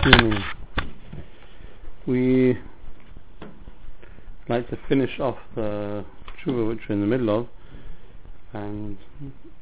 Assuming 0.00 0.44
we 2.06 2.56
like 4.48 4.68
to 4.70 4.78
finish 4.88 5.18
off 5.18 5.36
the 5.56 6.04
tshuva 6.38 6.68
which 6.68 6.78
we're 6.88 6.94
in 6.94 7.00
the 7.00 7.06
middle 7.06 7.30
of 7.30 7.48
and 8.52 8.96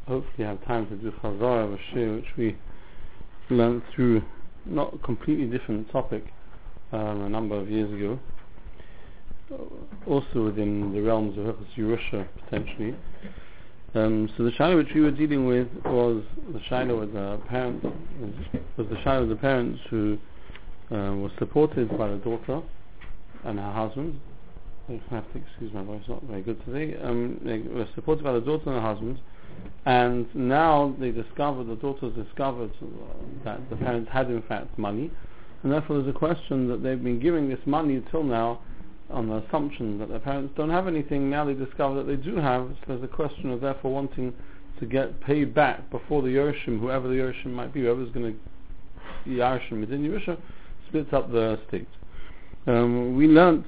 hopefully 0.06 0.46
have 0.46 0.62
time 0.66 0.86
to 0.88 0.96
do 0.96 1.10
chazara 1.22 1.64
of 1.64 1.72
a 1.72 2.16
which 2.16 2.26
we 2.36 2.56
learned 3.48 3.82
through 3.94 4.22
not 4.66 4.94
a 4.94 4.98
completely 4.98 5.46
different 5.46 5.90
topic 5.90 6.24
um, 6.92 7.22
a 7.22 7.28
number 7.28 7.58
of 7.58 7.70
years 7.70 7.90
ago. 7.92 8.18
Also 10.06 10.44
within 10.44 10.92
the 10.92 11.00
realms 11.00 11.38
of 11.38 11.56
Yerusha 11.76 12.28
potentially 12.44 12.94
um, 13.96 14.28
so 14.36 14.44
the 14.44 14.52
shadow 14.52 14.76
which 14.76 14.88
we 14.94 15.00
were 15.00 15.10
dealing 15.10 15.46
with 15.46 15.68
was 15.84 16.22
the 16.52 16.60
shadow 16.68 17.00
with 17.00 17.12
the 17.12 17.40
parents 17.48 17.84
was 18.76 18.86
the 18.88 19.00
shadow 19.02 19.22
of 19.22 19.28
the 19.28 19.36
parents 19.36 19.80
who 19.90 20.18
uh, 20.90 21.12
was 21.14 21.30
supported 21.38 21.88
by 21.96 22.08
the 22.08 22.16
daughter 22.16 22.62
and 23.44 23.58
her 23.58 23.72
husband. 23.72 24.20
I 24.88 25.00
have 25.10 25.32
to 25.32 25.38
excuse 25.38 25.72
my 25.72 25.82
voice, 25.82 26.02
not 26.08 26.22
very 26.24 26.42
good 26.42 26.64
today. 26.64 26.96
Um, 27.02 27.40
they 27.44 27.58
were 27.58 27.88
supported 27.94 28.22
by 28.22 28.32
the 28.32 28.40
daughter 28.40 28.70
and 28.70 28.74
her 28.74 28.80
husband, 28.80 29.18
and 29.84 30.32
now 30.34 30.94
they 31.00 31.10
discovered, 31.10 31.64
the 31.64 31.74
daughters 31.76 32.14
discovered 32.14 32.70
that 33.44 33.68
the 33.68 33.76
parents 33.76 34.10
had 34.12 34.30
in 34.30 34.42
fact 34.42 34.78
money, 34.78 35.10
and 35.62 35.72
therefore 35.72 35.96
there's 35.96 36.14
a 36.14 36.18
question 36.18 36.68
that 36.68 36.82
they've 36.82 37.02
been 37.02 37.18
giving 37.18 37.48
this 37.48 37.58
money 37.66 38.02
till 38.10 38.22
now 38.22 38.60
on 39.10 39.28
the 39.28 39.36
assumption 39.36 39.98
that 39.98 40.08
their 40.08 40.18
parents 40.18 40.52
don't 40.56 40.70
have 40.70 40.88
anything. 40.88 41.30
Now 41.30 41.44
they 41.44 41.54
discover 41.54 41.96
that 41.96 42.04
they 42.04 42.16
do 42.16 42.36
have, 42.36 42.68
so 42.80 42.84
there's 42.88 43.02
a 43.02 43.08
question 43.08 43.50
of 43.50 43.60
therefore 43.60 43.92
wanting 43.92 44.32
to 44.80 44.86
get 44.86 45.20
paid 45.20 45.54
back 45.54 45.88
before 45.90 46.22
the 46.22 46.28
Yerushim, 46.28 46.80
whoever 46.80 47.08
the 47.08 47.14
Yerushim 47.14 47.46
might 47.46 47.72
be, 47.72 47.82
whoever's 47.82 48.10
going 48.10 48.32
to 48.32 48.38
be 49.24 49.36
Yerushim 49.36 49.80
within 49.80 50.02
Yerusha, 50.02 50.38
splits 50.88 51.12
up 51.12 51.30
the 51.30 51.58
state. 51.68 51.88
Um, 52.66 53.16
we 53.16 53.28
learnt 53.28 53.64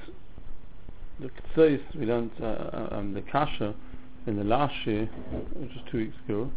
the 1.20 1.28
Ketzais, 1.28 1.80
we 1.94 2.06
learnt 2.06 2.32
uh, 2.40 2.44
uh, 2.44 2.88
um, 2.92 3.14
the 3.14 3.22
Kasha 3.22 3.74
in 4.26 4.36
the 4.36 4.44
last 4.44 4.74
year, 4.86 5.08
which 5.54 5.70
was 5.70 5.84
two 5.90 5.98
weeks 5.98 6.16
ago. 6.28 6.50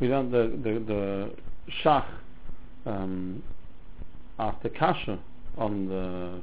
We 0.00 0.08
learnt 0.08 0.32
the, 0.32 0.58
the, 0.62 0.84
the 0.84 1.30
Shach 1.82 2.06
um, 2.84 3.42
after 4.38 4.68
Kasha 4.68 5.18
on 5.56 5.88
the 5.88 6.42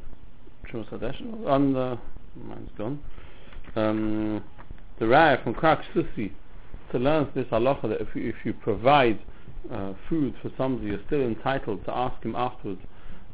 Trumas 0.69 1.47
on 1.47 1.73
the, 1.73 1.97
mine's 2.35 2.69
gone, 2.77 2.99
um, 3.75 4.43
the 4.99 5.05
Raya 5.05 5.43
from 5.43 5.53
Krak 5.53 5.81
Susi 5.93 6.33
to 6.91 6.99
learn 6.99 7.27
this 7.33 7.45
halacha 7.47 7.83
that 7.83 8.01
if 8.01 8.09
you, 8.15 8.29
if 8.29 8.35
you 8.43 8.53
provide 8.53 9.19
uh, 9.71 9.93
food 10.09 10.33
for 10.41 10.51
somebody, 10.57 10.87
you're 10.87 10.99
still 11.07 11.21
entitled 11.21 11.83
to 11.85 11.95
ask 11.95 12.21
him 12.23 12.35
afterwards 12.35 12.81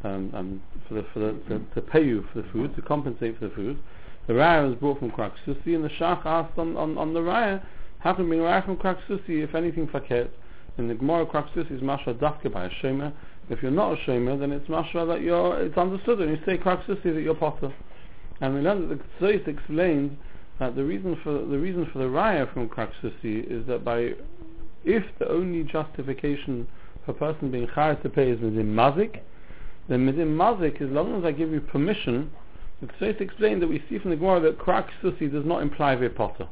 um, 0.04 0.32
um, 0.34 0.62
for 0.88 0.96
the, 0.96 1.06
for 1.14 1.20
the, 1.20 1.32
to, 1.50 1.66
to, 1.76 1.82
pay 1.82 2.06
you 2.06 2.26
for 2.32 2.42
the 2.42 2.48
food, 2.50 2.76
to 2.76 2.82
compensate 2.82 3.40
for 3.40 3.48
the 3.48 3.56
food. 3.56 3.78
The 4.28 4.34
raya 4.34 4.70
was 4.70 4.78
brought 4.78 5.00
from 5.00 5.12
Krak 5.12 5.34
Susi, 5.46 5.74
and 5.74 5.84
the 5.84 5.90
Shach 5.90 6.26
asked 6.26 6.58
on, 6.58 6.78
on, 6.78 6.98
on 6.98 7.14
the 7.14 7.22
raya, 7.22 7.64
how 8.00 8.14
can 8.14 8.30
be 8.30 8.36
raya 8.38 8.64
from 8.64 8.78
Krak 8.78 9.00
Susi 9.08 9.42
if 9.42 9.56
anything 9.56 9.88
faket? 9.88 10.30
In 10.78 10.88
the 10.88 10.94
Gemara, 10.94 11.26
Krak 11.26 11.54
Susi 11.54 11.74
is 11.74 11.82
mashra 11.82 12.14
dafka 12.14 12.52
by 12.52 12.66
a 12.66 12.70
shema. 12.82 13.12
If 13.50 13.62
you're 13.62 13.72
not 13.72 13.94
a 13.94 14.04
shema, 14.04 14.36
then 14.38 14.52
it's 14.52 14.68
mashra 14.68 15.08
that 15.08 15.22
you're, 15.22 15.62
it's 15.62 15.78
understood 15.78 16.20
when 16.20 16.30
you 16.30 16.40
say 16.46 16.58
Krak 16.58 16.86
Susi 16.86 17.12
that 17.12 17.22
you're 17.22 17.36
potter. 17.36 17.74
And 18.42 18.54
we 18.54 18.62
learned 18.62 18.92
that 18.92 19.00
the 19.00 19.04
Ktsois 19.26 19.48
explains 19.48 20.12
that 20.60 20.76
the 20.76 20.84
reason 20.84 21.18
for 21.24 21.34
the 21.34 21.58
reason 21.58 21.90
for 21.92 22.00
the 22.00 22.06
raya 22.06 22.52
from 22.54 22.68
Krak 22.68 22.92
Susi 23.02 23.40
is 23.40 23.66
that 23.68 23.86
by 23.86 24.14
if 24.84 25.04
the 25.20 25.30
only 25.30 25.64
justification 25.64 26.68
for 27.06 27.12
a 27.12 27.14
person 27.14 27.52
being 27.52 27.68
chayav 27.68 28.02
to 28.04 28.10
pay 28.10 28.32
is 28.32 28.42
within 28.42 28.74
mazik, 28.74 29.22
then 29.88 30.06
within 30.06 30.36
mazik, 30.36 30.82
as 30.82 30.90
long 30.90 31.18
as 31.18 31.24
I 31.24 31.32
give 31.32 31.52
you 31.52 31.62
permission, 31.62 32.30
the 32.82 32.88
Ktsois 32.88 33.22
explained 33.22 33.62
that 33.62 33.68
we 33.68 33.84
see 33.90 33.98
from 33.98 34.12
the 34.12 34.18
Gemara 34.18 34.42
that 34.42 34.60
Krak 34.60 34.88
Susi 35.02 35.28
does 35.28 35.46
not 35.46 35.62
imply 35.62 35.96
we 35.96 36.10
potter. 36.10 36.48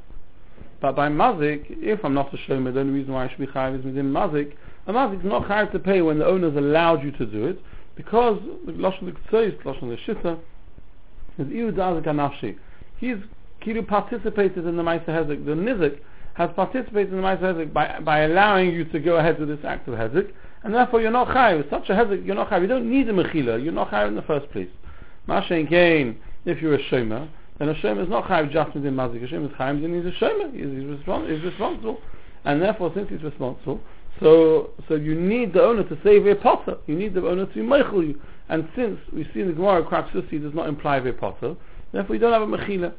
But 0.82 0.96
by 0.96 1.10
mazik, 1.10 1.66
if 1.82 2.04
I'm 2.04 2.14
not 2.14 2.34
a 2.34 2.38
shomer, 2.38 2.74
the 2.74 2.80
only 2.80 2.94
reason 2.94 3.14
why 3.14 3.26
I 3.26 3.30
should 3.30 3.40
be 3.40 3.48
chayav 3.48 3.80
is 3.80 3.86
within 3.86 4.12
mazik. 4.12 4.54
A 4.88 4.94
mazik 4.94 5.20
is 5.20 5.26
not 5.26 5.44
chayav 5.44 5.72
to 5.72 5.80
pay 5.80 6.02
when 6.02 6.20
the 6.20 6.26
owner's 6.26 6.56
allowed 6.56 7.04
you 7.04 7.12
to 7.12 7.26
do 7.26 7.48
it, 7.48 7.60
because 7.96 8.40
the 8.66 8.72
lashon 8.74 9.06
the 9.06 9.12
Ktsois, 9.12 9.62
lashon 9.64 9.90
the 9.90 9.98
Shita, 10.14 10.40
is 11.38 11.52
iu 11.52 11.72
dazik 11.72 12.06
anafshi. 12.06 12.58
He's 12.98 13.18
kilu 13.62 13.88
participated 13.88 14.66
in 14.66 14.78
the 14.78 14.84
Maisa 14.84 15.08
Hezek. 15.08 15.46
The 15.46 15.52
Nizik 15.52 16.00
has 16.36 16.50
participated 16.56 17.14
in 17.14 17.18
the 17.18 17.24
Maisa 17.24 17.42
Hezek 17.42 17.74
by, 17.74 18.00
by 18.00 18.20
allowing 18.20 18.72
you 18.72 18.86
to 18.86 19.00
go 19.00 19.16
ahead 19.16 19.40
with 19.40 19.50
this 19.50 19.66
act 19.66 19.88
of 19.88 19.96
Hezek, 19.96 20.32
and 20.66 20.74
therefore 20.74 21.00
you're 21.00 21.12
not 21.12 21.28
chayiv. 21.28 21.70
Such 21.70 21.90
a 21.90 21.94
hezek, 21.94 22.26
you're 22.26 22.36
not 22.36 22.50
chayiv. 22.50 22.62
You 22.62 22.68
don't 22.68 22.90
need 22.90 23.08
a 23.08 23.14
mechila. 23.14 23.64
You're 23.64 23.72
not 23.72 23.92
chayiv 23.92 24.10
in 24.10 24.16
the 24.16 24.24
first 24.24 24.52
place. 24.52 24.68
Mashen 25.28 25.70
Kain, 25.70 26.18
if 26.46 26.60
you're 26.60 26.74
a 26.74 26.84
shomer, 26.90 27.30
then 27.60 27.70
a 27.70 27.76
shomer 27.76 28.04
is 28.04 28.10
not 28.10 28.26
chayiv 28.26 28.52
just 28.52 28.74
within 28.74 28.96
mazik. 28.96 29.24
A 29.24 29.28
shomer 29.28 29.46
is 29.46 29.56
chayiv, 29.58 29.82
then 29.82 29.94
he's 29.94 30.12
a 30.12 30.24
shomer. 30.24 30.52
He's, 30.52 30.64
he's, 30.64 31.06
respons- 31.06 31.32
he's 31.32 31.44
responsible, 31.44 32.00
and 32.46 32.60
therefore 32.60 32.92
since 32.96 33.10
he's 33.10 33.22
responsible, 33.22 33.80
so 34.20 34.72
so 34.88 34.96
you 34.96 35.16
need 35.16 35.54
the 35.54 35.62
owner 35.62 35.84
to 35.84 35.98
save 36.04 36.26
a 36.26 36.36
potter. 36.36 36.78
You 36.88 36.96
need 36.96 37.14
the 37.14 37.28
owner 37.28 37.46
to 37.46 37.60
meichel 37.60 38.08
you. 38.08 38.22
And 38.50 38.70
since 38.76 39.00
we 39.12 39.28
see 39.34 39.42
in 39.42 39.48
the 39.48 39.54
Gemara, 39.54 39.84
Krak 39.84 40.12
Susi 40.14 40.40
does 40.40 40.54
not 40.54 40.68
imply 40.70 40.98
a 40.98 41.14
potter, 41.14 41.56
therefore 41.92 42.16
you 42.16 42.22
don't 42.22 42.34
have 42.34 42.42
a 42.42 42.46
mechila. 42.46 42.94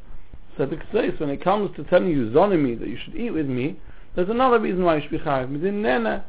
So 0.57 0.67
the 0.67 0.77
Ktsois, 0.77 1.21
when 1.21 1.31
it 1.31 1.43
comes 1.43 1.75
to 1.77 1.85
telling 1.85 2.09
you 2.09 2.31
zonimi 2.31 2.79
that 2.79 2.89
you 2.89 2.99
should 3.05 3.15
eat 3.15 3.31
with 3.31 3.47
me, 3.47 3.79
there's 4.15 4.31
another 4.31 4.59
reason 4.59 4.83
why 4.85 4.97
you 4.97 5.03
should 5.03 5.11
be 5.11 5.19
chayiv. 5.19 5.53
Within 5.53 5.83
nena, 5.83 6.25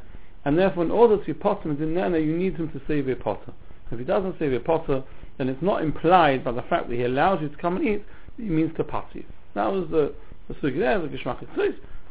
and 0.45 0.57
therefore 0.57 0.83
in 0.83 0.91
order 0.91 1.23
to 1.23 1.33
pot 1.33 1.63
him 1.63 1.71
in 1.71 1.93
nana 1.93 2.19
you 2.19 2.37
need 2.37 2.55
him 2.55 2.69
to 2.71 2.81
save 2.87 3.07
a 3.07 3.15
potter. 3.15 3.53
If 3.91 3.99
he 3.99 4.05
doesn't 4.05 4.37
save 4.37 4.53
a 4.53 4.59
potter, 4.59 5.03
then 5.37 5.49
it's 5.49 5.61
not 5.61 5.81
implied 5.81 6.43
by 6.43 6.51
the 6.51 6.61
fact 6.63 6.89
that 6.89 6.95
he 6.95 7.03
allows 7.03 7.41
you 7.41 7.49
to 7.49 7.57
come 7.57 7.77
and 7.77 7.87
eat, 7.87 8.05
he 8.37 8.43
means 8.43 8.75
to 8.77 8.83
pat 8.83 9.07
you. 9.13 9.23
That 9.55 9.71
was 9.71 9.87
the, 9.89 10.13
the 10.49 10.71
there, 10.71 10.99
the 10.99 11.07
geshmach 11.07 11.41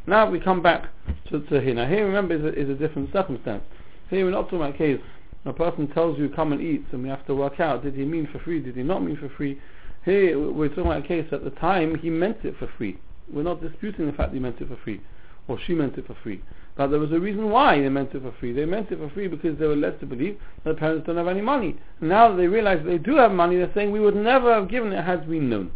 Now 0.06 0.30
we 0.30 0.40
come 0.40 0.62
back 0.62 0.88
to, 1.30 1.40
to 1.40 1.60
here. 1.60 1.74
Now 1.74 1.86
here 1.88 2.06
remember 2.06 2.34
is 2.34 2.44
a, 2.44 2.60
is 2.60 2.68
a 2.68 2.74
different 2.74 3.12
circumstance. 3.12 3.62
Here 4.08 4.24
we're 4.24 4.30
not 4.30 4.44
talking 4.44 4.62
about 4.62 4.78
case 4.78 5.00
a 5.44 5.52
person 5.52 5.86
tells 5.88 6.18
you 6.18 6.28
come 6.28 6.52
and 6.52 6.60
eat 6.60 6.84
and 6.92 7.02
we 7.02 7.08
have 7.08 7.24
to 7.26 7.34
work 7.34 7.60
out 7.60 7.84
did 7.84 7.94
he 7.94 8.04
mean 8.04 8.28
for 8.32 8.40
free, 8.40 8.60
did 8.60 8.76
he 8.76 8.82
not 8.82 9.02
mean 9.02 9.16
for 9.16 9.28
free. 9.36 9.60
Here 10.04 10.38
we're 10.38 10.68
talking 10.68 10.86
about 10.86 11.04
a 11.04 11.08
case 11.08 11.26
at 11.32 11.44
the 11.44 11.50
time 11.50 11.96
he 11.98 12.10
meant 12.10 12.38
it 12.44 12.56
for 12.58 12.68
free. 12.76 12.98
We're 13.32 13.42
not 13.42 13.60
disputing 13.60 14.06
the 14.06 14.12
fact 14.12 14.30
that 14.30 14.34
he 14.34 14.40
meant 14.40 14.60
it 14.60 14.68
for 14.68 14.76
free 14.82 15.00
or 15.48 15.58
she 15.66 15.74
meant 15.74 15.96
it 15.96 16.06
for 16.06 16.16
free. 16.22 16.42
But 16.76 16.88
there 16.88 17.00
was 17.00 17.12
a 17.12 17.20
reason 17.20 17.50
why 17.50 17.80
they 17.80 17.88
meant 17.88 18.14
it 18.14 18.22
for 18.22 18.32
free. 18.38 18.52
They 18.52 18.64
meant 18.64 18.90
it 18.90 18.98
for 18.98 19.08
free 19.10 19.28
because 19.28 19.58
they 19.58 19.66
were 19.66 19.76
led 19.76 19.98
to 20.00 20.06
believe 20.06 20.38
that 20.64 20.74
the 20.74 20.78
parents 20.78 21.06
don't 21.06 21.16
have 21.16 21.28
any 21.28 21.40
money. 21.40 21.76
Now 22.00 22.30
that 22.30 22.36
they 22.36 22.48
realize 22.48 22.84
they 22.84 22.98
do 22.98 23.16
have 23.16 23.32
money, 23.32 23.56
they're 23.56 23.70
saying 23.74 23.92
we 23.92 24.00
would 24.00 24.16
never 24.16 24.52
have 24.52 24.68
given 24.68 24.92
it 24.92 25.04
had 25.04 25.28
we 25.28 25.38
known. 25.38 25.70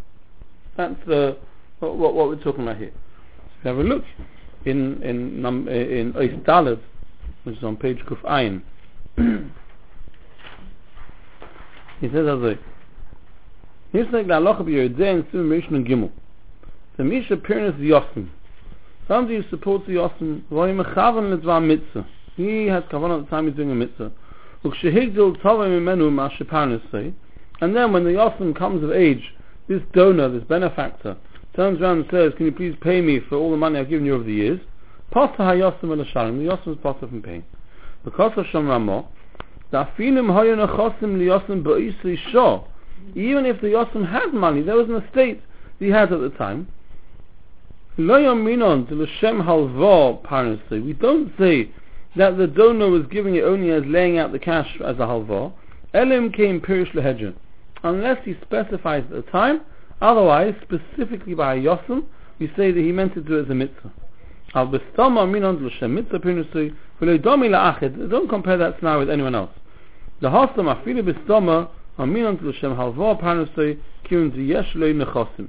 That's 0.76 1.08
uh, 1.08 1.34
what, 1.78 1.96
what, 1.96 2.28
we're 2.28 2.42
talking 2.42 2.62
about 2.62 2.76
here. 2.76 2.92
We 3.62 3.68
have 3.68 3.78
look 3.78 4.04
in 4.64 5.02
in 5.02 5.42
num 5.42 5.68
in 5.68 6.12
Aristoteles 6.14 6.80
which 7.44 7.56
is 7.56 7.64
on 7.64 7.76
page 7.76 7.98
1. 8.08 8.62
He 12.00 12.06
says 12.08 12.26
as 12.26 12.42
a 12.42 12.58
He 13.92 13.98
says 13.98 14.26
that 14.26 14.30
Allah 14.30 14.64
be 14.64 14.76
with 14.76 14.96
zum 14.98 15.24
through 15.30 15.44
mission 15.44 15.74
and 15.74 15.86
gimel. 15.86 16.10
The 16.96 17.04
mission 17.04 17.34
appears 17.34 17.74
the 17.78 17.92
often. 17.92 18.30
Some 19.08 19.26
do 19.26 19.42
support 19.50 19.86
the 19.86 19.98
often 19.98 20.44
when 20.48 20.78
we 20.78 20.84
have 20.94 21.14
with 21.16 21.42
them 21.42 21.68
Mitze. 21.68 22.06
He 22.36 22.66
has 22.66 22.84
at 22.84 22.90
the 22.90 23.26
time 23.28 23.52
doing 23.52 23.70
a 23.70 23.74
Mitze? 23.74 24.12
Look 24.62 24.74
she 24.76 24.90
he 24.90 25.10
told 25.10 25.38
them 25.42 25.72
in 25.72 25.84
menu 25.84 26.10
mashpanasi 26.10 27.12
and 27.60 27.76
then 27.76 27.92
when 27.92 28.04
the 28.04 28.16
often 28.16 28.54
comes 28.54 28.82
of 28.82 28.92
age 28.92 29.34
this 29.68 29.82
donor 29.92 30.28
this 30.28 30.44
benefactor 30.44 31.16
turns 31.54 31.80
around 31.80 31.98
and 31.98 32.06
says, 32.10 32.32
can 32.36 32.46
you 32.46 32.52
please 32.52 32.76
pay 32.80 33.00
me 33.00 33.20
for 33.28 33.36
all 33.36 33.50
the 33.50 33.56
money 33.56 33.78
I've 33.78 33.88
given 33.88 34.06
you 34.06 34.14
over 34.14 34.24
the 34.24 34.32
years? 34.32 34.60
Pasta 35.10 35.38
HaYosem 35.38 35.98
El 35.98 36.04
Shalom, 36.12 36.38
the 36.44 36.50
Yosem 36.50 36.72
is 36.72 36.78
pasta 36.82 37.06
from 37.08 37.22
paying. 37.22 37.44
Because 38.04 38.32
of 38.36 38.46
Shem 38.52 38.68
Ramo, 38.68 39.08
Dafinim 39.72 40.30
Hoyon 40.30 40.60
Achosim 40.66 41.16
Liyosem 41.18 41.62
Ba'isli 41.62 42.16
Shah, 42.30 42.62
even 43.14 43.44
if 43.46 43.60
the 43.60 43.68
Yosem 43.68 44.04
had 44.08 44.32
money, 44.32 44.62
there 44.62 44.76
was 44.76 44.88
an 44.88 44.96
estate 44.96 45.42
he 45.78 45.88
had 45.88 46.12
at 46.12 46.20
the 46.20 46.30
time, 46.30 46.68
we 47.96 48.04
don't 48.14 48.46
say 51.38 51.70
that 52.16 52.36
the 52.38 52.46
donor 52.46 52.88
was 52.88 53.06
giving 53.10 53.34
it 53.34 53.42
only 53.42 53.70
as 53.70 53.82
laying 53.86 54.16
out 54.18 54.32
the 54.32 54.38
cash 54.38 54.80
as 54.84 54.96
a 54.96 55.00
halva. 55.00 55.52
Elim 55.92 56.30
came 56.32 56.60
pirish 56.60 56.90
lehedja. 56.92 57.34
Unless 57.82 58.24
he 58.24 58.36
specifies 58.42 59.04
at 59.04 59.10
the 59.10 59.22
time, 59.30 59.62
otherwise, 60.00 60.54
specifically 60.62 61.34
by 61.34 61.54
a 61.54 61.58
yosim, 61.58 62.04
we 62.38 62.48
say 62.56 62.72
that 62.72 62.80
he 62.80 62.92
meant 62.92 63.14
to 63.14 63.20
do 63.20 63.38
it 63.38 63.44
as 63.44 63.50
a 63.50 63.54
mitzvah. 63.54 63.92
Don't 64.52 64.70
compare 68.28 68.56
that 68.56 68.76
scenario 68.78 68.98
with 68.98 69.10
anyone 69.10 69.34
else. 69.34 69.50
The 70.20 70.28
hasam 70.28 70.66
afilu 70.66 71.02
b'stoma 71.02 71.68
aminon 71.98 72.40
l'shem 72.42 72.74
halva 72.74 73.20
parnusay 73.20 73.78
kiun 74.04 74.32
ziyesh 74.32 74.74
nechosim. 74.74 75.48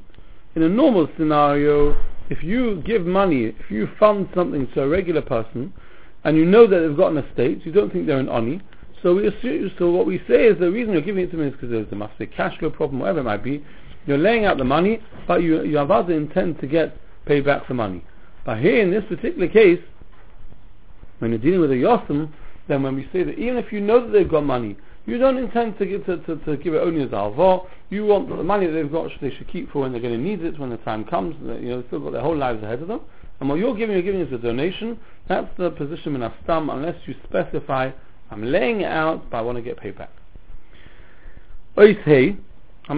In 0.55 0.63
a 0.63 0.69
normal 0.69 1.07
scenario, 1.17 1.95
if 2.29 2.43
you 2.43 2.81
give 2.85 3.05
money, 3.05 3.45
if 3.45 3.71
you 3.71 3.87
fund 3.99 4.29
something 4.35 4.67
to 4.73 4.83
a 4.83 4.87
regular 4.87 5.21
person, 5.21 5.73
and 6.23 6.37
you 6.37 6.45
know 6.45 6.67
that 6.67 6.79
they've 6.79 6.95
got 6.95 7.11
an 7.11 7.17
estate, 7.17 7.65
you 7.65 7.71
don't 7.71 7.91
think 7.91 8.05
they're 8.05 8.19
an 8.19 8.29
oni, 8.29 8.61
So 9.01 9.15
we 9.15 9.27
assume, 9.27 9.71
so 9.79 9.89
what 9.89 10.05
we 10.05 10.19
say 10.27 10.45
is 10.45 10.59
the 10.59 10.69
reason 10.69 10.93
you're 10.93 11.01
giving 11.01 11.23
it 11.23 11.31
to 11.31 11.37
me 11.37 11.47
is 11.47 11.53
because 11.53 11.71
there's 11.71 11.87
a 11.91 12.09
be 12.19 12.27
cash 12.27 12.57
flow 12.59 12.69
problem, 12.69 12.99
whatever 12.99 13.21
it 13.21 13.23
might 13.23 13.43
be. 13.43 13.63
You're 14.05 14.17
laying 14.17 14.45
out 14.45 14.57
the 14.57 14.63
money, 14.63 15.01
but 15.27 15.41
you 15.43 15.63
you 15.63 15.77
have 15.77 15.91
other 15.91 16.13
intent 16.13 16.59
to 16.61 16.67
get 16.67 16.97
paid 17.25 17.45
back 17.45 17.67
the 17.67 17.73
money. 17.73 18.03
But 18.45 18.59
here 18.59 18.81
in 18.81 18.91
this 18.91 19.03
particular 19.07 19.47
case, 19.47 19.79
when 21.19 21.31
you're 21.31 21.39
dealing 21.39 21.61
with 21.61 21.71
a 21.71 21.75
yosem, 21.75 22.31
then 22.67 22.83
when 22.83 22.95
we 22.95 23.07
say 23.13 23.23
that 23.23 23.37
even 23.37 23.57
if 23.57 23.71
you 23.71 23.79
know 23.79 24.05
that 24.05 24.11
they've 24.11 24.29
got 24.29 24.43
money, 24.43 24.75
you 25.05 25.17
don't 25.17 25.37
intend 25.37 25.77
to 25.79 25.85
give, 25.85 26.05
to, 26.05 26.17
to, 26.17 26.35
to 26.37 26.57
give 26.57 26.73
it 26.73 26.77
only 26.77 27.03
as 27.03 27.11
alvar. 27.11 27.61
You 27.89 28.05
want 28.05 28.29
the 28.29 28.43
money 28.43 28.67
that 28.67 28.73
they've 28.73 28.91
got, 28.91 29.11
they 29.19 29.31
should 29.31 29.47
keep 29.47 29.71
for 29.71 29.81
when 29.81 29.91
they're 29.91 30.01
going 30.01 30.17
to 30.17 30.23
need 30.23 30.43
it, 30.43 30.59
when 30.59 30.69
the 30.69 30.77
time 30.77 31.05
comes. 31.05 31.35
You 31.41 31.69
know, 31.69 31.77
they've 31.77 31.87
still 31.87 31.99
got 31.99 32.13
their 32.13 32.21
whole 32.21 32.37
lives 32.37 32.63
ahead 32.63 32.81
of 32.81 32.87
them. 32.87 33.01
And 33.39 33.49
what 33.49 33.57
you're 33.57 33.75
giving, 33.75 33.95
you're 33.95 34.03
giving 34.03 34.21
is 34.21 34.31
a 34.31 34.37
donation. 34.37 34.99
That's 35.27 35.49
the 35.57 35.71
position 35.71 36.15
in 36.15 36.21
Astam, 36.21 36.71
unless 36.71 36.95
you 37.07 37.15
specify, 37.23 37.91
I'm 38.29 38.43
laying 38.43 38.81
it 38.81 38.91
out, 38.91 39.29
but 39.29 39.37
I 39.37 39.41
want 39.41 39.57
to 39.57 39.61
get 39.61 39.77
paid 39.77 39.97
back. 39.97 40.11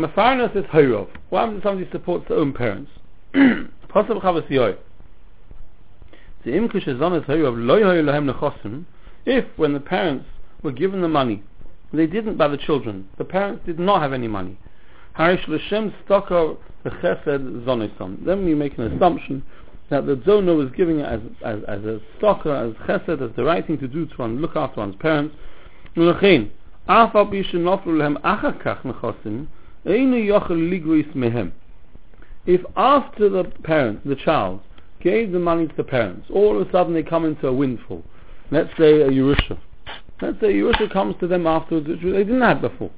A 0.01 0.07
foreigner 0.13 0.49
says 0.53 0.63
Hayrov. 0.65 1.09
What 1.29 1.41
happens 1.41 1.57
if 1.57 1.63
somebody 1.63 1.91
supports 1.91 2.25
their 2.29 2.37
own 2.37 2.53
parents? 2.53 2.89
Possible 3.89 4.21
Chavas. 4.21 4.47
The 4.49 6.51
Imkush 6.51 6.85
Zonas 6.85 7.25
Hayrov 7.25 7.55
Loy 7.57 7.81
Lahem 7.81 8.31
Nechosim. 8.31 8.85
If, 9.25 9.45
when 9.57 9.73
the 9.73 9.79
parents 9.79 10.25
were 10.63 10.71
given 10.71 11.01
the 11.01 11.07
money, 11.07 11.43
they 11.93 12.07
didn't 12.07 12.37
by 12.37 12.47
the 12.47 12.57
children. 12.57 13.07
The 13.17 13.25
parents 13.25 13.63
did 13.65 13.77
not 13.77 14.01
have 14.01 14.13
any 14.13 14.27
money. 14.27 14.57
Harish 15.13 15.47
L'Shem 15.47 15.93
Stocker 16.07 16.57
Chesed 16.85 17.65
Zonesom. 17.65 18.25
Then 18.25 18.45
we 18.45 18.55
make 18.55 18.77
an 18.77 18.91
assumption 18.91 19.43
that 19.89 20.07
the 20.07 20.15
donor 20.15 20.55
was 20.55 20.69
giving 20.75 20.99
it 20.99 21.05
as, 21.05 21.19
as, 21.45 21.59
as 21.67 21.83
a 21.83 21.99
stocker, 22.19 22.69
as 22.69 22.75
chesed, 22.87 23.21
as 23.21 23.35
the 23.35 23.43
right 23.43 23.67
thing 23.67 23.77
to 23.77 23.87
do 23.87 24.07
to 24.07 24.15
one, 24.15 24.41
look 24.41 24.55
after 24.55 24.79
one's 24.79 24.95
parents. 24.95 25.35
If 29.85 31.01
after 32.75 33.29
the 33.29 33.43
parent, 33.63 34.07
the 34.07 34.15
child, 34.15 34.61
gave 35.01 35.31
the 35.31 35.39
money 35.39 35.67
to 35.67 35.75
the 35.75 35.83
parents, 35.83 36.27
all 36.33 36.59
of 36.59 36.67
a 36.67 36.71
sudden 36.71 36.93
they 36.93 37.03
come 37.03 37.25
into 37.25 37.47
a 37.47 37.53
windfall. 37.53 38.03
Let's 38.51 38.69
say 38.77 39.01
a 39.01 39.09
Yerusha. 39.09 39.57
Let's 40.21 40.39
say 40.39 40.53
Yerusha 40.53 40.91
comes 40.91 41.15
to 41.19 41.27
them 41.27 41.47
afterwards, 41.47 41.87
which 41.87 42.01
they 42.01 42.23
didn't 42.23 42.41
have 42.41 42.61
before. 42.61 42.91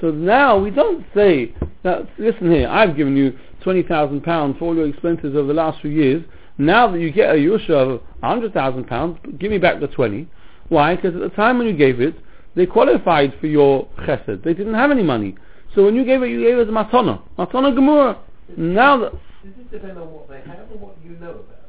So 0.00 0.10
now 0.10 0.58
we 0.58 0.70
don't 0.70 1.04
say 1.14 1.54
that, 1.82 2.06
listen 2.18 2.50
here, 2.50 2.68
I've 2.68 2.96
given 2.96 3.16
you 3.16 3.36
£20,000 3.64 4.58
for 4.58 4.64
all 4.64 4.74
your 4.74 4.86
expenses 4.86 5.34
over 5.34 5.48
the 5.48 5.54
last 5.54 5.80
few 5.80 5.90
years. 5.90 6.22
Now 6.58 6.90
that 6.90 7.00
you 7.00 7.10
get 7.10 7.34
a 7.34 7.38
Yerusha 7.38 7.70
of 7.70 8.02
£100,000, 8.22 9.38
give 9.38 9.50
me 9.50 9.58
back 9.58 9.80
the 9.80 9.88
20. 9.88 10.28
Why? 10.68 10.96
Because 10.96 11.14
at 11.14 11.20
the 11.20 11.28
time 11.30 11.58
when 11.58 11.66
you 11.66 11.74
gave 11.74 12.00
it, 12.00 12.14
they 12.54 12.66
qualified 12.66 13.34
for 13.40 13.46
your 13.46 13.86
chesed. 13.98 14.42
They 14.42 14.54
didn't 14.54 14.74
have 14.74 14.90
any 14.90 15.02
money. 15.02 15.36
So 15.76 15.84
when 15.84 15.94
you 15.94 16.04
gave 16.04 16.22
it, 16.22 16.30
you 16.30 16.40
gave 16.40 16.58
it 16.58 16.62
as 16.62 16.68
matana. 16.68 17.22
Matana 17.38 17.72
Gemura. 17.72 18.18
Now 18.56 18.96
that... 18.96 19.12
Does 19.12 19.20
this 19.58 19.66
depend 19.70 19.98
on 19.98 20.10
what 20.10 20.28
they 20.28 20.40
have 20.40 20.70
or 20.72 20.78
what 20.78 20.96
you 21.04 21.12
know 21.18 21.30
about? 21.30 21.66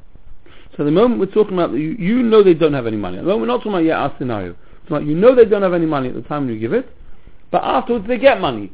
So 0.77 0.86
the 0.86 0.92
moment 0.92 1.19
we're 1.19 1.27
talking 1.27 1.54
about, 1.54 1.74
you, 1.74 1.95
you 2.00 2.24
know 2.24 2.42
they 2.42 2.54
don't 2.54 2.74
have 2.74 2.88
any 2.88 2.98
money. 2.98 3.18
At 3.18 3.21
the 3.24 3.27
moment 3.27 3.42
we're 3.42 3.48
not 3.48 3.57
talking 3.57 3.74
about 3.74 3.83
yet 3.83 3.98
our 3.98 4.15
scenario. 4.18 4.56
You 4.89 5.15
know 5.15 5.36
they 5.36 5.44
don't 5.45 5.62
have 5.62 5.74
any 5.74 5.86
money 5.86 6.07
at 6.07 6.15
the 6.15 6.21
time 6.21 6.50
you 6.50 6.57
give 6.57 6.71
it, 6.71 6.89
but 7.51 7.62
afterwards 7.63 8.07
they 8.07 8.18
get 8.18 8.39
money. 8.39 8.71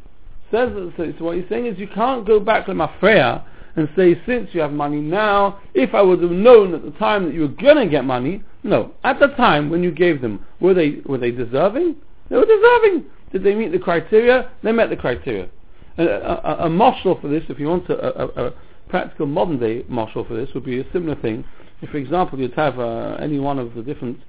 Says 0.51 0.69
so, 0.95 1.13
so 1.17 1.25
what 1.25 1.37
he's 1.37 1.45
saying 1.49 1.65
is 1.65 1.79
you 1.79 1.87
can't 1.87 2.27
go 2.27 2.39
back 2.39 2.67
to 2.67 2.73
Mafreya 2.73 3.43
and 3.75 3.89
say 3.95 4.21
since 4.27 4.49
you 4.53 4.61
have 4.61 4.71
money 4.71 5.01
now, 5.01 5.59
if 5.73 5.95
I 5.95 6.01
would 6.03 6.21
have 6.21 6.29
known 6.29 6.75
at 6.75 6.83
the 6.83 6.91
time 6.91 7.25
that 7.25 7.33
you 7.33 7.41
were 7.41 7.47
gonna 7.47 7.87
get 7.87 8.05
money, 8.05 8.43
no. 8.61 8.91
At 9.03 9.19
the 9.19 9.29
time 9.29 9.71
when 9.71 9.81
you 9.81 9.91
gave 9.91 10.21
them, 10.21 10.45
were 10.59 10.75
they 10.75 11.01
were 11.05 11.17
they 11.17 11.31
deserving? 11.31 11.95
They 12.29 12.35
were 12.35 12.45
deserving. 12.45 13.05
Did 13.33 13.43
they 13.43 13.55
meet 13.55 13.71
the 13.71 13.79
criteria? 13.79 14.51
They 14.63 14.71
met 14.71 14.89
the 14.89 14.95
criteria. 14.95 15.49
A, 15.97 16.03
a, 16.03 16.67
a, 16.67 16.69
a 16.69 17.15
for 17.21 17.27
this, 17.27 17.43
if 17.49 17.59
you 17.59 17.67
want 17.67 17.89
a, 17.89 18.23
a, 18.23 18.47
a 18.47 18.53
practical 18.89 19.25
modern 19.25 19.59
day 19.59 19.83
marshal 19.89 20.23
for 20.23 20.35
this, 20.35 20.49
would 20.53 20.63
be 20.63 20.79
a 20.79 20.85
similar 20.93 21.15
thing. 21.15 21.43
If, 21.81 21.89
for 21.89 21.97
example, 21.97 22.39
you'd 22.39 22.53
have 22.53 22.79
uh, 22.79 23.17
any 23.19 23.39
one 23.39 23.57
of 23.59 23.73
the 23.73 23.81
different 23.81 24.19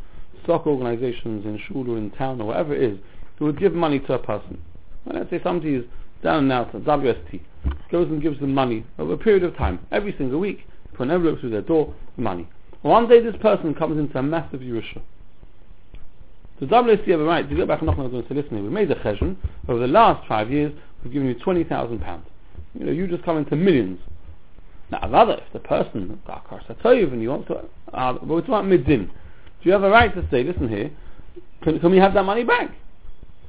stock 0.42 0.66
organizations 0.66 1.44
in 1.44 1.60
shul 1.68 1.88
or 1.88 1.98
in 1.98 2.10
town 2.12 2.40
or 2.40 2.46
whatever 2.46 2.74
it 2.74 2.82
is, 2.82 2.98
who 3.38 3.44
would 3.44 3.58
give 3.60 3.74
money 3.74 4.00
to 4.00 4.14
a 4.14 4.18
person. 4.18 4.60
Well, 5.04 5.18
let's 5.18 5.30
say 5.30 5.40
somebody 5.42 5.74
is 5.74 5.84
down 6.22 6.44
and 6.44 6.52
out, 6.52 6.72
WST, 6.72 7.40
goes 7.92 8.08
and 8.08 8.22
gives 8.22 8.40
them 8.40 8.54
money 8.54 8.86
over 8.98 9.12
a 9.12 9.18
period 9.18 9.44
of 9.44 9.54
time, 9.56 9.80
every 9.92 10.14
single 10.16 10.40
week, 10.40 10.66
put 10.94 11.04
an 11.04 11.10
envelope 11.10 11.40
through 11.40 11.50
their 11.50 11.62
door, 11.62 11.94
money. 12.16 12.48
One 12.80 13.08
day 13.08 13.20
this 13.20 13.36
person 13.40 13.74
comes 13.74 13.98
into 13.98 14.18
a 14.18 14.22
massive 14.22 14.60
Yerusha. 14.60 15.02
The 16.60 16.66
WST 16.66 17.08
have 17.08 17.20
a 17.20 17.24
right 17.24 17.48
to 17.48 17.56
go 17.56 17.66
back 17.66 17.80
and 17.80 17.86
knock 17.86 17.98
on 17.98 18.04
the 18.04 18.10
door 18.10 18.20
and 18.20 18.28
say, 18.28 18.34
listen, 18.34 18.62
we 18.62 18.70
made 18.70 18.90
a 18.90 18.94
cheshon, 18.96 19.36
over 19.68 19.80
the 19.80 19.88
last 19.88 20.26
five 20.28 20.50
years, 20.50 20.72
we've 21.02 21.12
given 21.12 21.28
you 21.28 21.34
£20,000. 21.34 22.22
You 22.74 22.86
know, 22.86 22.92
you 22.92 23.06
just 23.08 23.24
come 23.24 23.38
into 23.38 23.56
millions. 23.56 23.98
Now, 24.90 25.08
rather, 25.10 25.34
if 25.34 25.52
the 25.52 25.58
person, 25.60 26.20
and 26.26 27.22
you 27.22 27.28
want 27.28 27.46
to, 27.48 27.54
uh, 27.92 28.12
but 28.12 28.20
talking 28.20 28.44
about 28.46 28.66
middin, 28.66 29.06
do 29.06 29.12
you 29.62 29.72
have 29.72 29.82
a 29.82 29.90
right 29.90 30.14
to 30.14 30.26
say, 30.30 30.44
listen 30.44 30.68
here, 30.68 30.90
can, 31.62 31.80
can 31.80 31.90
we 31.90 31.96
have 31.96 32.14
that 32.14 32.24
money 32.24 32.44
back? 32.44 32.70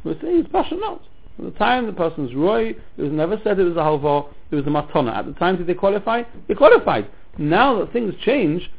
We're 0.04 0.19
saying 0.22 0.40
it's 0.40 0.52
passion 0.52 0.80
not. 0.80 1.02
At 1.38 1.46
the 1.46 1.52
time 1.52 1.86
the 1.86 1.94
person's 1.94 2.34
roy, 2.34 2.69
it 2.69 3.02
was 3.02 3.12
never 3.12 3.40
said 3.44 3.60
it 3.60 3.63
was 3.63 3.75
a 3.75 3.80
halva, 3.80 4.30
it 4.52 4.56
was 4.56 4.66
a 4.66 4.69
matona. 4.69 5.16
At 5.16 5.25
the 5.25 5.34
time 5.34 5.57
did 5.57 5.68
they 5.68 5.74
qualify? 5.74 6.24
They 6.48 6.54
qualified. 6.54 7.10
Now 7.38 7.80
that 7.80 7.92
things 7.92 8.13
change. 8.24 8.72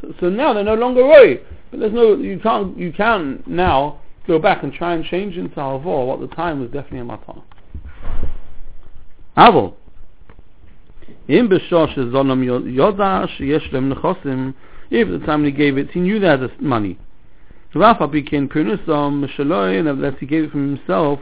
So, 0.00 0.14
so 0.20 0.30
now 0.30 0.52
they're 0.52 0.62
no 0.62 0.74
longer 0.74 1.02
roy. 1.02 1.40
But 1.76 1.80
there's 1.80 1.92
no, 1.92 2.16
you 2.16 2.38
can't, 2.38 2.78
you 2.78 2.90
can 2.90 3.42
now 3.46 4.00
go 4.26 4.38
back 4.38 4.62
and 4.62 4.72
try 4.72 4.94
and 4.94 5.04
change 5.04 5.36
into 5.36 5.54
halva 5.56 6.06
what 6.06 6.20
the 6.20 6.28
time 6.34 6.60
was 6.60 6.70
definitely 6.70 7.00
a 7.00 7.04
matona. 7.04 7.42
Aval. 9.36 9.74
If 11.28 11.50
the 15.20 15.26
time 15.26 15.44
he 15.44 15.50
gave 15.50 15.76
it, 15.76 15.90
he 15.90 16.00
knew 16.00 16.18
that 16.20 16.42
as 16.42 16.50
money. 16.60 16.98
Rafa 17.74 18.08
became 18.08 18.48
Pernusam 18.48 19.28
Shaloi, 19.36 19.86
and 19.86 20.02
that 20.02 20.16
he 20.18 20.24
gave 20.24 20.44
it 20.44 20.50
from 20.50 20.76
himself, 20.76 21.20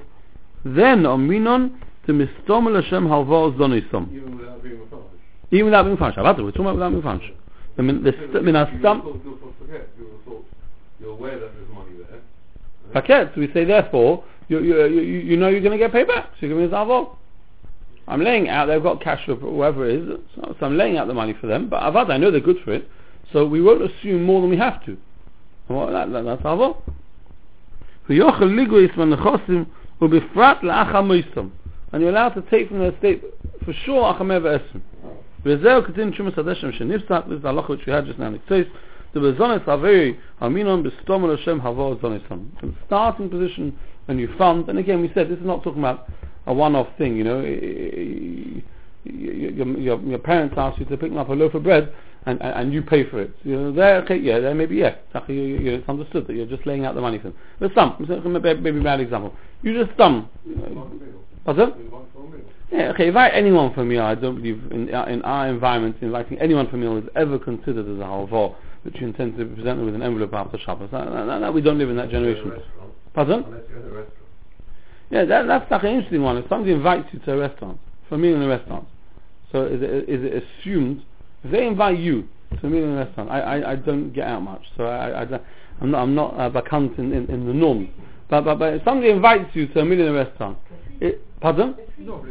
then 0.65 1.03
Aminon 1.03 1.73
to 2.07 2.13
Mistomel 2.13 2.81
Hashem 2.81 3.09
Halvor 3.09 3.57
Zonisom. 3.59 4.13
Even 4.15 4.39
without 4.39 4.63
being 4.63 4.81
a 4.81 4.87
farsh. 4.89 5.03
Even 5.51 5.65
without 5.65 5.83
being 5.83 5.97
farsh. 5.97 6.15
We're 6.17 6.23
talking 6.53 6.61
about 6.61 6.75
without 6.75 6.91
being 6.91 7.03
mean, 7.83 8.05
the 8.05 8.13
st- 8.13 8.45
min 8.45 8.55
astam. 8.55 9.03
You're 11.05 11.13
aware 11.13 11.39
that 11.39 11.53
there's 11.55 11.69
money 11.69 11.91
there. 11.99 12.21
Right? 12.95 13.05
Okay, 13.05 13.31
so 13.35 13.41
we 13.41 13.53
say 13.53 13.67
therefore, 13.67 14.25
you, 14.49 14.61
you, 14.61 14.87
you, 14.87 15.03
you 15.03 15.37
know 15.37 15.49
you're 15.49 15.61
going 15.61 15.73
to 15.73 15.79
get 15.79 15.93
paid 15.93 16.07
back, 16.07 16.31
so 16.41 16.47
you're 16.47 16.57
giving 16.57 16.65
us 16.65 16.73
avol. 16.73 17.17
I'm 18.09 18.23
laying 18.25 18.49
out, 18.49 18.67
they've 18.67 18.83
got 18.83 19.03
cash 19.03 19.29
or 19.29 19.37
whoever 19.37 19.87
it 19.87 19.97
is, 19.97 20.19
so, 20.35 20.55
I'm 20.63 20.79
laying 20.79 20.97
out 20.97 21.07
the 21.07 21.13
money 21.13 21.35
for 21.39 21.47
them, 21.47 21.69
but 21.69 21.83
avad, 21.83 22.11
I 22.11 22.17
know 22.17 22.31
they're 22.31 22.41
good 22.41 22.57
for 22.65 22.73
it, 22.73 22.89
so 23.35 23.45
we 23.47 23.61
won't 23.61 23.83
assume 23.83 24.23
more 24.25 24.41
than 24.41 24.49
we 24.49 24.57
have 24.57 24.83
to. 24.87 24.97
Well, 25.69 25.93
that, 25.93 26.11
that, 26.13 26.25
that's 26.25 26.43
avol. 26.43 26.81
And 28.09 28.19
you're 32.03 32.11
allowed 32.11 32.31
to 32.31 32.43
take 32.51 32.69
from 32.69 32.79
the 32.79 32.95
estate 32.95 33.23
for 33.65 33.73
sure 33.85 34.15
achameva 34.15 34.59
esim. 34.59 34.81
Vezeo 35.45 35.87
katin 35.87 36.13
shumas 36.15 36.35
hadeshem 36.35 36.79
shenifsat, 36.81 37.29
this 37.29 37.37
is 37.37 37.43
the 37.43 37.49
halacha 37.49 37.69
which 37.71 37.87
we 37.87 37.93
had 37.93 38.07
just 38.07 38.19
now 38.19 38.27
in 38.29 38.41
the 38.49 38.67
the 39.15 39.21
bezonis 39.21 39.65
averi 39.65 40.19
aminon 40.41 40.85
bestomel 40.85 41.37
Hashem 41.39 41.61
havor 41.61 41.99
zonisam. 42.01 42.59
From 42.61 42.77
starting 42.87 43.31
position, 43.31 43.79
when 44.07 44.19
you 44.19 44.29
fund, 44.37 44.69
and 44.69 44.79
again 44.79 45.01
we 45.01 45.11
said, 45.15 45.29
this 45.31 45.39
is 45.39 45.47
not 45.47 45.63
talking 45.63 45.81
about 45.81 46.09
a 46.47 46.53
one-off 46.53 46.89
thing, 46.99 47.17
you 47.17 47.25
know, 47.25 47.41
your, 49.05 49.79
your, 49.79 50.01
your 50.01 50.19
parents 50.19 50.55
ask 50.59 50.79
you 50.79 50.85
to 50.87 50.97
pick 50.97 51.13
up 51.13 51.29
a 51.29 51.33
loaf 51.33 51.55
of 51.55 51.63
bread, 51.63 51.95
and, 52.27 52.41
and, 52.43 52.55
and 52.55 52.73
you 52.73 52.83
pay 52.83 53.09
for 53.09 53.21
it. 53.21 53.35
You 53.45 53.57
know, 53.57 53.73
there, 53.73 53.97
okay, 54.03 54.17
yeah, 54.17 54.41
there 54.41 54.55
maybe, 54.55 54.77
yeah, 54.77 54.97
you, 55.29 55.35
you, 55.35 55.73
it's 55.75 55.89
understood 55.89 56.27
that 56.27 56.35
you're 56.35 56.47
just 56.47 56.67
laying 56.67 56.85
out 56.85 56.95
the 56.95 57.01
money 57.01 57.19
for 57.19 57.25
them. 57.25 57.35
But 57.61 57.73
some, 57.75 57.97
maybe, 58.01 58.81
bad 58.81 59.01
example. 59.01 59.35
You 59.63 59.85
just 59.85 59.97
some. 59.99 60.29
What's 61.45 61.59
that? 61.59 61.77
Yeah, 62.73 62.91
okay, 62.91 63.09
invite 63.09 63.33
anyone 63.35 63.73
for 63.75 63.85
meal. 63.85 64.03
I 64.03 64.15
don't 64.15 64.37
believe 64.37 64.61
in, 64.73 64.93
uh, 64.93 65.05
in 65.05 65.23
our 65.23 65.49
environment 65.49 65.97
inviting 66.01 66.39
anyone 66.39 66.69
for 66.69 66.77
meal 66.77 66.97
is 66.97 67.05
ever 67.15 67.39
considered 67.39 67.87
as 67.87 68.01
a 68.01 68.05
halva, 68.05 68.55
which 68.85 69.01
you 69.01 69.07
intend 69.07 69.37
to 69.39 69.45
present 69.47 69.79
them 69.79 69.87
with 69.87 69.95
an 69.95 70.03
envelope 70.03 70.35
after 70.35 70.59
Shabbos. 70.59 70.91
That, 70.93 71.07
that, 71.07 71.39
that, 71.41 71.55
we 71.55 71.63
don't 71.63 71.79
live 71.79 71.91
in 71.91 71.97
that 71.97 72.11
generation. 72.11 72.53
Pardon? 73.15 73.45
Yeah, 75.11 75.25
that, 75.25 75.47
that's 75.47 75.71
like 75.71 75.83
an 75.85 75.91
interesting 75.91 76.23
one. 76.23 76.37
If 76.37 76.49
somebody 76.49 76.73
invites 76.73 77.09
you 77.13 77.19
to 77.21 77.33
a 77.33 77.37
restaurant, 77.39 77.81
for 78.09 78.17
a 78.17 78.19
meal 78.19 78.37
in 78.37 78.43
a 78.43 78.49
restaurant, 78.49 78.87
so 79.51 79.65
is 79.65 79.81
it, 79.81 80.09
is 80.09 80.25
it 80.25 80.43
assumed 80.43 81.03
if 81.45 81.51
they 81.51 81.67
invite 81.67 81.99
you 81.99 82.29
to 82.61 82.67
a 82.67 82.71
meal 82.71 82.85
in 82.85 82.91
a 82.91 83.05
restaurant, 83.05 83.31
I, 83.31 83.41
I, 83.41 83.73
I 83.73 83.77
don't 83.77 84.13
get 84.13 84.27
out 84.27 84.43
much, 84.43 84.63
so 84.77 84.85
I, 84.85 85.23
I, 85.23 85.41
I'm 85.81 85.91
not 85.91 86.03
I'm 86.03 86.15
not 86.15 86.35
uh, 86.35 86.51
vacant 86.51 86.99
in, 86.99 87.13
in, 87.13 87.27
in 87.31 87.47
the 87.47 87.53
norm. 87.53 87.89
But, 88.29 88.43
but 88.43 88.59
but 88.59 88.75
if 88.75 88.83
somebody 88.85 89.11
invites 89.11 89.51
you 89.55 89.67
to 89.69 89.81
a 89.81 89.85
meal 89.85 90.01
in 90.01 90.09
a 90.09 90.13
restaurant, 90.13 90.59
it, 91.01 91.23
pardon? 91.41 91.77
No, 91.99 92.25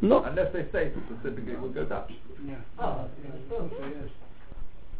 no. 0.00 0.22
Unless 0.24 0.52
they 0.52 0.66
say 0.72 0.92
specifically 1.06 1.52
it 1.52 1.60
would 1.60 1.74
go 1.74 1.84
Dutch. 1.84 2.12
Yeah. 2.46 2.56
Oh, 2.78 3.08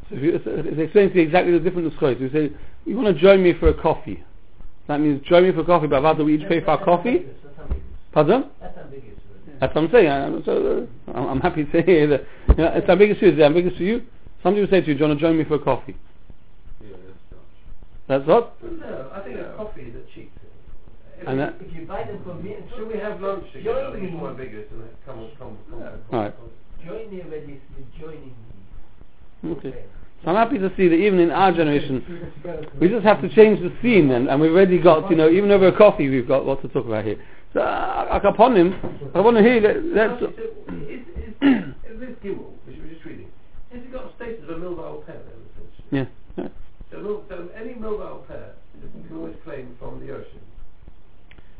so 0.09 0.17
if 0.17 0.23
you, 0.23 0.35
it's 0.35 0.79
explaining 0.81 1.13
to 1.13 1.17
you 1.21 1.23
exactly 1.27 1.53
the 1.53 1.61
different 1.61 1.93
choice. 1.99 2.17
You 2.21 2.31
say, 2.33 2.51
you 2.85 2.97
want 2.97 3.15
to 3.15 3.21
join 3.21 3.43
me 3.43 3.53
for 3.59 3.69
a 3.69 3.75
coffee. 3.75 4.23
That 4.87 5.01
means 5.01 5.21
join 5.27 5.43
me 5.45 5.53
for 5.53 5.65
coffee, 5.65 5.87
but 5.87 6.03
rather 6.03 6.25
we 6.25 6.37
each 6.41 6.49
pay 6.49 6.61
for 6.61 6.71
our 6.71 6.85
coffee. 6.85 7.27
That's. 7.27 7.81
Pardon? 8.13 8.45
That's 9.61 9.75
what 9.75 9.85
I'm 9.85 9.91
saying. 9.93 10.09
I'm, 10.09 10.43
so, 10.45 10.87
uh, 11.09 11.13
I'm 11.13 11.29
I'm 11.29 11.41
happy 11.41 11.65
to 11.65 11.83
hear 11.83 12.07
that. 12.09 12.25
You 12.49 12.55
know, 12.65 12.73
it's 12.75 12.89
ambiguous 12.89 13.21
to 13.21 13.27
you. 13.27 13.33
Is 13.33 13.39
it 13.39 13.43
ambiguous 13.43 13.77
to 13.79 13.85
you? 13.85 14.03
Somebody 14.43 14.63
will 14.63 14.71
say 14.71 14.81
to 14.81 14.87
you, 14.87 14.95
do 14.95 15.01
you 15.01 15.09
want 15.09 15.19
to 15.19 15.25
join 15.27 15.37
me 15.37 15.45
for 15.45 15.55
a 15.57 15.59
coffee? 15.59 15.97
Yeah, 16.81 16.91
that's 18.09 18.25
That's 18.25 18.27
what? 18.29 18.55
No, 18.63 19.11
I 19.13 19.21
think 19.21 19.37
a 19.41 19.55
coffee 19.57 19.83
is 19.83 19.95
a 19.97 20.15
cheap 20.15 20.33
thing. 20.41 20.51
If, 21.21 21.27
And 21.29 21.39
you, 21.39 21.45
that- 21.45 21.55
if 21.61 21.75
you 21.75 21.87
buy 21.87 22.05
them 22.05 22.21
for 22.25 22.35
me, 22.35 22.55
and 22.55 22.65
Should 22.77 22.89
we 22.89 22.99
have 22.99 23.21
lunch 23.21 23.45
together? 23.53 23.89
I 23.89 23.91
Join 23.93 24.05
me. 24.05 24.11
more 24.13 24.31
ambiguous 24.31 24.67
and 24.71 24.83
it 24.85 24.97
come 25.05 25.19
on, 25.19 25.31
come 25.39 25.59
come. 25.69 25.83
Alright. 26.13 26.35
Join 26.87 27.11
me 27.11 27.23
already. 27.23 27.61
You're 27.77 28.01
joining 28.09 28.27
me. 28.31 28.35
Okay. 29.45 29.85
So 30.25 30.31
I'm 30.31 30.37
happy 30.37 30.59
to 30.59 30.71
see 30.77 30.89
that 30.89 30.97
even 30.97 31.21
in 31.21 31.31
our 31.31 31.53
generation, 31.53 32.33
we 32.81 32.89
just 32.89 33.05
have 33.05 33.21
to 33.23 33.29
change 33.35 33.61
the 33.61 33.73
scene, 33.81 34.11
and, 34.11 34.29
and 34.29 34.41
we've 34.41 34.51
already 34.51 34.79
got, 34.79 35.09
you 35.11 35.17
know, 35.17 35.31
even 35.31 35.51
over 35.53 35.69
a 35.69 35.77
coffee, 35.77 36.09
we've 36.09 36.27
got 36.27 36.45
what 36.45 36.61
to 36.63 36.69
talk 36.69 36.87
about 36.87 37.05
here. 37.05 37.23
So, 37.55 37.61
uh, 37.61 38.21
upon 38.25 38.57
him, 38.57 38.75
I 39.15 39.21
want 39.21 39.37
to 39.37 39.43
hear 39.43 39.61
that. 39.63 39.85
Let's, 39.85 40.21
So, 40.21 40.27
is, 40.27 41.01
is, 41.17 41.35
is 41.87 42.01
this 42.01 42.11
Gimel, 42.23 42.51
which 42.67 42.77
we're 42.79 42.93
just 42.93 43.05
reading, 43.05 43.31
has 43.73 43.81
it 43.81 43.93
got 43.93 44.11
a 44.11 44.17
status 44.17 44.43
of 44.43 44.51
a 44.51 44.55
Milval 44.55 45.07
Peh 45.07 45.13
then, 45.13 45.23
essentially? 45.55 45.87
yeah, 45.93 46.07
yeah. 46.37 46.49
So, 46.91 47.23
so 47.29 47.49
any 47.57 47.75
Milval 47.75 48.27
Peh 48.27 48.35
can 49.07 49.17
always 49.17 49.37
claim 49.45 49.77
from 49.79 50.05
the 50.05 50.13
ocean. 50.13 50.41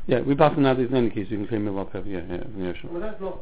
Yeah, 0.05 0.21
we 0.21 0.35
pass 0.35 0.57
nowadays 0.57 0.89
in 0.89 0.97
any 0.97 1.09
case, 1.09 1.27
you 1.29 1.37
can 1.37 1.47
claim 1.47 1.65
Milval 1.65 1.91
Pepper, 1.91 2.07
yeah, 2.07 2.21
yeah, 2.29 2.43
from 2.43 2.61
the 2.61 2.69
ocean. 2.69 2.89
Well, 2.91 3.01
that's 3.01 3.21
not 3.21 3.39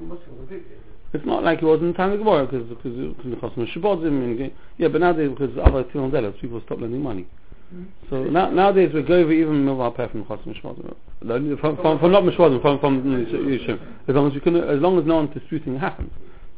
Muslim 0.00 0.36
completely? 0.36 0.76
It's 1.12 1.26
not 1.26 1.44
like 1.44 1.60
it 1.60 1.64
was 1.64 1.80
in 1.80 1.88
the 1.88 1.92
time 1.92 2.12
of 2.12 2.18
Gemara, 2.18 2.46
because 2.46 2.68
because 2.68 2.94
the 2.94 3.36
Chosma 3.36 3.70
Shabbodim, 3.74 4.06
and 4.06 4.52
yeah, 4.78 4.88
but 4.88 5.00
nowadays 5.02 5.30
because 5.30 5.56
other 5.62 5.84
Delos, 5.84 6.34
people 6.40 6.62
stop 6.64 6.80
lending 6.80 7.02
money. 7.02 7.26
Mm-hmm. 7.74 7.84
So 8.08 8.24
now, 8.24 8.50
nowadays 8.50 8.92
we 8.94 9.02
go 9.02 9.14
over 9.16 9.32
even 9.32 9.64
Milval 9.64 9.94
Pepper 9.94 10.12
from 10.12 10.24
Chosma 10.24 10.58
Shabbodim. 10.62 11.60
From, 11.60 11.76
from, 11.76 11.98
from 11.98 12.12
not 12.12 12.22
Mishwadim, 12.22 12.62
from, 12.62 12.80
from 12.80 13.02
Yishim. 13.04 13.78
As 14.08 14.14
long 14.14 14.28
as 14.28 14.34
you 14.34 14.40
can, 14.40 14.56
as 14.56 14.80
long 14.80 14.98
as 14.98 15.04
no 15.04 15.16
one's 15.16 15.34
disputing 15.34 15.78
happens. 15.78 16.10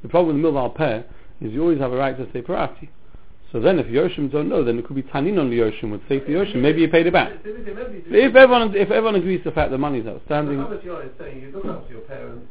The 0.02 0.08
problem 0.08 0.40
with 0.40 0.52
Milval 0.52 0.74
Peh 0.76 1.02
is 1.40 1.52
you 1.52 1.62
always 1.62 1.80
have 1.80 1.92
a 1.92 1.96
right 1.96 2.16
to 2.16 2.30
say 2.32 2.40
Parati. 2.40 2.90
So 3.50 3.60
then 3.60 3.78
if 3.78 3.86
Yoshim 3.86 4.30
don't 4.30 4.48
know, 4.48 4.64
then 4.64 4.78
it 4.78 4.86
could 4.86 4.96
be 4.96 5.02
Tanin 5.02 5.38
on 5.38 5.50
the 5.50 5.58
Yoshim 5.58 5.90
would 5.90 6.02
say 6.08 6.20
to 6.20 6.26
Yoshim, 6.26 6.56
maybe 6.56 6.80
you 6.80 6.88
paid 6.88 7.06
it 7.06 7.12
back. 7.12 7.42
There 7.42 7.56
is 7.56 7.66
a- 7.66 7.74
maybe 7.74 7.98
it's- 7.98 8.06
If 8.10 8.34
everyone, 8.34 8.74
if 8.74 8.90
everyone 8.90 9.14
agrees 9.16 9.40
to 9.44 9.50
the 9.50 9.54
fact 9.54 9.70
that 9.70 9.78
money 9.78 9.98
is 9.98 10.04
The 10.04 10.12
outstanding, 10.14 10.60
is 10.60 11.10
saying 11.18 11.40
you 11.40 11.50
look 11.52 11.64
after 11.66 11.92
your 11.92 12.02
parents 12.02 12.46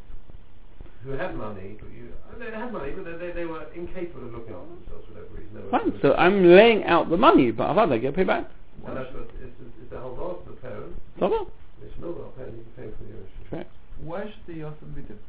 who 1.04 1.12
had 1.12 1.36
money, 1.36 1.78
but 1.80 1.92
you 1.92 2.14
they 2.40 2.58
had 2.58 2.72
money, 2.74 2.92
but 2.92 3.06
they, 3.06 3.28
they, 3.28 3.32
they 3.32 3.46
were 3.46 3.66
incapable 3.76 4.26
of 4.26 4.34
looking 4.34 4.54
after 4.54 4.74
themselves 4.76 5.06
for 5.08 5.14
whatever 5.14 5.34
reason. 5.36 5.70
Fine. 5.70 6.00
So 6.02 6.14
I'm 6.16 6.44
laying 6.44 6.84
out 6.86 7.10
the 7.10 7.18
money, 7.18 7.52
but 7.52 7.70
I've 7.70 7.76
had 7.76 7.90
to 7.90 8.00
get 8.00 8.16
paid 8.16 8.28
back. 8.28 8.50
and 8.86 8.98
that's 8.98 9.14
what 9.14 9.24
it's, 9.24 9.34
it's, 9.44 9.74
it's 9.82 9.92
the 9.92 10.00
whole 10.00 10.16
law 10.16 10.40
of 10.40 10.46
the 10.48 10.54
parent. 10.62 10.96
So 11.20 11.28
what? 11.28 11.48
It's 11.84 11.94
no 12.00 12.08
law 12.08 12.32
paying 12.38 12.58
you 12.58 12.66
pay 12.76 12.90
for 12.90 13.04
the 13.04 13.14
ocean. 13.14 13.50
Correct. 13.50 13.72
Why 14.02 14.24
should 14.24 14.48
the 14.48 14.62
Yossam 14.62 14.96
be 14.96 15.02
different? 15.02 15.22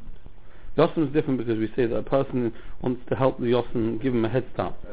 The 0.76 0.87
Yossam 0.87 1.07
is 1.09 1.12
different 1.12 1.38
because 1.38 1.59
we 1.59 1.69
say 1.76 1.87
that 1.87 1.97
a 1.97 2.02
person 2.02 2.52
wants 2.83 3.02
to 3.09 3.16
help 3.16 3.38
the 3.38 3.47
Yossam, 3.47 4.00
give 4.02 4.14
him 4.14 4.25
a 4.25 4.28
head 4.28 4.45
start. 4.54 4.75
Uh, 4.87 4.93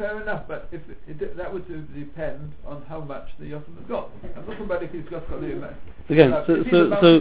fair 0.00 0.22
enough, 0.22 0.44
but 0.48 0.66
if 0.72 0.80
it, 0.88 1.20
it, 1.20 1.36
that 1.36 1.52
would 1.52 1.68
depend 1.94 2.54
on 2.66 2.82
how 2.88 3.00
much 3.00 3.28
the 3.38 3.44
Yossam 3.44 3.76
has 3.76 3.86
got. 3.86 4.10
I'm 4.34 4.46
talking 4.46 4.64
about 4.64 4.82
if 4.82 4.90
he's 4.92 5.04
got 5.10 5.28
amount. 5.28 5.76
Again, 6.08 6.32
Uh, 6.32 6.46
so 6.46 6.64
so 6.70 6.90
so 7.02 7.20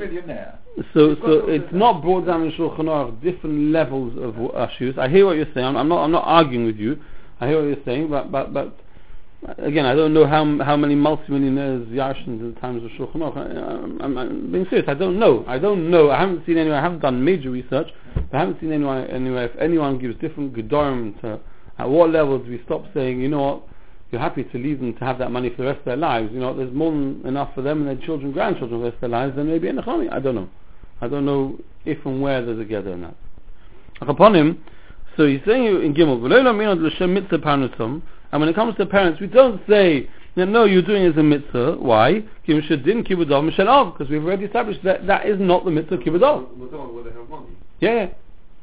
so, 0.93 1.15
so 1.15 1.47
it's 1.49 1.73
not 1.73 2.01
brought 2.01 2.25
down 2.25 2.43
in 2.43 2.51
Shulchan 2.53 2.85
Aruch 2.85 3.21
different 3.21 3.71
levels 3.71 4.13
of 4.17 4.33
issues. 4.69 4.97
I 4.97 5.09
hear 5.09 5.25
what 5.25 5.35
you're 5.35 5.53
saying. 5.53 5.65
I'm, 5.65 5.75
I'm 5.75 5.89
not 5.89 6.05
I'm 6.05 6.11
not 6.11 6.23
arguing 6.25 6.65
with 6.65 6.77
you. 6.77 6.97
I 7.41 7.47
hear 7.47 7.57
what 7.57 7.67
you're 7.67 7.85
saying, 7.85 8.09
but 8.09 8.31
but 8.31 8.53
but 8.53 8.79
again, 9.57 9.85
I 9.85 9.93
don't 9.93 10.13
know 10.13 10.25
how 10.25 10.45
how 10.63 10.77
many 10.77 10.95
multimillionaires 10.95 11.85
Yarshins 11.89 12.39
in 12.39 12.53
the 12.53 12.59
times 12.61 12.81
of 12.85 12.91
Shulchan 12.91 13.17
Aruch. 13.17 13.37
I, 13.37 13.59
I'm, 13.59 14.01
I'm, 14.01 14.17
I'm 14.17 14.51
being 14.53 14.65
serious. 14.69 14.87
I 14.87 14.93
don't 14.93 15.19
know. 15.19 15.43
I 15.49 15.59
don't 15.59 15.91
know. 15.91 16.11
I 16.11 16.19
haven't 16.21 16.45
seen 16.45 16.57
anyone. 16.57 16.79
I 16.79 16.81
haven't 16.81 17.01
done 17.01 17.25
major 17.25 17.51
research. 17.51 17.89
But 18.15 18.37
I 18.37 18.39
haven't 18.39 18.61
seen 18.61 18.71
anyone 18.71 19.05
anywhere. 19.07 19.49
If 19.49 19.57
anyone 19.59 19.99
gives 19.99 20.17
different 20.21 20.53
gedorim 20.53 21.19
to 21.21 21.41
at 21.79 21.89
what 21.89 22.11
level 22.11 22.37
do 22.37 22.51
we 22.51 22.61
stop 22.65 22.83
saying, 22.93 23.19
you 23.19 23.29
know 23.29 23.41
what, 23.41 23.61
you're 24.11 24.21
happy 24.21 24.43
to 24.43 24.57
leave 24.57 24.79
them 24.79 24.93
to 24.95 25.05
have 25.05 25.17
that 25.19 25.31
money 25.31 25.49
for 25.49 25.63
the 25.63 25.69
rest 25.69 25.79
of 25.79 25.85
their 25.85 25.97
lives. 25.97 26.31
You 26.33 26.39
know, 26.39 26.55
there's 26.55 26.73
more 26.73 26.91
than 26.91 27.25
enough 27.25 27.53
for 27.55 27.61
them 27.61 27.87
and 27.87 27.87
their 27.87 28.05
children, 28.05 28.31
grandchildren 28.31 28.79
for 28.79 28.83
the 28.83 28.91
rest 28.91 28.95
of 28.95 29.01
their 29.01 29.09
lives. 29.09 29.35
Then 29.35 29.47
maybe 29.47 29.67
in 29.67 29.75
the. 29.75 30.09
I 30.11 30.19
don't 30.19 30.35
know. 30.35 30.49
I 31.01 31.07
don't 31.07 31.25
know 31.25 31.57
if 31.85 32.05
and 32.05 32.21
where 32.21 32.45
there's 32.45 32.59
a 32.59 32.65
gather 32.65 32.91
in 32.91 33.01
that. 33.01 33.15
Upon 34.01 34.35
him, 34.35 34.63
so 35.15 35.25
he's 35.25 35.41
saying 35.45 35.65
in 35.65 35.93
Gimel, 35.93 36.19
"V'lo 36.19 36.41
laminod 36.43 36.81
l'shem 36.81 37.13
mitzvah 37.13 37.39
and 38.31 38.39
when 38.39 38.49
it 38.49 38.55
comes 38.55 38.75
to 38.77 38.85
parents, 38.85 39.19
we 39.19 39.27
don't 39.27 39.61
say, 39.67 40.09
no, 40.35 40.65
you're 40.65 40.81
doing 40.81 41.03
it 41.03 41.09
as 41.09 41.17
a 41.17 41.23
mitzvah. 41.23 41.77
Why? 41.79 42.21
Because 42.45 44.09
we've 44.09 44.23
already 44.23 44.45
established 44.45 44.83
that 44.83 45.07
that 45.07 45.25
is 45.25 45.39
not 45.39 45.65
the 45.65 45.71
mitzvah 45.71 45.97
kibbutz. 45.97 46.57
We're 46.57 46.67
talking 46.67 46.95
where 46.95 47.03
they 47.03 47.11
have 47.11 47.27
money. 47.27 47.47
Yeah, 47.79 47.93
yeah. 47.93 48.07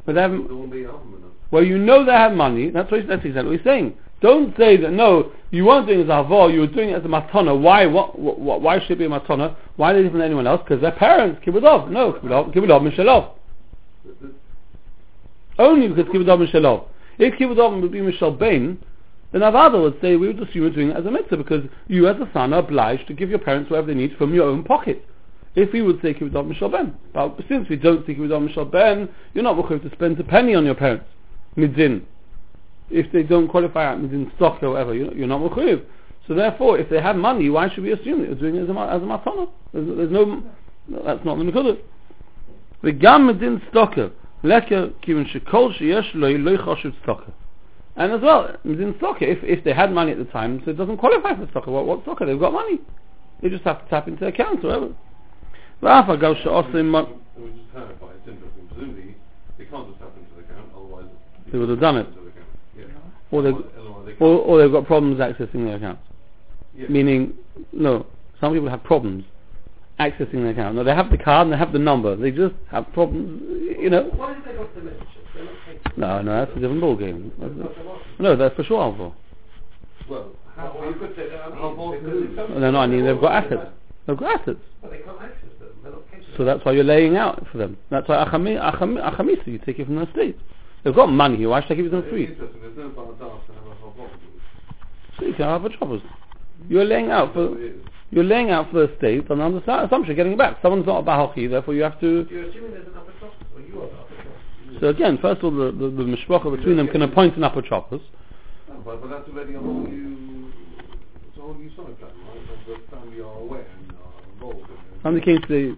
But 0.07 0.15
they 0.15 0.21
haven't, 0.23 0.49
well, 1.51 1.63
you 1.63 1.79
know 1.79 2.05
they 2.05 2.13
have 2.13 2.33
money. 2.33 2.71
That's 2.71 2.91
what 2.91 3.07
that's 3.07 3.25
exactly 3.25 3.51
what 3.51 3.59
he's 3.59 3.65
saying. 3.65 3.97
Don't 4.21 4.57
say 4.57 4.77
that 4.79 4.93
no, 4.93 5.31
you 5.51 5.67
weren't 5.67 5.87
doing 5.87 6.01
it 6.01 6.05
as 6.05 6.09
a 6.09 6.13
havor, 6.13 6.53
you 6.53 6.61
were 6.61 6.67
doing 6.67 6.91
it 6.91 6.95
as 6.95 7.05
a 7.05 7.09
matana. 7.09 7.59
Why? 7.59 7.87
What? 7.87 8.19
what 8.19 8.61
why 8.61 8.81
should 8.81 8.93
it 8.93 8.99
be 8.99 9.05
a 9.05 9.09
matana? 9.09 9.55
Why 9.77 9.93
different 9.93 10.15
than 10.15 10.23
anyone 10.23 10.47
else? 10.47 10.63
Because 10.67 10.81
their 10.81 10.93
parents 10.93 11.41
kibbutz. 11.45 11.91
No, 11.91 12.13
kibbutz 12.15 12.53
mishalov. 12.55 13.33
Only 15.59 15.89
because 15.89 16.07
kibbutz 16.07 16.49
mishalov. 16.49 16.89
If 17.19 17.35
kibbutz 17.39 17.81
would 17.81 17.93
be 17.93 18.01
mishal 18.01 18.37
bain, 18.39 18.79
then 19.33 19.43
Avada 19.43 19.81
would 19.81 20.01
say 20.01 20.17
we 20.17 20.29
would 20.29 20.41
assume 20.41 20.63
you're 20.63 20.71
doing 20.71 20.91
it 20.91 20.97
as 20.97 21.05
a 21.05 21.11
mitzvah 21.11 21.37
because 21.37 21.65
you 21.89 22.09
as 22.09 22.17
a 22.17 22.29
son 22.33 22.55
are 22.55 22.61
obliged 22.61 23.07
to 23.09 23.15
give 23.15 23.29
your 23.29 23.39
parents 23.39 23.71
whatever 23.71 23.89
they 23.89 23.95
need 23.95 24.17
from 24.17 24.35
your 24.35 24.49
own 24.49 24.65
pocket. 24.65 25.05
If 25.55 25.73
we 25.73 25.83
would 25.83 26.01
say 26.01 26.15
kibbutz 26.15 26.33
mishal 26.33 26.73
ben, 26.73 26.97
but 27.13 27.39
since 27.49 27.69
we 27.69 27.77
don't 27.77 28.07
say 28.07 28.15
kibbutz 28.15 28.49
mishal 28.49 28.71
ben, 28.71 29.11
you're 29.35 29.45
not 29.45 29.59
required 29.59 29.83
to 29.83 29.91
spend 29.93 30.19
a 30.19 30.25
penny 30.25 30.55
on 30.55 30.65
your 30.65 30.75
parents 30.75 31.05
midzin. 31.58 32.04
If 32.90 33.12
they 33.12 33.24
don't 33.24 33.48
qualify 33.48 33.92
at 33.92 33.98
midzin 34.00 34.34
stock 34.36 34.62
or 34.64 34.72
whatever, 34.72 34.94
you're, 34.94 35.14
you're 35.14 35.28
not 35.28 35.42
required. 35.42 35.86
So 36.28 36.36
therefore, 36.36 36.78
if 36.78 36.90
they 36.90 37.02
have 37.02 37.16
money, 37.16 37.50
why 37.50 37.70
should 37.70 37.84
we 37.84 37.92
assume 37.92 38.20
that 38.20 38.28
you're 38.28 38.36
doing 38.36 38.56
it 38.56 38.64
as 38.64 38.70
a, 38.70 38.74
ma- 38.74 38.90
as 38.90 39.02
a 39.02 39.06
matana? 39.06 39.50
There's, 39.74 39.98
there's 39.98 40.12
no, 40.12 40.44
that's 41.06 41.26
not 41.26 41.38
the 41.38 41.44
nekudah. 41.44 41.78
וגם 42.84 43.28
מדין 43.28 43.58
סטוקר, 43.70 44.08
לקר 44.44 44.88
כיוון 45.02 45.26
שכל 45.26 45.72
שיש 45.72 46.16
לו 46.16 46.38
לא 46.38 46.52
יחושב 46.52 46.92
סטוקר. 47.04 47.32
And 47.98 48.12
as 48.12 48.22
well, 48.22 48.58
מדין 48.66 48.94
סטוקר, 48.98 49.26
if, 49.26 49.44
if 49.44 49.64
they 49.64 49.74
had 49.74 49.92
money 49.92 50.12
at 50.12 50.18
the 50.18 50.32
time, 50.32 50.62
so 50.66 50.72
it 50.72 50.78
doesn't 50.78 50.98
qualify 50.98 51.36
for 51.36 51.48
stalker. 51.52 51.72
What, 51.72 51.86
what 51.86 52.02
stalker? 52.02 52.26
They've 52.26 52.40
got 52.40 52.54
money. 52.54 52.80
They 53.42 53.50
just 53.50 53.64
have 53.64 53.84
to 53.84 53.90
tap 53.90 54.08
into 54.08 54.22
their 54.22 54.30
accounts 54.30 54.64
or 54.64 54.68
whatever. 54.68 54.90
ואף 55.84 56.10
אגב 56.10 56.34
שעושים 56.34 56.96
They 61.53 61.59
would 61.59 61.69
have 61.69 61.81
done 61.81 61.97
it. 61.99 62.07
Into 62.09 62.21
the 62.21 62.29
account. 62.29 62.47
Yeah. 62.77 62.85
Or, 63.31 63.43
they, 63.43 63.49
Otherwise- 63.49 63.71
otherwise 63.79 64.07
they 64.07 64.13
can't. 64.13 64.23
or, 64.23 64.39
or 64.41 64.59
they've 64.63 64.73
got 64.73 64.87
problems 64.87 65.21
accessing 65.21 65.65
their 65.67 65.77
accounts. 65.77 66.03
Yeah. 66.77 66.89
Meaning, 66.89 67.35
no, 67.73 68.07
some 68.41 68.53
people 68.53 68.69
have 68.69 68.83
problems 68.85 69.25
accessing 69.99 70.33
their 70.33 70.51
account. 70.51 70.75
No, 70.77 70.85
they 70.85 70.95
have 70.95 71.11
the 71.11 71.17
card 71.19 71.47
and 71.47 71.53
they 71.55 71.57
have 71.59 71.73
the 71.73 71.79
number. 71.79 72.17
They 72.17 72.31
just 72.31 72.55
have 72.71 72.93
problems, 72.93 73.41
you 73.81 73.89
know. 73.91 74.11
Why 74.15 74.35
did 74.35 74.45
they 74.45 74.53
got 74.57 74.75
the 74.75 74.83
membership? 74.83 75.07
They're 75.35 75.45
not 75.45 75.55
paying 75.67 75.79
for 75.83 75.89
it. 75.91 75.99
No, 75.99 76.23
no, 76.23 76.45
that's 76.45 76.51
a 76.57 76.61
different 76.61 76.83
ballgame. 76.83 77.31
That's 77.41 77.53
That's- 77.57 77.85
not. 77.85 78.01
No, 78.21 78.37
that's 78.37 78.55
for 78.57 78.65
sure, 78.65 78.81
Alvo. 78.83 79.15
Well, 80.09 80.31
how, 80.55 80.75
Well, 80.79 80.89
you 80.91 80.95
could 80.99 81.15
say 81.17 81.29
that. 81.31 81.41
How 81.41 81.71
because 81.71 81.77
more 81.77 82.59
No, 82.61 82.71
no, 82.71 82.79
I 82.79 82.87
mean 82.87 83.05
they've 83.05 83.21
got 83.21 83.45
assets. 83.45 83.71
They've 84.07 84.17
got 84.17 84.41
assets. 84.41 84.59
But 84.81 84.91
they 84.91 84.99
can't 84.99 85.21
access 85.21 85.51
them. 85.59 85.69
They're 85.83 85.93
not. 85.93 86.03
So 86.37 86.45
that's 86.45 86.65
why 86.65 86.73
you're 86.73 86.85
laying 86.85 87.17
out 87.17 87.47
for 87.51 87.59
them. 87.59 87.77
That's 87.91 88.09
why 88.09 88.23
achami, 88.25 88.57
achami, 88.61 89.03
achamisa, 89.03 89.47
you 89.47 89.59
take 89.59 89.79
it 89.79 89.87
from 89.87 89.97
the 89.97 90.07
state. 90.13 90.39
They've 90.87 90.95
got 90.95 91.07
money 91.07 91.37
here, 91.37 91.49
why 91.49 91.63
should 91.63 91.73
I 91.73 91.75
give 91.75 91.91
them 91.91 92.05
free? 92.09 92.27
interesting. 92.29 92.61
There's 92.63 92.77
no 92.77 92.91
bad 92.91 93.19
to 93.19 93.25
have 93.25 93.67
a 93.67 93.91
whole. 93.91 94.09
So 95.19 95.25
you 95.27 95.35
can 95.35 95.47
have 95.47 95.65
a 95.65 95.69
troubles. 95.69 96.01
You're 96.69 96.85
laying 96.85 97.11
out 97.11 97.35
for 97.35 97.59
you're 98.13 98.23
laying 98.23 98.51
out 98.51 98.71
for 98.71 98.87
the 98.87 98.95
state 98.97 99.29
on 99.29 99.39
the 99.39 99.57
assumption 99.83 100.13
of 100.13 100.17
getting 100.17 100.35
it 100.35 100.39
back. 100.39 100.59
Someone's 100.63 100.87
not 100.87 101.01
a 101.01 101.03
bahoki, 101.03 101.51
therefore 101.51 101.75
you 101.75 101.83
have 101.83 101.99
to 101.99 102.29
You're 102.31 102.49
assuming 102.51 102.71
there's 102.71 102.87
an 102.87 102.93
upper 102.95 103.11
or 103.27 103.61
you 103.63 103.83
are 103.83 103.89
the 103.89 104.81
so 104.81 104.89
again, 104.91 105.19
first 105.21 105.43
of 105.43 105.47
all 105.47 105.51
the, 105.51 105.73
the, 105.73 105.91
the 105.91 106.05
mishpacha 106.05 106.57
between 106.57 106.77
them 106.77 106.87
can 106.87 107.03
appoint 107.03 107.37
an 107.37 107.43
upper 107.43 107.63
choppers. 107.63 108.01
No, 108.69 108.77
but, 108.85 109.03
but 109.03 109.11
that's 109.11 109.29
already 109.29 109.55
a 109.55 109.59
whole 109.59 109.81
new, 109.81 110.53
it's 111.27 111.37
a 111.37 111.41
whole 111.41 111.55
new 111.55 111.69
side 111.71 111.99
plan, 111.99 112.13
right? 112.29 112.67
The 112.69 112.97
family 112.97 113.21
are 113.23 113.39
aware 113.41 113.67
and 113.67 113.91
are 113.91 114.33
involved 114.35 114.71
in. 114.71 114.77
Somebody 115.03 115.25
came 115.25 115.43
to 115.43 115.49
the 115.49 115.77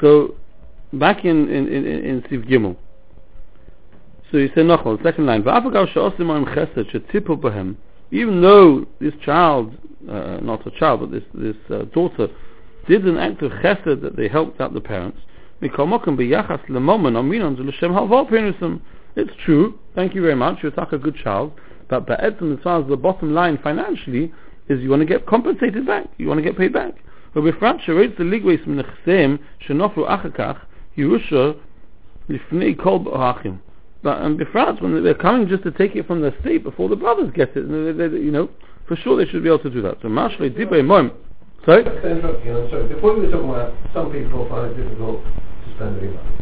So 0.00 0.34
back 0.92 1.24
in 1.24 1.48
in 1.48 1.68
in, 1.68 1.84
in 1.86 2.22
Siv 2.22 2.48
Gimel. 2.48 2.76
So 4.30 4.38
he 4.38 4.48
said 4.48 4.66
Nachol, 4.66 5.02
second 5.02 5.26
line. 5.26 5.42
"Va'afagav 5.42 5.88
she'osim 5.92 6.26
ha'im 6.28 6.44
chesed 6.46 6.90
she'tzipu 6.90 7.40
b'hem." 7.40 7.76
Even 8.10 8.40
though 8.40 8.86
this 9.00 9.14
child, 9.24 9.76
uh, 10.08 10.38
not 10.40 10.66
a 10.66 10.70
child, 10.78 11.00
but 11.00 11.10
this 11.10 11.24
this 11.34 11.56
uh, 11.70 11.84
daughter, 11.94 12.28
did 12.86 13.06
an 13.06 13.18
act 13.18 13.42
of 13.42 13.52
chesed 13.52 14.00
that 14.02 14.16
they 14.16 14.28
helped 14.28 14.60
out 14.60 14.72
the 14.72 14.80
parents. 14.80 15.18
lemomen 15.62 17.14
aminon. 17.16 18.80
It's 19.16 19.30
true. 19.44 19.78
Thank 19.94 20.14
you 20.14 20.22
very 20.22 20.36
much. 20.36 20.58
You're 20.62 20.72
such 20.74 20.92
a 20.92 20.98
good 20.98 21.16
child. 21.16 21.52
But 21.88 22.06
Ba'etzim, 22.06 22.56
as 22.56 22.62
far 22.62 22.80
as 22.80 22.88
the 22.88 22.96
bottom 22.96 23.34
line 23.34 23.58
financially, 23.62 24.32
is 24.68 24.80
you 24.80 24.90
want 24.90 25.00
to 25.00 25.06
get 25.06 25.26
compensated 25.26 25.86
back. 25.86 26.06
You 26.18 26.28
want 26.28 26.38
to 26.38 26.42
get 26.42 26.56
paid 26.56 26.72
back. 26.72 26.94
ובפרט 27.35 27.75
שראית 27.79 28.19
לליגוויס 28.19 28.67
מנכסיהם 28.67 29.37
שנופלו 29.59 30.13
אחר 30.13 30.29
כך, 30.29 30.57
ירושה 30.97 31.51
לפני 32.29 32.75
כל 32.77 32.97
האחים. 33.13 33.55
But 34.03 34.21
um, 34.21 34.37
בפרט, 34.37 34.81
when 34.81 35.01
they're 35.03 35.13
coming 35.13 35.47
just 35.47 35.63
to 35.63 35.71
take 35.71 35.95
it 35.95 36.05
from 36.07 36.21
the 36.21 36.33
state 36.41 36.63
before 36.63 36.89
the 36.89 36.95
brothers 36.95 37.31
get 37.33 37.55
it, 37.55 37.63
they, 37.71 37.91
they, 37.93 38.07
they, 38.09 38.17
you 38.17 38.31
know, 38.31 38.49
for 38.87 38.97
sure 38.97 39.15
they 39.15 39.25
should 39.29 39.43
be 39.43 39.49
able 39.49 39.59
to 39.59 39.69
do 39.69 39.81
that. 39.81 39.95
So, 40.01 40.09
Mashley 40.09 40.49
Dibay 40.49 40.83
Moim. 40.83 41.11
Sorry? 41.65 41.83
Just 41.85 42.01
to 42.03 42.11
interrupt 42.11 42.45
you, 42.45 42.57
I'm 42.57 42.69
sorry. 42.69 42.87
Before 42.93 43.15
you 43.15 43.21
were 43.23 43.31
talking 43.31 43.49
about 43.49 43.73
some 43.93 44.11
people 44.11 44.47
find 44.49 44.71
it 44.71 44.75
difficult 44.75 45.23
to 45.23 45.67
spend 45.75 45.97
any 45.99 46.11
money. 46.11 46.35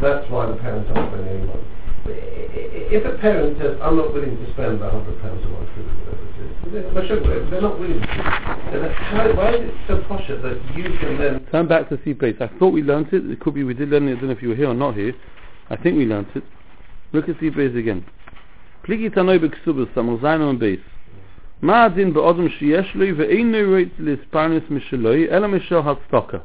That's 0.00 0.24
why 0.30 0.46
the 0.46 0.56
parents 0.56 0.90
aren't 0.94 1.12
spending 1.12 1.36
any 1.36 1.46
money. 1.46 1.66
But 2.04 2.12
i- 2.12 2.16
i- 2.16 2.88
If 2.96 3.04
a 3.04 3.18
parent 3.18 3.58
says, 3.60 3.76
I'm 3.84 3.96
not 3.96 4.14
willing 4.14 4.36
to 4.36 4.46
spend 4.52 4.80
a 4.80 4.88
hundred 4.88 5.20
pounds 5.20 5.44
on 6.38 6.38
my 6.38 6.38
food, 6.38 6.72
whatever 6.72 6.78
it 6.78 6.78
is, 6.78 6.82
they're, 6.84 6.94
well, 6.94 7.06
sure, 7.06 7.20
they're 7.20 7.50
they're 7.50 7.60
not 7.60 7.78
willing 7.78 8.00
to. 8.00 8.06
Then 8.06 8.90
how, 8.92 9.32
why 9.34 9.54
is 9.54 9.68
it 9.68 9.74
so 9.86 10.02
posh 10.08 10.26
that 10.28 10.76
you 10.76 10.84
can 10.98 11.18
then 11.18 11.46
Turn 11.52 11.68
back 11.68 11.88
to 11.88 11.98
C 12.04 12.14
place. 12.14 12.36
I 12.40 12.48
thought 12.58 12.72
we 12.72 12.82
learnt 12.82 13.12
it. 13.12 13.30
It 13.30 13.40
could 13.40 13.54
be 13.54 13.64
we 13.64 13.74
did 13.74 13.90
learn 13.90 14.08
it. 14.08 14.16
I 14.16 14.20
don't 14.20 14.26
know 14.26 14.32
if 14.32 14.42
you 14.42 14.48
were 14.48 14.54
here 14.54 14.68
or 14.68 14.74
not 14.74 14.94
here. 14.94 15.14
I 15.70 15.76
think 15.76 15.96
we 15.96 16.06
learnt 16.06 16.28
it. 16.34 16.44
Look 17.12 17.28
at 17.28 17.36
C 17.40 17.50
place 17.50 17.74
again. 17.76 18.04
Pligi 18.86 19.10
tanoi 19.14 19.38
b'ksubas, 19.38 19.92
samol 19.94 20.20
zaino 20.20 20.50
and 20.50 20.58
base. 20.58 20.80
מה 21.62 21.84
הדין 21.84 22.12
באדם 22.12 22.48
שיש 22.48 22.94
לו 22.94 23.16
ואינו 23.16 23.58
רוצה 23.58 23.90
להספרנס 23.98 24.62
משלו 24.70 25.14
אלא 25.14 25.48
משל 25.48 25.76
הצדקה. 25.76 26.38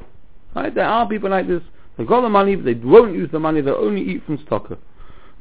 Right? 0.56 0.74
There 0.74 0.86
are 0.86 1.08
people 1.08 1.30
like 1.30 1.48
this. 1.48 1.62
They've 1.98 2.08
got 2.08 2.22
the 2.22 2.30
money, 2.30 2.56
but 2.56 2.66
they 2.66 2.74
won't 2.74 3.14
use 3.14 3.30
the 3.32 3.40
money. 3.40 3.62
They 3.62 3.72
only 3.72 4.02
eat 4.02 4.24
from 4.26 4.38
stocker. 4.38 4.78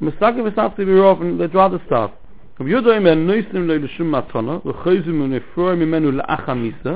מסתכל 0.01 0.41
וסבתי 0.41 0.85
ברוב, 0.85 1.21
and 1.21 1.39
they'd 1.39 1.55
rather 1.55 1.79
starve. 1.87 2.11
רב 2.60 2.66
יהודה 2.66 2.96
אומר, 2.96 3.14
נויסים 3.14 3.68
לו 3.68 3.74
לשום 3.74 4.14
מתונה, 4.14 4.58
וחוזים 4.66 5.20
ונפרוע 5.20 5.74
ממנו 5.74 6.10
לאח 6.10 6.48
המיסה, 6.48 6.94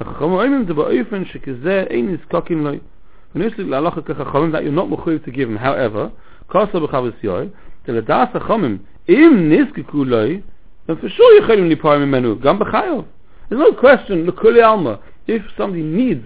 החכמים 0.00 0.30
אומרים 0.30 0.64
זה 0.66 0.74
באופן 0.74 1.24
שכזה 1.24 1.84
אין 1.90 2.08
נזקקים 2.12 2.64
לו. 2.64 2.70
ונויסים 3.34 3.70
להלכה 3.70 4.00
כחכמים 4.02 4.54
that 4.54 4.58
you're 4.58 4.78
not 4.78 4.90
מחויב 4.90 5.20
to 5.24 5.30
give 5.30 5.48
him. 5.48 5.64
However, 5.64 6.08
כוסו 6.46 6.80
בחבס 6.80 7.12
יואל, 7.22 7.46
שלדעת 7.86 8.36
חכמים, 8.36 8.78
אם 9.08 9.50
נזקקו 9.52 10.04
לו, 10.04 10.18
then 10.88 10.92
for 10.92 11.08
sure 11.18 11.42
יכולים 11.42 11.68
ליפול 11.68 11.98
ממנו, 11.98 12.38
גם 12.38 12.58
בחיוב. 12.58 13.04
There's 13.50 13.54
no 13.54 13.82
question, 13.82 14.26
לכולי 14.26 14.62
עלמא, 14.62 14.94
if 15.28 15.42
somebody 15.58 15.82
needs, 15.82 16.24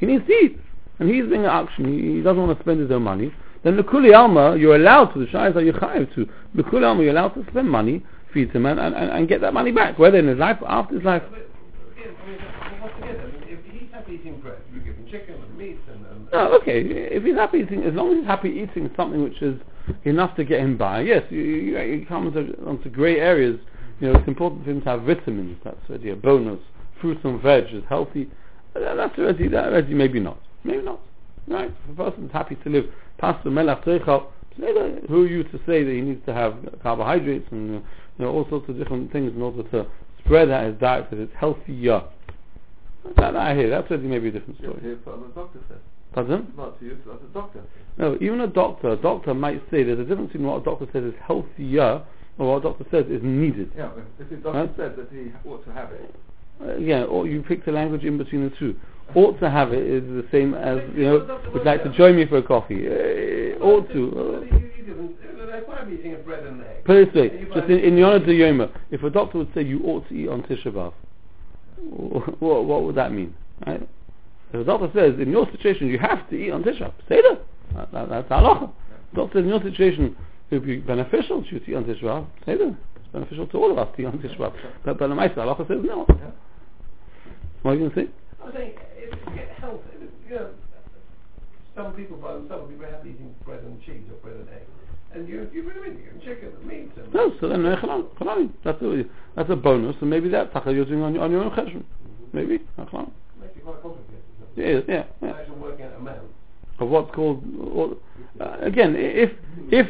he 0.00 0.06
needs 0.06 0.28
eat, 0.28 0.56
and 1.00 1.08
he's 1.08 1.26
being 1.30 1.44
an 1.44 1.50
auction, 1.50 1.84
he, 1.84 2.22
doesn't 2.22 2.40
want 2.46 2.56
to 2.56 2.64
spend 2.64 2.80
his 2.80 2.90
own 2.90 3.02
money, 3.02 3.30
then 3.64 3.76
Lekuli 3.76 4.16
Alma, 4.16 4.56
you're 4.56 4.76
allowed 4.76 5.06
to, 5.12 5.18
the 5.18 5.26
Shai 5.28 5.48
are 5.48 5.52
Yechayev 5.52 6.14
to, 6.14 6.28
Lekuli 6.56 6.86
Alma, 6.86 7.02
you're 7.02 7.12
allowed 7.12 7.34
to 7.34 7.44
spend 7.50 7.68
money, 7.68 8.02
feed 8.38 8.54
him, 8.54 8.66
and, 8.66 8.78
and, 8.78 8.94
and 8.94 9.28
get 9.28 9.40
that 9.40 9.52
money 9.52 9.72
back, 9.72 9.98
whether 9.98 10.18
in 10.18 10.28
his 10.28 10.38
life 10.38 10.58
or 10.60 10.70
after 10.70 10.94
his 10.94 11.04
life. 11.04 11.22
But, 11.30 11.48
again, 11.92 12.14
I 12.22 12.70
mean, 12.70 12.80
once 12.80 12.92
again, 12.98 13.16
I 13.20 13.24
mean, 13.26 13.42
if 13.48 13.58
he's 13.72 13.90
happy 13.92 14.12
eating 14.14 14.40
bread, 14.40 14.58
you 14.72 14.80
give 14.80 14.94
him 14.96 15.06
chicken 15.10 15.34
and 15.34 15.58
meat 15.58 15.78
and, 15.92 16.06
and 16.06 16.28
No, 16.32 16.52
okay, 16.60 16.80
if 16.80 17.24
he's 17.24 17.34
happy 17.34 17.58
eating, 17.58 17.82
as 17.82 17.94
long 17.94 18.12
as 18.12 18.18
he's 18.18 18.26
happy 18.26 18.50
eating 18.50 18.90
something 18.96 19.22
which 19.22 19.42
is 19.42 19.60
enough 20.04 20.36
to 20.36 20.44
get 20.44 20.60
him 20.60 20.76
by, 20.76 21.00
yes, 21.00 21.24
you, 21.30 21.40
you, 21.40 21.78
you 21.80 22.06
come 22.06 22.26
onto, 22.26 22.54
onto 22.66 22.88
grey 22.90 23.18
areas, 23.18 23.58
you 24.00 24.12
know, 24.12 24.18
it's 24.18 24.28
important 24.28 24.64
for 24.64 24.70
him 24.70 24.80
to 24.82 24.88
have 24.88 25.02
vitamins, 25.02 25.58
that's 25.64 25.76
already 25.88 26.10
a 26.10 26.16
bonus, 26.16 26.60
fruits 27.00 27.20
and 27.24 27.42
veg 27.42 27.64
is 27.72 27.82
healthy, 27.88 28.30
that's 28.74 29.18
already, 29.18 29.48
that 29.48 29.64
already 29.64 29.94
maybe 29.94 30.20
not, 30.20 30.38
maybe 30.62 30.82
not, 30.82 31.00
right, 31.48 31.72
if 31.84 31.98
a 31.98 32.10
person's 32.10 32.30
happy 32.32 32.56
to 32.62 32.70
live 32.70 32.84
past 33.18 33.42
the 33.42 33.50
melach 33.50 33.82
who 35.08 35.24
are 35.24 35.26
you 35.26 35.44
to 35.44 35.58
say 35.66 35.84
that 35.84 35.92
he 35.92 36.00
needs 36.00 36.24
to 36.26 36.34
have 36.34 36.54
carbohydrates 36.82 37.46
and 37.50 37.76
uh, 37.76 37.80
you 38.18 38.24
know, 38.24 38.32
all 38.32 38.46
sorts 38.48 38.68
of 38.68 38.76
different 38.78 39.12
things 39.12 39.32
in 39.34 39.40
order 39.42 39.62
to 39.70 39.86
spread 40.24 40.50
out 40.50 40.66
his 40.66 40.76
diet 40.80 41.08
that 41.10 41.18
it's 41.18 41.32
healthier. 41.38 42.02
That 43.16 43.36
I 43.36 43.54
hear, 43.54 43.70
that's 43.70 43.90
already 43.90 44.08
maybe 44.08 44.28
a 44.28 44.32
different 44.32 44.58
story. 44.58 44.80
hear 44.82 44.98
from 45.04 45.22
the 45.22 45.28
doctor 45.28 45.60
says. 45.68 45.78
Pardon? 46.12 46.52
Not 46.56 46.78
to 46.80 46.84
you, 46.84 46.98
but 47.06 47.20
the 47.22 47.28
doctor. 47.28 47.62
No, 47.96 48.16
even 48.20 48.40
a 48.40 48.46
doctor, 48.46 48.90
a 48.90 48.96
doctor 48.96 49.34
might 49.34 49.62
say 49.70 49.82
there's 49.82 49.98
a 50.00 50.04
difference 50.04 50.32
between 50.32 50.48
what 50.48 50.62
a 50.62 50.64
doctor 50.64 50.86
says 50.92 51.04
is 51.04 51.14
healthier 51.24 52.02
or 52.38 52.52
what 52.52 52.58
a 52.58 52.62
doctor 52.62 52.86
says 52.90 53.06
is 53.10 53.20
needed. 53.22 53.72
Yeah, 53.76 53.90
if 54.18 54.28
the 54.28 54.36
doctor 54.36 54.58
Huh? 54.58 54.68
said 54.76 54.96
that 54.96 55.08
he 55.12 55.32
ought 55.48 55.64
to 55.64 55.72
have 55.72 55.92
it, 55.92 56.14
Uh, 56.60 56.76
yeah, 56.76 57.04
or 57.04 57.26
you 57.26 57.42
pick 57.42 57.64
the 57.64 57.72
language 57.72 58.04
in 58.04 58.18
between 58.18 58.48
the 58.48 58.56
two. 58.56 58.74
Ought 59.14 59.38
to 59.40 59.48
have 59.48 59.72
it 59.72 59.86
is 59.86 60.02
the 60.02 60.26
same 60.30 60.54
as, 60.54 60.78
you 60.94 61.04
know, 61.04 61.40
would 61.54 61.64
like 61.64 61.82
to 61.84 61.90
join 61.90 62.16
me 62.16 62.26
for 62.26 62.38
a 62.38 62.42
coffee. 62.42 62.86
Uh, 62.86 63.62
ought 63.64 63.88
to. 63.92 64.12
Well, 64.14 64.44
you, 64.44 64.70
you 64.76 64.84
give 64.84 64.96
him, 64.98 65.14
that's 65.50 65.66
why 65.66 65.76
I'm 65.76 65.92
eating 65.92 66.14
a 66.14 66.18
bread 66.18 66.44
and 66.44 66.62
put 66.84 66.96
it 66.96 67.14
this 67.14 67.20
way, 67.20 67.46
just 67.54 67.70
in, 67.70 67.78
in 67.78 67.96
the 67.96 68.02
honor 68.02 68.16
of 68.16 68.26
the 68.26 68.32
Yoma, 68.32 68.70
if 68.90 69.02
a 69.02 69.10
doctor 69.10 69.38
would 69.38 69.52
say 69.54 69.62
you 69.62 69.80
ought 69.84 70.06
to 70.08 70.14
eat 70.14 70.28
on 70.28 70.42
Tisha 70.42 70.66
B'Av, 70.66 70.92
what, 72.40 72.64
what 72.64 72.82
would 72.82 72.96
that 72.96 73.12
mean? 73.12 73.34
Right? 73.66 73.88
If 74.52 74.60
a 74.60 74.64
doctor 74.64 74.90
says 74.94 75.18
in 75.20 75.30
your 75.30 75.50
situation 75.52 75.88
you 75.88 75.98
have 75.98 76.28
to 76.30 76.36
eat 76.36 76.50
on 76.50 76.62
Tisha 76.62 76.92
say 77.08 77.20
that. 77.22 77.40
that, 77.74 77.92
that 77.92 78.08
that's 78.08 78.28
halacha. 78.28 78.70
Doctor 79.14 79.38
says 79.38 79.44
in 79.44 79.48
your 79.48 79.62
situation 79.62 80.16
it 80.50 80.56
would 80.56 80.66
be 80.66 80.78
beneficial 80.78 81.42
to 81.42 81.48
you 81.50 81.60
to 81.60 81.70
eat 81.70 81.74
on 81.74 81.84
Tisha 81.84 82.02
B'Av, 82.02 82.26
say 82.44 82.56
that. 82.56 82.76
It's 83.08 83.14
beneficial 83.14 83.46
to 83.46 83.56
all 83.56 83.72
of 83.72 83.78
us 83.78 83.88
to 83.96 84.02
eat 84.02 84.04
on 84.04 84.18
Tisha 84.18 84.36
B'Av. 84.36 84.52
But, 84.84 84.98
but 84.98 85.08
the 85.08 85.14
Maisa 85.14 85.36
halacha 85.36 85.66
says 85.66 85.78
no. 85.82 86.04
yeah. 86.08 86.30
What 87.62 87.70
are 87.70 87.74
you 87.74 87.88
going 87.88 87.90
to 87.90 87.96
say? 87.96 88.08
I'm 88.44 88.52
saying, 88.52 88.72
if 88.98 89.18
you 89.26 89.34
get 89.34 89.48
health, 89.58 89.80
you 90.28 90.34
know, 90.34 90.50
some 91.74 91.92
people 91.94 92.18
by 92.18 92.34
themselves 92.34 92.62
will 92.62 92.68
be 92.68 92.74
very 92.74 92.92
happy 92.92 93.10
eating 93.10 93.34
bread 93.46 93.62
and 93.62 93.80
cheese 93.80 94.04
or 94.10 94.16
bread 94.20 94.36
and 94.36 94.48
egg. 94.50 94.62
And 95.14 95.26
you, 95.26 95.48
you 95.54 95.62
really 95.62 95.88
mean, 95.88 95.98
you 95.98 96.04
give 96.04 96.12
them 96.12 96.22
chicken 96.22 96.52
and 96.60 96.66
meat 96.68 96.90
and... 96.98 97.14
No, 97.14 97.32
so 97.40 97.48
then 97.48 97.62
no, 97.62 97.74
halal, 97.76 98.08
halal. 98.20 98.50
That's 98.62 98.82
a, 98.82 99.04
that's 99.34 99.48
a 99.48 99.56
bonus, 99.56 99.96
and 100.02 100.10
maybe 100.10 100.28
that's 100.28 100.52
taka 100.52 100.70
you're 100.70 100.84
doing 100.84 101.00
on 101.00 101.14
your, 101.14 101.24
on 101.24 101.30
your 101.30 101.44
own 101.44 101.50
cheshbon. 101.52 101.84
Maybe, 102.34 102.58
halal. 102.78 103.10
Makes 103.40 103.56
it 103.56 103.64
quite 103.64 103.80
complicated, 103.80 104.20
doesn't? 104.54 104.86
Yeah, 104.86 104.94
yeah, 104.94 105.04
yeah. 105.22 105.30
Actually 105.30 105.56
working 105.56 105.86
out 105.86 105.96
amount. 105.96 106.20
Of 106.78 106.88
what's 106.88 107.12
called, 107.14 107.42
or, 107.58 107.96
uh, 108.38 108.58
again, 108.60 108.94
if, 108.96 109.32
if, 109.72 109.86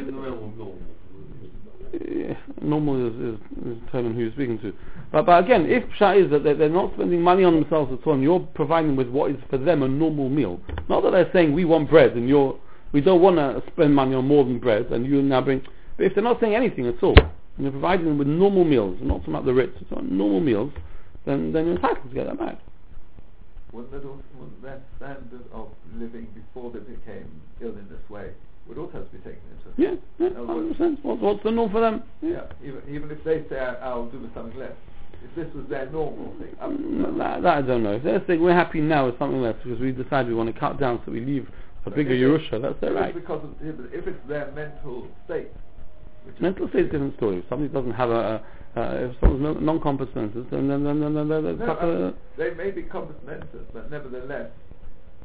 Yeah, 1.91 2.37
normal 2.61 3.07
is, 3.07 3.13
is, 3.15 3.39
is 3.65 3.77
who 3.91 4.11
you're 4.11 4.31
speaking 4.33 4.59
to. 4.59 4.73
But, 5.11 5.25
but 5.25 5.43
again, 5.43 5.65
if 5.65 5.83
Pshat 5.97 6.23
is 6.23 6.31
that 6.31 6.43
they're, 6.43 6.55
they're 6.55 6.69
not 6.69 6.93
spending 6.93 7.21
money 7.21 7.43
on 7.43 7.55
themselves 7.59 7.91
at 7.91 8.05
all, 8.05 8.13
and 8.13 8.21
you're 8.21 8.39
providing 8.39 8.89
them 8.89 8.95
with 8.95 9.09
what 9.09 9.31
is 9.31 9.37
for 9.49 9.57
them 9.57 9.81
a 9.81 9.87
normal 9.87 10.29
meal, 10.29 10.59
not 10.87 11.01
that 11.01 11.11
they're 11.11 11.29
saying 11.33 11.53
we 11.53 11.65
want 11.65 11.89
bread 11.89 12.13
and 12.13 12.29
you're, 12.29 12.59
we 12.91 13.01
don't 13.01 13.21
want 13.21 13.37
to 13.37 13.63
spend 13.71 13.95
money 13.95 14.13
on 14.13 14.27
more 14.27 14.43
than 14.43 14.59
bread, 14.59 14.85
and 14.91 15.05
you 15.05 15.21
now 15.21 15.41
bring, 15.41 15.61
but 15.97 16.05
if 16.05 16.13
they're 16.13 16.23
not 16.23 16.39
saying 16.39 16.53
anything 16.53 16.87
at 16.87 17.01
all, 17.01 17.17
and 17.17 17.63
you're 17.63 17.71
providing 17.71 18.05
them 18.05 18.17
with 18.19 18.27
normal 18.27 18.63
meals, 18.63 18.97
not 19.01 19.27
much 19.27 19.45
the 19.45 19.53
Ritz, 19.53 19.73
it's 19.81 19.89
not 19.89 20.05
normal 20.05 20.41
meals, 20.41 20.71
then, 21.25 21.51
then 21.51 21.65
you're 21.65 21.75
entitled 21.75 22.07
to 22.07 22.15
get 22.15 22.27
that 22.27 22.37
back. 22.37 22.59
Wouldn't 23.71 23.91
that, 23.91 24.03
that 24.63 24.81
standard 24.97 25.43
of 25.53 25.69
living 25.95 26.27
before 26.35 26.71
they 26.71 26.79
became 26.79 27.41
ill 27.61 27.69
in 27.69 27.87
this 27.89 28.09
way 28.09 28.31
would 28.69 28.77
also 28.77 28.93
have 28.99 29.11
to 29.11 29.17
be 29.17 29.17
taken 29.17 29.41
into 29.57 29.81
Yeah, 29.81 29.95
yeah, 30.19 30.29
100%. 30.29 31.03
What, 31.03 31.19
what's 31.19 31.43
the 31.43 31.51
norm 31.51 31.71
for 31.71 31.81
them? 31.81 32.03
Yeah, 32.21 32.43
even, 32.63 32.81
even 32.87 33.11
if 33.11 33.23
they 33.23 33.43
say, 33.49 33.59
"I- 33.59 33.89
I'll 33.89 34.05
do 34.05 34.19
with 34.19 34.33
something 34.33 34.57
less. 34.57 34.71
If 35.21 35.35
this 35.35 35.53
was 35.53 35.65
their 35.67 35.89
normal 35.89 36.33
thing, 36.39 36.55
Mm. 36.61 37.17
That, 37.17 37.41
that 37.43 37.57
I 37.57 37.61
don't 37.61 37.83
know. 37.83 37.93
If 37.93 38.03
they're 38.03 38.23
saying 38.27 38.41
we're 38.41 38.53
happy 38.53 38.79
now 38.79 39.07
with 39.07 39.19
something 39.19 39.41
less 39.41 39.55
because 39.61 39.79
we 39.79 39.91
decide 39.91 40.27
we 40.27 40.33
want 40.33 40.53
to 40.53 40.57
cut 40.57 40.79
down 40.79 41.01
so 41.05 41.11
we 41.11 41.19
leave 41.19 41.49
a 41.85 41.89
bigger 41.89 42.13
Yerusha, 42.13 42.61
that's 42.61 42.79
their 42.79 42.93
right. 42.93 43.13
Because 43.13 43.43
of, 43.43 43.49
if 43.61 44.07
it's 44.07 44.27
their 44.27 44.51
mental 44.51 45.07
state. 45.25 45.49
Mental 46.39 46.69
state 46.69 46.81
is 46.81 46.89
a 46.89 46.91
different 46.91 47.15
story. 47.17 47.37
If 47.39 47.45
somebody 47.49 47.73
doesn't 47.73 47.93
have 47.93 48.09
a, 48.11 48.13
a 48.75 48.79
uh, 48.79 49.09
if 49.09 49.15
someone's 49.19 49.41
non- 49.41 49.65
non-competent, 49.65 50.33
then 50.51 50.67
then 50.67 50.83
then 50.83 50.99
then, 51.01 51.13
then, 51.15 51.27
then, 51.27 51.57
No, 51.57 51.75
I 51.75 51.85
mean, 51.85 52.13
they 52.37 52.51
may 52.53 52.69
be 52.69 52.83
competent, 52.83 53.43
but 53.73 53.89
nevertheless, 53.89 54.51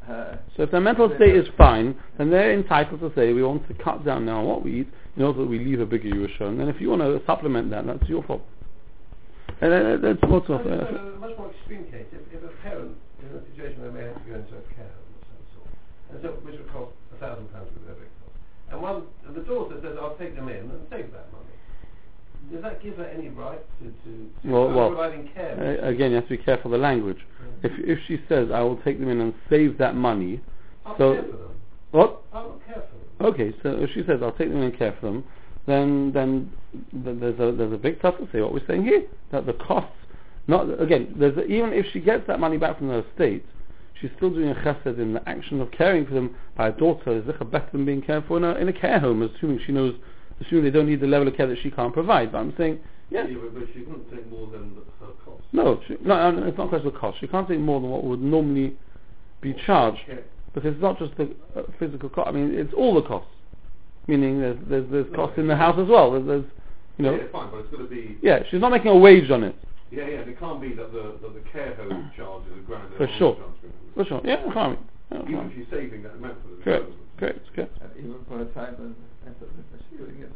uh, 0.09 0.37
so 0.57 0.65
if 0.65 0.71
their 0.71 0.81
mental 0.81 1.11
state 1.17 1.35
is 1.35 1.47
fine, 1.57 1.97
then 2.19 2.31
they're 2.31 2.53
entitled 2.53 3.01
to 3.01 3.13
say 3.15 3.33
we 3.33 3.43
want 3.43 3.67
to 3.69 3.75
cut 3.75 4.05
down 4.05 4.27
now 4.27 4.41
on 4.41 4.47
what 4.47 4.63
we 4.63 4.81
eat 4.81 4.89
in 5.17 5.23
order 5.23 5.41
that 5.41 5.49
we 5.49 5.59
leave 5.59 5.81
a 5.81 5.87
bigger 5.87 6.09
Yerusha. 6.09 6.43
And 6.43 6.61
then 6.61 6.69
if 6.69 6.81
you 6.81 6.91
want 6.91 7.03
to 7.03 7.21
supplement 7.27 7.71
that, 7.71 7.87
that's 7.87 8.09
your 8.09 8.23
fault. 8.25 8.43
And 9.61 9.73
uh, 9.73 9.97
that's 10.03 10.21
what's 10.29 10.51
off. 10.51 10.61
Uh, 10.67 10.85
a 10.85 11.19
much 11.19 11.37
more 11.39 11.51
extreme 11.51 11.85
case, 11.89 12.07
if, 12.13 12.21
if 12.37 12.43
a 12.45 12.53
parent 12.63 12.93
is 13.23 13.31
in 13.31 13.39
a 13.39 13.45
situation 13.51 13.81
where 13.81 13.91
they 13.93 13.99
may 14.01 14.07
have 14.07 14.19
to 14.21 14.29
go 14.29 14.35
into 14.37 14.55
a 14.59 14.65
care 14.75 14.91
home 14.93 15.09
of 15.15 15.25
some 15.25 15.45
sort, 15.57 15.71
so, 16.21 16.29
which 16.45 16.59
would 16.59 16.71
cost 16.73 16.93
a 17.15 17.17
thousand 17.17 17.49
pounds 17.53 17.71
with 17.73 17.87
their 17.87 17.95
cost, 17.95 18.37
and 18.71 18.83
one, 18.83 19.05
the 19.33 19.41
daughter 19.41 19.79
says, 19.81 19.97
I'll 20.01 20.17
take 20.17 20.35
them 20.35 20.49
in 20.49 20.69
and 20.69 20.83
save 20.91 21.13
that 21.13 21.31
money. 21.33 21.54
Does 22.53 22.63
that 22.63 22.83
give 22.83 22.97
her 22.97 23.05
any 23.07 23.29
right 23.29 23.61
to, 23.81 23.85
to, 23.85 24.31
to 24.43 24.49
Well- 24.53 24.73
well, 24.73 24.89
providing 24.91 25.29
care? 25.35 25.81
uh, 25.83 25.89
again, 25.89 26.11
you 26.11 26.17
have 26.17 26.25
to 26.29 26.37
be 26.37 26.43
careful 26.43 26.73
of 26.73 26.79
the 26.81 26.83
language. 26.83 27.19
If 27.63 27.73
if 27.79 27.99
she 28.07 28.21
says 28.29 28.49
I 28.53 28.61
will 28.61 28.77
take 28.79 28.99
them 29.01 29.09
in 29.09 29.21
and 29.21 29.35
save 29.49 29.79
that 29.79 29.95
money, 29.95 30.41
I'll 30.85 30.97
so- 30.99 31.15
care 31.15 31.23
for 31.23 31.29
them. 31.37 31.51
what? 31.93 32.23
I'll 32.33 32.61
care 32.67 32.83
for 33.19 33.23
them. 33.25 33.33
Okay, 33.35 33.55
so 33.63 33.71
if 33.71 33.91
she 33.95 34.03
says 34.07 34.21
I'll 34.23 34.33
take 34.33 34.49
them 34.49 34.59
in 34.59 34.65
and 34.65 34.79
care 34.79 34.93
for 35.01 35.07
them, 35.07 35.25
then 35.67 36.13
then 36.13 36.53
th- 37.05 37.17
there's 37.21 37.39
a 37.41 37.53
there's 37.57 37.73
a 37.73 37.79
big 37.79 38.01
tough 38.03 38.19
to 38.19 38.29
say 38.33 38.41
what 38.41 38.53
we're 38.53 38.67
saying 38.67 38.85
here 38.85 39.05
that 39.33 39.47
the 39.47 39.55
costs 39.55 39.97
not 40.47 40.81
again 40.81 41.15
there's 41.17 41.37
a, 41.39 41.45
even 41.47 41.73
if 41.73 41.87
she 41.93 42.01
gets 42.01 42.27
that 42.27 42.39
money 42.41 42.59
back 42.59 42.77
from 42.79 42.89
the 42.89 43.05
estate, 43.11 43.45
she's 44.01 44.11
still 44.17 44.31
doing 44.31 44.51
a 44.51 44.55
chesed 44.57 44.99
in 44.99 45.15
the 45.15 45.27
action 45.29 45.61
of 45.61 45.71
caring 45.71 46.05
for 46.07 46.13
them 46.15 46.35
by 46.57 46.69
a 46.69 46.73
daughter 46.73 47.17
is 47.17 47.25
better 47.25 47.69
than 47.73 47.85
being 47.87 48.03
cared 48.03 48.25
for 48.27 48.37
in 48.37 48.45
a 48.45 48.55
in 48.57 48.69
a 48.69 48.73
care 48.73 48.99
home, 49.01 49.23
assuming 49.23 49.59
she 49.65 49.73
knows 49.73 49.95
assuming 50.41 50.65
they 50.65 50.71
don't 50.71 50.87
need 50.87 51.01
the 51.01 51.07
level 51.07 51.29
of 51.29 51.37
care 51.37 51.47
that 51.47 51.59
she 51.63 51.71
can't 51.71 51.93
provide. 51.93 52.33
But 52.33 52.39
I'm 52.39 52.55
saying 52.57 52.81
Yeah. 53.11 53.27
Yeah, 53.27 53.37
but, 53.53 53.65
she 53.75 53.81
couldn't 53.81 54.11
take 54.11 54.29
more 54.31 54.47
than 54.49 54.77
her 55.01 55.07
cost. 55.25 55.43
No, 55.53 55.81
she, 55.87 55.97
no, 56.03 56.31
no, 56.31 56.47
it's 56.47 56.57
not 56.59 56.67
a 56.67 56.69
question 56.69 56.89
of 56.89 56.95
cost. 56.95 57.19
She 57.21 57.27
can't 57.29 57.47
take 57.49 57.61
more 57.61 57.81
than 57.81 57.91
what 57.91 58.05
would 58.05 58.21
normally 58.23 58.77
be 59.41 59.55
charged 59.67 60.01
Okay. 60.09 60.23
because 60.55 60.73
it's 60.73 60.83
not 60.83 60.99
just 60.99 61.17
the 61.17 61.31
uh, 61.57 61.63
physical 61.79 62.09
cost. 62.09 62.29
I 62.29 62.33
mean, 62.33 62.55
it's 62.55 62.73
all 62.75 62.95
the 62.95 63.03
costs. 63.03 63.29
Meaning, 64.07 64.41
there's 64.41 64.59
there's, 64.69 64.91
there's 64.91 65.07
No, 65.13 65.17
costs 65.17 65.39
in 65.39 65.47
the 65.47 65.57
house 65.57 65.79
as 65.79 65.89
well. 65.89 66.11
There's, 66.13 66.27
there's 66.27 66.45
you 66.99 67.05
know, 67.05 67.15
Yeah, 67.17 67.23
fine, 67.33 67.51
but 67.51 67.59
it's 67.59 67.71
got 67.71 67.79
to 67.79 67.85
be. 67.89 68.19
yeah, 68.23 68.41
she's 68.51 68.61
not 68.61 68.71
making 68.71 68.89
a 68.89 68.97
wage 68.97 69.31
on 69.31 69.43
it. 69.45 69.55
Yeah, 69.91 70.07
yeah. 70.09 70.21
It 70.21 70.39
can't 70.39 70.61
be 70.61 70.75
that 70.75 70.93
the 70.93 71.17
that 71.23 71.35
the 71.35 71.41
care 71.51 71.75
home 71.77 72.11
charge 72.17 72.43
is 72.53 72.59
a 72.59 72.63
grand. 72.67 72.89
For 72.97 73.07
sure. 73.19 73.35
home 73.35 73.55
charge 73.63 73.71
is 73.71 73.95
For 73.95 74.05
sure. 74.05 74.21
Yeah, 74.25 74.53
fine. 74.53 74.77
Even 75.13 75.47
if 75.51 75.55
she's 75.55 75.67
saving 75.71 76.03
that 76.03 76.15
amount 76.15 76.43
for 76.43 76.49
the 76.57 76.63
Correct. 76.63 76.85
Correct. 77.19 77.41
Correct. 77.55 77.79
And 77.81 77.91
even 77.99 78.17
for 78.29 78.41
a 78.41 78.45
time 78.47 78.75
and 78.79 78.95
that 79.41 79.81
she 79.91 79.97
would 80.03 80.19
get 80.19 80.31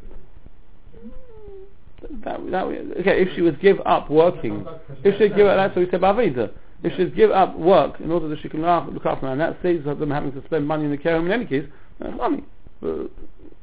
That, 2.24 2.50
that, 2.50 2.64
okay, 3.00 3.22
if 3.22 3.34
she 3.34 3.42
would 3.42 3.60
give 3.60 3.78
up 3.84 4.10
working, 4.10 4.66
if 5.04 5.18
she'd 5.18 5.36
give 5.36 5.46
up, 5.46 5.56
that's 5.56 5.76
what 5.76 5.84
we 5.84 5.86
said 5.86 5.94
about 5.94 6.16
Veda. 6.16 6.50
If 6.82 6.96
she'd 6.96 7.16
give 7.16 7.30
up 7.30 7.58
work 7.58 8.00
in 8.00 8.10
order 8.10 8.28
that 8.28 8.38
she 8.40 8.48
can 8.48 8.62
look, 8.62 8.86
look 8.92 9.06
after 9.06 9.26
her, 9.26 9.32
and 9.32 9.40
that 9.40 9.58
saves 9.62 9.84
them 9.84 10.10
having 10.10 10.32
to 10.32 10.44
spend 10.44 10.66
money 10.66 10.84
in 10.84 10.90
the 10.90 10.96
care 10.96 11.16
home 11.16 11.26
in 11.26 11.32
any 11.32 11.44
case, 11.44 11.64
that's 11.98 12.16
money. 12.16 12.44
But, 12.80 13.10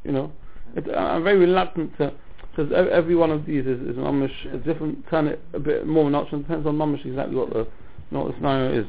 you 0.04 0.12
know, 0.12 0.32
it, 0.76 0.86
I'm 0.94 1.24
very 1.24 1.38
reluctant 1.38 1.98
to, 1.98 2.14
because 2.52 2.72
every 2.92 3.16
one 3.16 3.32
of 3.32 3.46
these 3.46 3.66
is, 3.66 3.80
is 3.82 3.96
mamish, 3.96 4.54
a 4.54 4.58
different, 4.58 5.08
turn 5.10 5.28
it 5.28 5.42
a 5.54 5.60
bit 5.60 5.88
more 5.88 6.10
notch, 6.12 6.28
and 6.34 6.44
depends 6.44 6.68
on 6.68 6.76
mamish 6.78 7.06
exactly 7.06 7.36
what 7.36 7.52
the, 7.54 7.66
what 8.10 8.28
the 8.28 8.34
scenario 8.36 8.82
is. 8.82 8.86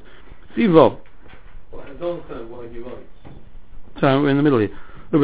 Sivo, 0.56 0.98
Well, 1.70 1.82
I 1.82 1.92
don't 1.94 2.20
understand 2.20 2.50
why 2.50 2.68
he 2.68 2.78
writes. 2.78 3.06
So 4.00 4.20
we're 4.20 4.28
in 4.28 4.36
the 4.36 4.42
middle 4.42 4.58
here. 4.58 4.76
Uh, 5.12 5.18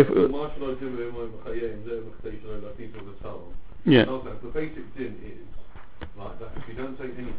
yeah. 3.84 4.04
The 4.06 4.50
basic 4.54 4.96
din 4.96 5.18
is 5.26 5.44
like 6.16 6.38
that. 6.40 6.50
If 6.56 6.68
you 6.68 6.74
don't 6.74 6.96
say 6.96 7.04
anything, 7.04 7.34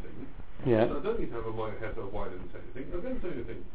yeah. 0.66 0.84
I 0.84 0.88
don't 1.02 1.20
need 1.20 1.30
to 1.32 1.36
have 1.36 1.48
a 1.48 1.52
white 1.52 1.80
head 1.80 1.98
or 1.98 2.06
why 2.06 2.28
I 2.28 2.30
say 2.30 2.60
anything. 2.76 2.94
I 2.94 3.02
don't 3.02 3.22
say 3.22 3.30
anything. 3.34 3.66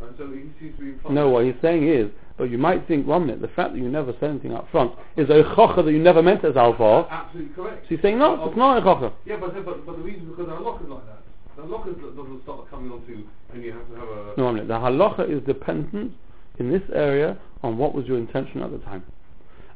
And 0.00 0.14
so 0.18 0.26
he 0.26 0.50
seems 0.58 0.76
to 0.76 0.82
be 0.82 0.88
implying. 0.90 1.14
No, 1.14 1.28
what 1.28 1.44
he's 1.44 1.54
saying 1.62 1.86
is, 1.88 2.10
but 2.36 2.50
you 2.50 2.58
might 2.58 2.88
think 2.88 3.06
one 3.06 3.26
minute 3.26 3.40
the 3.40 3.48
fact 3.48 3.74
that 3.74 3.78
you 3.78 3.88
never 3.88 4.12
said 4.18 4.30
anything 4.30 4.52
up 4.52 4.68
front 4.72 4.92
is 5.16 5.30
a 5.30 5.44
chokha 5.54 5.84
that 5.84 5.92
you 5.92 6.00
never 6.00 6.20
meant 6.20 6.44
as 6.44 6.56
alvar. 6.56 7.06
Absolutely 7.08 7.54
correct. 7.54 7.84
So 7.84 7.88
he's 7.90 8.02
saying 8.02 8.18
no, 8.18 8.36
but 8.36 8.48
it's 8.48 8.56
not 8.56 8.78
a 8.78 8.80
chokha. 8.80 9.12
Yeah, 9.24 9.36
but, 9.36 9.54
but 9.64 9.86
but 9.86 9.96
the 9.96 10.02
reason 10.02 10.28
because 10.30 10.48
our 10.50 10.60
lock 10.60 10.82
is 10.82 10.88
like 10.88 11.06
that. 11.06 11.22
The 11.56 11.62
lock 11.62 11.84
doesn't 11.86 12.42
start 12.42 12.68
coming 12.70 12.90
onto, 12.90 13.22
and 13.52 13.62
you 13.62 13.72
have 13.72 13.88
to 13.88 13.94
have 13.94 14.08
a. 14.08 14.34
No, 14.36 14.44
one 14.46 14.54
minute. 14.54 14.66
The 14.66 14.74
halacha 14.74 15.30
is 15.30 15.40
dependent 15.46 16.12
in 16.58 16.70
this 16.70 16.82
area 16.92 17.36
on 17.62 17.78
what 17.78 17.94
was 17.94 18.06
your 18.06 18.18
intention 18.18 18.62
at 18.62 18.70
the 18.70 18.78
time. 18.78 19.02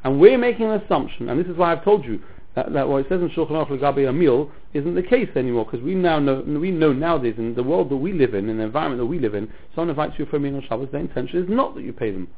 And 0.04 0.20
we're 0.20 0.38
making 0.38 0.66
an 0.66 0.80
assumption, 0.80 1.28
and 1.28 1.40
this 1.40 1.50
is 1.50 1.56
why 1.56 1.72
I've 1.72 1.84
told 1.84 2.04
you 2.04 2.20
that, 2.54 2.72
that 2.72 2.88
what 2.88 2.98
it 2.98 3.06
says 3.08 3.20
in 3.20 3.30
Shulchan 3.30 3.50
Aruch 3.50 3.70
Legabe 3.70 4.08
a 4.08 4.12
meal 4.12 4.50
isn't 4.74 4.94
the 4.94 5.02
case 5.02 5.28
anymore, 5.36 5.64
because 5.64 5.80
we 5.80 5.94
now 5.94 6.18
know, 6.18 6.40
we 6.40 6.70
know 6.70 6.92
nowadays 6.92 7.34
in 7.38 7.54
the 7.54 7.62
world 7.62 7.90
that 7.90 7.96
we 7.96 8.12
live 8.12 8.34
in, 8.34 8.48
in 8.48 8.58
the 8.58 8.64
environment 8.64 9.00
that 9.00 9.06
we 9.06 9.18
live 9.18 9.34
in, 9.34 9.50
someone 9.74 9.90
invites 9.90 10.18
you 10.18 10.26
for 10.26 10.36
a 10.36 10.40
meal 10.40 10.56
on 10.56 10.62
Shabbos, 10.68 10.88
their 10.92 11.00
intention 11.00 11.42
is 11.42 11.48
not 11.48 11.74
that 11.74 11.82
you 11.82 11.92
pay 11.92 12.10
them. 12.10 12.28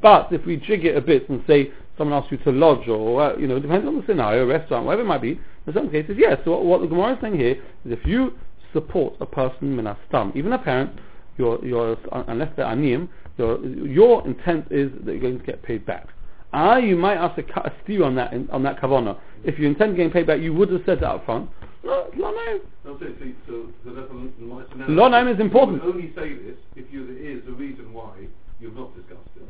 But 0.00 0.28
if 0.32 0.46
we 0.46 0.56
jig 0.56 0.84
it 0.84 0.96
a 0.96 1.00
bit 1.00 1.28
and 1.28 1.42
say 1.46 1.70
someone 1.98 2.18
asks 2.18 2.32
you 2.32 2.38
to 2.38 2.52
lodge 2.52 2.88
or, 2.88 3.22
uh, 3.22 3.36
you 3.36 3.46
know, 3.46 3.58
depends 3.58 3.86
on 3.86 3.96
the 3.96 4.02
scenario, 4.06 4.46
restaurant, 4.46 4.86
whatever 4.86 5.02
it 5.02 5.06
might 5.06 5.20
be, 5.20 5.38
in 5.66 5.74
some 5.74 5.90
cases, 5.90 6.16
yes. 6.18 6.38
So 6.44 6.52
what, 6.52 6.64
what 6.64 6.80
the 6.80 6.86
Gemara 6.86 7.14
is 7.14 7.18
saying 7.20 7.38
here 7.38 7.52
is 7.84 7.92
if 7.92 8.06
you 8.06 8.32
support 8.72 9.14
a 9.20 9.26
person 9.26 9.76
minastam, 9.76 10.34
even 10.34 10.52
a 10.52 10.58
parent, 10.58 10.92
your, 11.36 11.62
your, 11.64 11.98
unless 12.28 12.50
they're 12.56 12.66
aniyim, 12.66 13.08
your, 13.40 13.64
your 13.64 14.26
intent 14.26 14.66
is 14.70 14.90
that 15.04 15.12
you're 15.12 15.20
going 15.20 15.38
to 15.38 15.44
get 15.44 15.62
paid 15.62 15.86
back. 15.86 16.08
Ah, 16.52 16.76
you 16.76 16.96
might 16.96 17.16
ask 17.16 17.38
a, 17.38 17.42
cut 17.42 17.66
a 17.66 17.72
steer 17.82 18.04
on 18.04 18.14
that 18.16 18.32
in, 18.32 18.50
on 18.50 18.62
that 18.64 18.80
kavana. 18.80 19.18
If 19.44 19.58
you 19.58 19.66
intend 19.66 19.96
getting 19.96 20.12
paid 20.12 20.26
back, 20.26 20.40
you 20.40 20.52
would 20.52 20.70
have 20.70 20.82
said 20.84 20.98
that 21.00 21.08
up 21.08 21.24
front. 21.24 21.48
No, 21.84 22.08
no, 22.16 22.30
no. 22.30 22.60
No, 22.84 22.98
so, 22.98 23.06
so, 23.06 23.26
so, 23.46 23.66
so 23.84 23.94
that's 23.94 24.10
a 24.10 24.14
nice 24.42 24.66
analogy. 24.74 24.92
Law 24.92 25.08
name 25.08 25.28
is 25.28 25.40
important. 25.40 25.82
You 25.82 25.90
only 25.90 26.12
say 26.14 26.34
this 26.34 26.56
if 26.76 26.92
you, 26.92 27.06
there 27.06 27.16
is 27.16 27.42
a 27.48 27.52
reason 27.52 27.92
why 27.92 28.26
you've 28.60 28.76
not 28.76 28.94
discussed 28.94 29.20
it. 29.36 29.42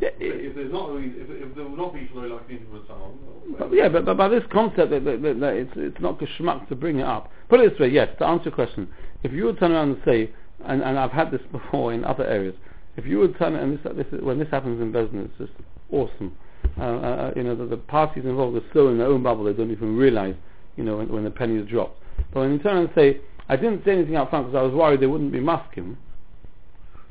Yeah, 0.00 0.08
If 0.18 0.56
there's 0.56 0.72
not 0.72 0.90
a 0.90 0.94
reason, 0.94 1.20
if, 1.20 1.50
if 1.50 1.54
there 1.54 1.64
will 1.64 1.76
not 1.76 1.92
be 1.94 2.08
Shaloi 2.12 2.30
like 2.30 2.88
someone, 2.88 3.12
But, 3.58 3.72
yeah, 3.72 3.88
but, 3.88 4.04
but 4.04 4.16
by 4.16 4.28
this 4.28 4.42
concept 4.50 4.90
that, 4.90 5.04
that, 5.04 5.22
that, 5.22 5.40
that 5.40 5.54
it's, 5.54 5.70
it's 5.76 6.00
not 6.00 6.18
geschmack 6.18 6.68
to 6.70 6.74
bring 6.74 6.98
it 6.98 7.06
up. 7.06 7.30
Put 7.48 7.60
it 7.60 7.70
this 7.70 7.78
way, 7.78 7.88
yes, 7.88 8.08
to 8.18 8.26
answer 8.26 8.46
your 8.46 8.54
question, 8.54 8.88
if 9.22 9.32
you 9.32 9.44
would 9.44 9.58
turn 9.58 9.72
around 9.72 9.90
and 9.90 10.02
say, 10.04 10.30
and, 10.66 10.82
and 10.82 10.98
I've 10.98 11.12
had 11.12 11.30
this 11.30 11.42
before 11.52 11.92
in 11.92 12.04
other 12.04 12.24
areas, 12.24 12.54
if 12.96 13.06
you 13.06 13.18
would 13.18 13.36
turn, 13.38 13.54
and 13.54 13.78
this, 13.78 13.92
this 13.96 14.06
is, 14.12 14.24
when 14.24 14.38
this 14.38 14.48
happens 14.50 14.80
in 14.80 14.92
business, 14.92 15.30
it's 15.38 15.50
just 15.50 15.68
awesome. 15.90 16.36
Uh, 16.78 16.82
uh, 16.82 17.32
you 17.36 17.42
know, 17.42 17.54
the, 17.54 17.66
the 17.66 17.76
parties 17.76 18.24
involved 18.24 18.56
are 18.56 18.66
so 18.72 18.88
in 18.88 18.98
their 18.98 19.08
own 19.08 19.22
bubble 19.22 19.44
they 19.44 19.52
don't 19.52 19.70
even 19.70 19.96
realize, 19.96 20.34
you 20.76 20.84
know, 20.84 20.98
when, 20.98 21.08
when 21.08 21.24
the 21.24 21.30
penny 21.30 21.56
is 21.56 21.68
dropped. 21.68 22.00
But 22.32 22.40
when 22.40 22.52
you 22.52 22.58
turn 22.58 22.76
and 22.76 22.90
say, 22.94 23.20
I 23.48 23.56
didn't 23.56 23.84
say 23.84 23.92
anything 23.92 24.16
up 24.16 24.30
front 24.30 24.46
because 24.46 24.58
I 24.58 24.62
was 24.62 24.74
worried 24.74 25.00
they 25.00 25.06
wouldn't 25.06 25.32
be 25.32 25.40
masking, 25.40 25.96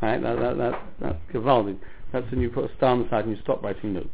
right, 0.01 0.21
that, 0.21 0.39
that, 0.39 0.57
that, 0.57 0.81
that's 0.99 1.17
Gavaldi. 1.33 1.77
That's 2.13 2.29
when 2.31 2.41
you 2.41 2.49
put 2.49 2.69
a 2.69 2.75
star 2.75 2.91
on 2.91 3.03
the 3.03 3.09
side 3.09 3.25
and 3.25 3.35
you 3.35 3.41
stop 3.41 3.63
writing 3.63 3.93
notes. 3.93 4.09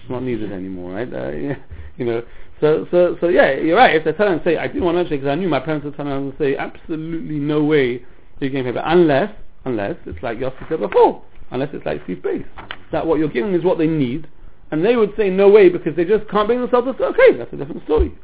It's 0.00 0.10
not 0.10 0.22
needed 0.22 0.52
anymore, 0.52 0.92
right? 0.92 1.12
Uh, 1.12 1.28
yeah, 1.30 1.54
you 1.96 2.04
know, 2.04 2.22
so, 2.62 2.86
so, 2.92 3.16
so 3.20 3.28
yeah, 3.28 3.54
you're 3.54 3.76
right. 3.76 3.96
If 3.96 4.04
they 4.04 4.12
turn 4.12 4.32
and 4.32 4.40
say, 4.44 4.56
I 4.56 4.68
didn't 4.68 4.84
want 4.84 4.96
to 4.96 5.10
because 5.10 5.26
I 5.26 5.34
knew 5.34 5.48
my 5.48 5.58
parents 5.58 5.84
would 5.84 5.96
turn 5.96 6.06
around 6.06 6.22
and 6.22 6.34
say, 6.38 6.56
absolutely 6.56 7.40
no 7.40 7.64
way 7.64 8.04
you're 8.38 8.50
getting 8.50 8.64
paid 8.64 8.76
back. 8.76 8.84
Unless, 8.86 9.34
unless 9.64 9.96
it's 10.06 10.22
like 10.22 10.38
Yossi 10.38 10.68
said 10.68 10.80
before, 10.80 11.22
unless 11.50 11.70
it's 11.72 11.84
like 11.86 12.02
Steve 12.04 12.22
Base. 12.22 12.44
That 12.90 13.06
what 13.06 13.18
you're 13.18 13.28
giving 13.28 13.54
is 13.54 13.64
what 13.64 13.78
they 13.78 13.86
need, 13.86 14.26
and 14.70 14.84
they 14.84 14.96
would 14.96 15.12
say 15.16 15.30
no 15.30 15.48
way 15.48 15.68
because 15.68 15.94
they 15.96 16.04
just 16.04 16.28
can't 16.30 16.46
bring 16.46 16.60
themselves 16.60 16.86
to 16.86 16.94
say, 16.98 17.04
okay, 17.04 17.38
that's 17.38 17.52
a 17.52 17.56
different 17.56 17.84
story. 17.84 18.14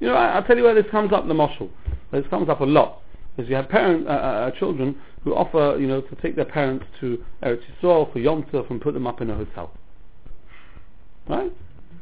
You 0.00 0.08
know, 0.08 0.14
I, 0.14 0.28
I'll 0.28 0.44
tell 0.44 0.56
you 0.56 0.64
where 0.64 0.74
this 0.74 0.90
comes 0.90 1.12
up 1.12 1.22
in 1.22 1.28
the 1.28 1.34
Moshul. 1.34 1.70
This 2.12 2.24
comes 2.30 2.48
up 2.48 2.60
a 2.60 2.64
lot. 2.64 3.02
Is 3.38 3.48
you 3.48 3.54
have 3.54 3.68
parent, 3.68 4.06
uh, 4.06 4.10
uh, 4.10 4.50
children 4.52 4.96
who 5.22 5.34
offer, 5.34 5.76
you 5.78 5.86
know, 5.86 6.00
to 6.00 6.14
take 6.16 6.36
their 6.36 6.46
parents 6.46 6.86
to 7.00 7.22
Eretz 7.42 7.60
Yisrael 7.82 8.10
for 8.12 8.18
Yom 8.18 8.44
Tov 8.44 8.70
and 8.70 8.80
put 8.80 8.94
them 8.94 9.06
up 9.06 9.20
in 9.20 9.28
a 9.28 9.34
hotel. 9.34 9.72
Right? 11.28 11.52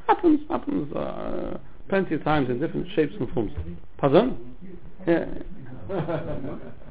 Happens, 0.07 0.41
happens 0.49 0.93
uh, 0.95 1.59
plenty 1.89 2.15
of 2.15 2.23
times 2.23 2.51
in 2.51 2.61
different 2.61 2.87
shapes 2.95 3.15
and 3.19 3.29
forms. 3.31 3.53
Pardon? 3.99 4.55
Yeah. 5.09 5.25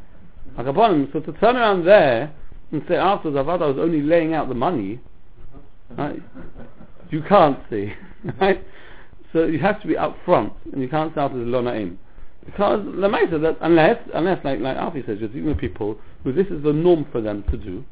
Akabonim, 0.57 1.11
so 1.11 1.19
to 1.19 1.31
turn 1.39 1.55
around 1.55 1.85
there 1.85 2.33
and 2.71 2.83
say 2.87 2.95
afterwards, 2.95 3.37
I 3.37 3.65
was 3.65 3.77
only 3.79 4.01
laying 4.01 4.33
out 4.33 4.49
the 4.49 4.55
money, 4.55 4.99
right? 5.97 6.21
You 7.09 7.23
can't 7.27 7.59
see, 7.69 7.93
right? 8.41 8.65
So 9.31 9.45
you 9.45 9.59
have 9.59 9.81
to 9.81 9.87
be 9.87 9.95
upfront, 9.95 10.53
and 10.71 10.81
you 10.81 10.87
can't 10.87 11.11
start 11.11 11.33
with 11.33 11.47
Lona 11.47 11.73
aim. 11.73 11.99
Because 12.45 12.81
Lamaisa, 12.81 13.41
that 13.41 13.57
unless, 13.61 13.97
unless 14.13 14.43
like 14.43 14.59
like 14.59 14.77
Alfie 14.77 15.03
says, 15.05 15.17
you're 15.19 15.29
dealing 15.29 15.47
with 15.47 15.59
people 15.59 15.97
who 16.23 16.33
this 16.33 16.47
is 16.47 16.61
the 16.63 16.73
norm 16.73 17.05
for 17.11 17.21
them 17.21 17.43
to 17.49 17.57
do, 17.57 17.83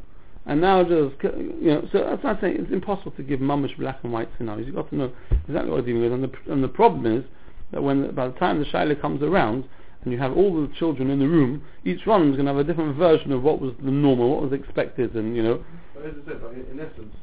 and 0.45 0.59
now 0.59 0.83
just 0.83 1.15
you 1.23 1.55
know, 1.61 1.87
so 1.91 2.03
that's 2.03 2.23
why 2.23 2.31
I'm 2.31 2.37
saying 2.41 2.57
it's 2.59 2.71
impossible 2.71 3.11
to 3.11 3.23
give 3.23 3.39
mummish 3.39 3.77
black 3.77 3.99
and 4.03 4.11
white 4.11 4.29
scenarios. 4.37 4.67
You've 4.67 4.75
got 4.75 4.89
to 4.89 4.95
know 4.95 5.11
exactly 5.47 5.71
what 5.71 5.77
you're 5.77 5.95
dealing 5.95 6.01
with, 6.01 6.13
and 6.13 6.23
the 6.23 6.51
and 6.51 6.63
the 6.63 6.67
problem 6.67 7.05
is 7.05 7.23
that 7.71 7.81
when 7.81 8.13
by 8.13 8.27
the 8.27 8.33
time 8.33 8.59
the 8.59 8.65
shaila 8.65 8.99
comes 8.99 9.23
around, 9.23 9.63
and 10.03 10.11
you 10.11 10.19
have 10.19 10.35
all 10.35 10.53
the 10.53 10.71
children 10.77 11.09
in 11.09 11.19
the 11.19 11.27
room, 11.27 11.63
each 11.85 12.05
one 12.05 12.29
is 12.29 12.35
going 12.35 12.45
to 12.45 12.53
have 12.53 12.57
a 12.57 12.63
different 12.63 12.95
version 12.95 13.31
of 13.31 13.43
what 13.43 13.61
was 13.61 13.73
the 13.83 13.91
normal, 13.91 14.31
what 14.31 14.49
was 14.49 14.53
expected, 14.53 15.15
and 15.15 15.35
you 15.35 15.43
know, 15.43 15.63
But 15.93 16.05
as 16.05 16.13
I 16.23 16.31
said, 16.31 16.41
in, 16.71 16.79
essence, 16.79 17.15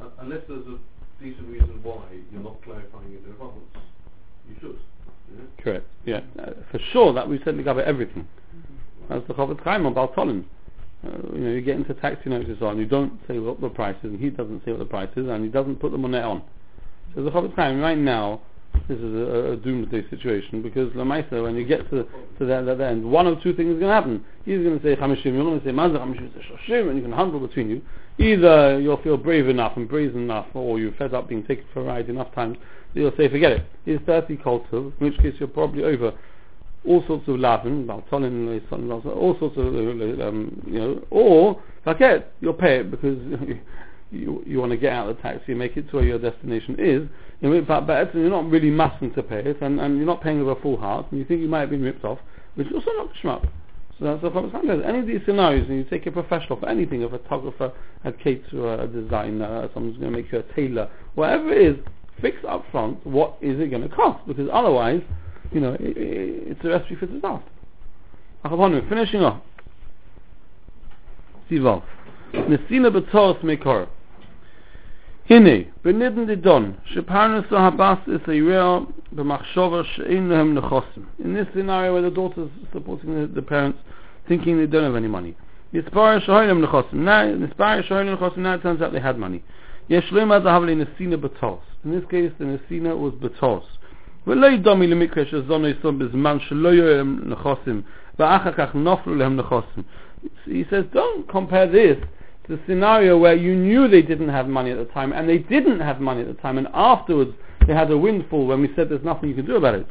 uh, 0.00 0.06
unless 0.20 0.40
there's 0.48 0.66
a 0.66 0.78
decent 1.22 1.48
reason 1.48 1.80
why 1.82 2.02
you're 2.30 2.42
not 2.42 2.62
clarifying 2.62 3.12
it 3.12 3.24
in 3.24 3.30
advance, 3.30 3.54
you 4.48 4.56
should. 4.60 4.78
Yeah? 5.34 5.62
correct, 5.62 5.86
yeah, 6.04 6.20
uh, 6.38 6.50
for 6.70 6.78
sure 6.92 7.12
that 7.14 7.28
we 7.28 7.38
certainly 7.38 7.64
cover 7.64 7.82
everything. 7.82 8.28
That's 9.08 9.26
the 9.26 9.34
Chofetz 9.34 9.62
Chaim 9.62 9.86
on 9.86 9.94
Baltolin. 9.94 10.44
Uh, 11.04 11.34
you 11.34 11.40
know, 11.40 11.50
you 11.50 11.60
get 11.60 11.76
into 11.76 11.94
taxi 11.94 12.30
notices 12.30 12.62
on, 12.62 12.78
you 12.78 12.86
don't 12.86 13.20
say 13.28 13.38
what 13.38 13.60
the 13.60 13.68
price 13.68 13.96
is, 14.02 14.10
and 14.10 14.20
he 14.20 14.30
doesn't 14.30 14.64
say 14.64 14.72
what 14.72 14.78
the 14.78 14.84
price 14.84 15.10
is, 15.16 15.28
and 15.28 15.44
he 15.44 15.50
doesn't 15.50 15.76
put 15.76 15.92
the 15.92 15.98
money 15.98 16.18
on. 16.18 16.42
So 17.14 17.22
the 17.22 17.30
Chofetz 17.30 17.54
Chaim 17.54 17.80
right 17.80 17.98
now, 17.98 18.40
this 18.88 18.98
is 18.98 19.14
a, 19.14 19.52
a 19.52 19.56
doomsday 19.56 20.08
situation 20.10 20.62
because 20.62 20.92
Lamaisa, 20.92 21.42
when 21.42 21.56
you 21.56 21.64
get 21.64 21.88
to 21.90 22.04
to 22.38 22.46
that, 22.46 22.64
that 22.66 22.80
end, 22.80 23.04
one 23.04 23.26
of 23.26 23.42
two 23.42 23.54
things 23.54 23.74
is 23.74 23.80
going 23.80 23.88
to 23.88 23.94
happen. 23.94 24.24
He's 24.44 24.58
going 24.58 24.78
to 24.78 24.84
say 24.84 24.96
Chamishim, 25.00 25.24
you're 25.34 25.44
going 25.44 25.60
to 25.60 25.66
say 25.66 25.72
Mazda 25.72 25.98
Chamishim, 25.98 26.32
say 26.34 26.46
Shoshim, 26.50 26.88
and 26.88 26.96
you 26.96 27.02
can 27.02 27.12
handle 27.12 27.40
between 27.40 27.70
you. 27.70 27.82
Either 28.18 28.80
you'll 28.80 29.02
feel 29.02 29.16
brave 29.16 29.48
enough 29.48 29.76
and 29.76 29.88
brazen 29.88 30.22
enough, 30.22 30.46
or 30.54 30.78
you're 30.78 30.92
fed 30.92 31.14
up 31.14 31.28
being 31.28 31.44
taken 31.44 31.64
for 31.72 31.80
a 31.80 31.84
ride 31.84 32.08
enough 32.08 32.34
times 32.34 32.56
that 32.94 33.00
you'll 33.00 33.16
say 33.16 33.28
forget 33.28 33.52
it. 33.52 33.66
Here's 33.84 34.00
30 34.06 34.36
kultov, 34.38 34.92
in 35.00 35.06
which 35.06 35.18
case 35.18 35.34
you're 35.38 35.48
probably 35.48 35.84
over 35.84 36.12
all 36.86 37.04
sorts 37.06 37.28
of 37.28 37.38
laughing, 37.38 37.88
all 37.90 39.36
sorts 39.38 39.56
of, 39.56 39.66
um, 39.66 40.62
you 40.66 40.78
know, 40.78 41.04
or, 41.10 41.60
forget, 41.84 42.32
you'll 42.40 42.54
pay 42.54 42.80
it 42.80 42.90
because 42.90 43.18
you, 44.10 44.42
you 44.46 44.58
want 44.58 44.70
to 44.70 44.76
get 44.76 44.92
out 44.92 45.08
of 45.08 45.16
the 45.16 45.22
taxi 45.22 45.52
and 45.52 45.58
make 45.58 45.76
it 45.76 45.88
to 45.90 45.96
where 45.96 46.04
your 46.04 46.18
destination 46.18 46.76
is, 46.78 47.08
you 47.40 47.50
know, 47.50 47.60
but, 47.62 47.86
but 47.86 48.14
you're 48.14 48.30
not 48.30 48.48
really 48.48 48.70
massing 48.70 49.12
to 49.14 49.22
pay 49.22 49.40
it, 49.40 49.60
and, 49.60 49.80
and 49.80 49.96
you're 49.96 50.06
not 50.06 50.22
paying 50.22 50.44
with 50.44 50.56
a 50.56 50.60
full 50.60 50.76
heart, 50.76 51.06
and 51.10 51.18
you 51.18 51.26
think 51.26 51.40
you 51.40 51.48
might 51.48 51.60
have 51.60 51.70
been 51.70 51.82
ripped 51.82 52.04
off, 52.04 52.18
which 52.54 52.66
is 52.68 52.74
also 52.74 52.90
not 52.92 53.08
shmup. 53.22 53.48
So 53.98 54.04
that's 54.04 54.22
what 54.22 54.54
I'm. 54.54 54.82
Any 54.82 54.98
of 54.98 55.06
these 55.06 55.20
scenarios, 55.24 55.68
and 55.68 55.78
you 55.78 55.84
take 55.84 56.06
a 56.06 56.12
professional 56.12 56.60
for 56.60 56.68
anything, 56.68 57.02
a 57.02 57.08
photographer, 57.08 57.72
a 58.04 58.12
caterer, 58.12 58.82
a 58.82 58.86
designer, 58.86 59.70
someone's 59.72 59.96
going 59.96 60.12
to 60.12 60.18
make 60.18 60.30
you 60.30 60.38
a 60.38 60.54
tailor, 60.54 60.90
whatever 61.14 61.52
it 61.52 61.66
is, 61.66 61.76
fix 62.20 62.36
up 62.46 62.64
front 62.70 63.04
what 63.06 63.36
is 63.40 63.58
it 63.58 63.70
going 63.70 63.82
to 63.82 63.88
cost, 63.88 64.26
because 64.26 64.48
otherwise, 64.52 65.00
you 65.52 65.60
know, 65.60 65.72
i 65.72 65.74
i 65.74 65.78
it's 65.84 66.64
a 66.64 66.68
recipe 66.68 66.94
for 66.96 67.06
disaster. 67.06 67.42
Finishing 68.88 69.22
off. 69.22 69.42
Sival. 71.50 71.82
Nesina 72.32 72.90
betos 72.90 73.42
mekor. 73.42 73.88
הנה, 75.29 75.49
בנידן 75.85 76.25
דידון, 76.25 76.71
שפרנס 76.85 77.43
הבאס 77.51 77.97
is 78.07 78.27
a 78.27 78.29
real 78.29 78.91
במחשבה 79.11 79.83
שאין 79.83 80.29
להם 80.29 80.53
נכוסים. 80.53 81.03
In 81.19 81.23
this 81.23 81.47
scenario 81.53 81.93
where 81.93 82.01
the 82.01 82.15
daughter 82.15 82.41
is 82.41 82.67
supporting 82.73 83.15
the, 83.15 83.39
the 83.39 83.41
parents, 83.41 83.79
thinking 84.27 84.57
they 84.57 84.67
don't 84.67 84.83
have 84.83 84.95
any 84.95 85.07
money. 85.07 85.33
נספר 85.73 86.19
שאין 86.19 86.47
להם 86.47 86.61
נכוסים. 86.61 87.07
Now, 87.07 87.39
נספר 87.39 87.81
שאין 87.81 88.05
להם 88.05 88.15
נכוסים, 88.15 88.45
now 88.45 88.55
it 88.55 88.63
turns 88.63 88.81
out 88.81 88.91
they 88.93 88.99
had 88.99 89.17
money. 89.17 89.39
יש 89.89 90.13
להם 90.13 90.31
עד 90.31 90.43
להב 90.43 90.63
לנסינה 90.63 91.17
בטוס. 91.17 91.59
In 91.85 91.89
this 91.89 92.05
case, 92.11 92.41
the 92.41 92.43
נסina 92.43 92.93
was 92.93 93.23
בטוס. 93.23 93.77
ולא 94.27 94.47
ידומי 94.47 94.87
למקרה 94.87 95.25
שזונו 95.25 95.67
יסום 95.67 95.99
בזמן 95.99 96.39
שלא 96.39 96.69
יהיו 96.69 96.97
להם 96.97 97.19
נכוסים, 97.25 97.81
ואחר 98.19 98.51
כך 98.51 98.75
נופלו 98.75 99.15
להם 99.15 99.35
נכוסים. 99.35 99.83
He 100.47 100.63
says, 100.69 100.85
don't 100.93 101.27
compare 101.27 101.67
this 101.67 101.97
the 102.48 102.58
scenario 102.66 103.18
where 103.18 103.34
you 103.34 103.54
knew 103.54 103.88
they 103.88 104.02
didn't 104.02 104.28
have 104.28 104.46
money 104.48 104.70
at 104.70 104.78
the 104.78 104.84
time 104.86 105.12
and 105.12 105.28
they 105.28 105.38
didn't 105.38 105.80
have 105.80 106.00
money 106.00 106.20
at 106.20 106.28
the 106.28 106.34
time 106.34 106.58
and 106.58 106.68
afterwards 106.72 107.32
they 107.66 107.74
had 107.74 107.90
a 107.90 107.98
windfall 107.98 108.46
when 108.46 108.60
we 108.60 108.70
said 108.76 108.88
there's 108.88 109.04
nothing 109.04 109.28
you 109.28 109.34
can 109.34 109.46
do 109.46 109.56
about 109.56 109.74
it. 109.74 109.86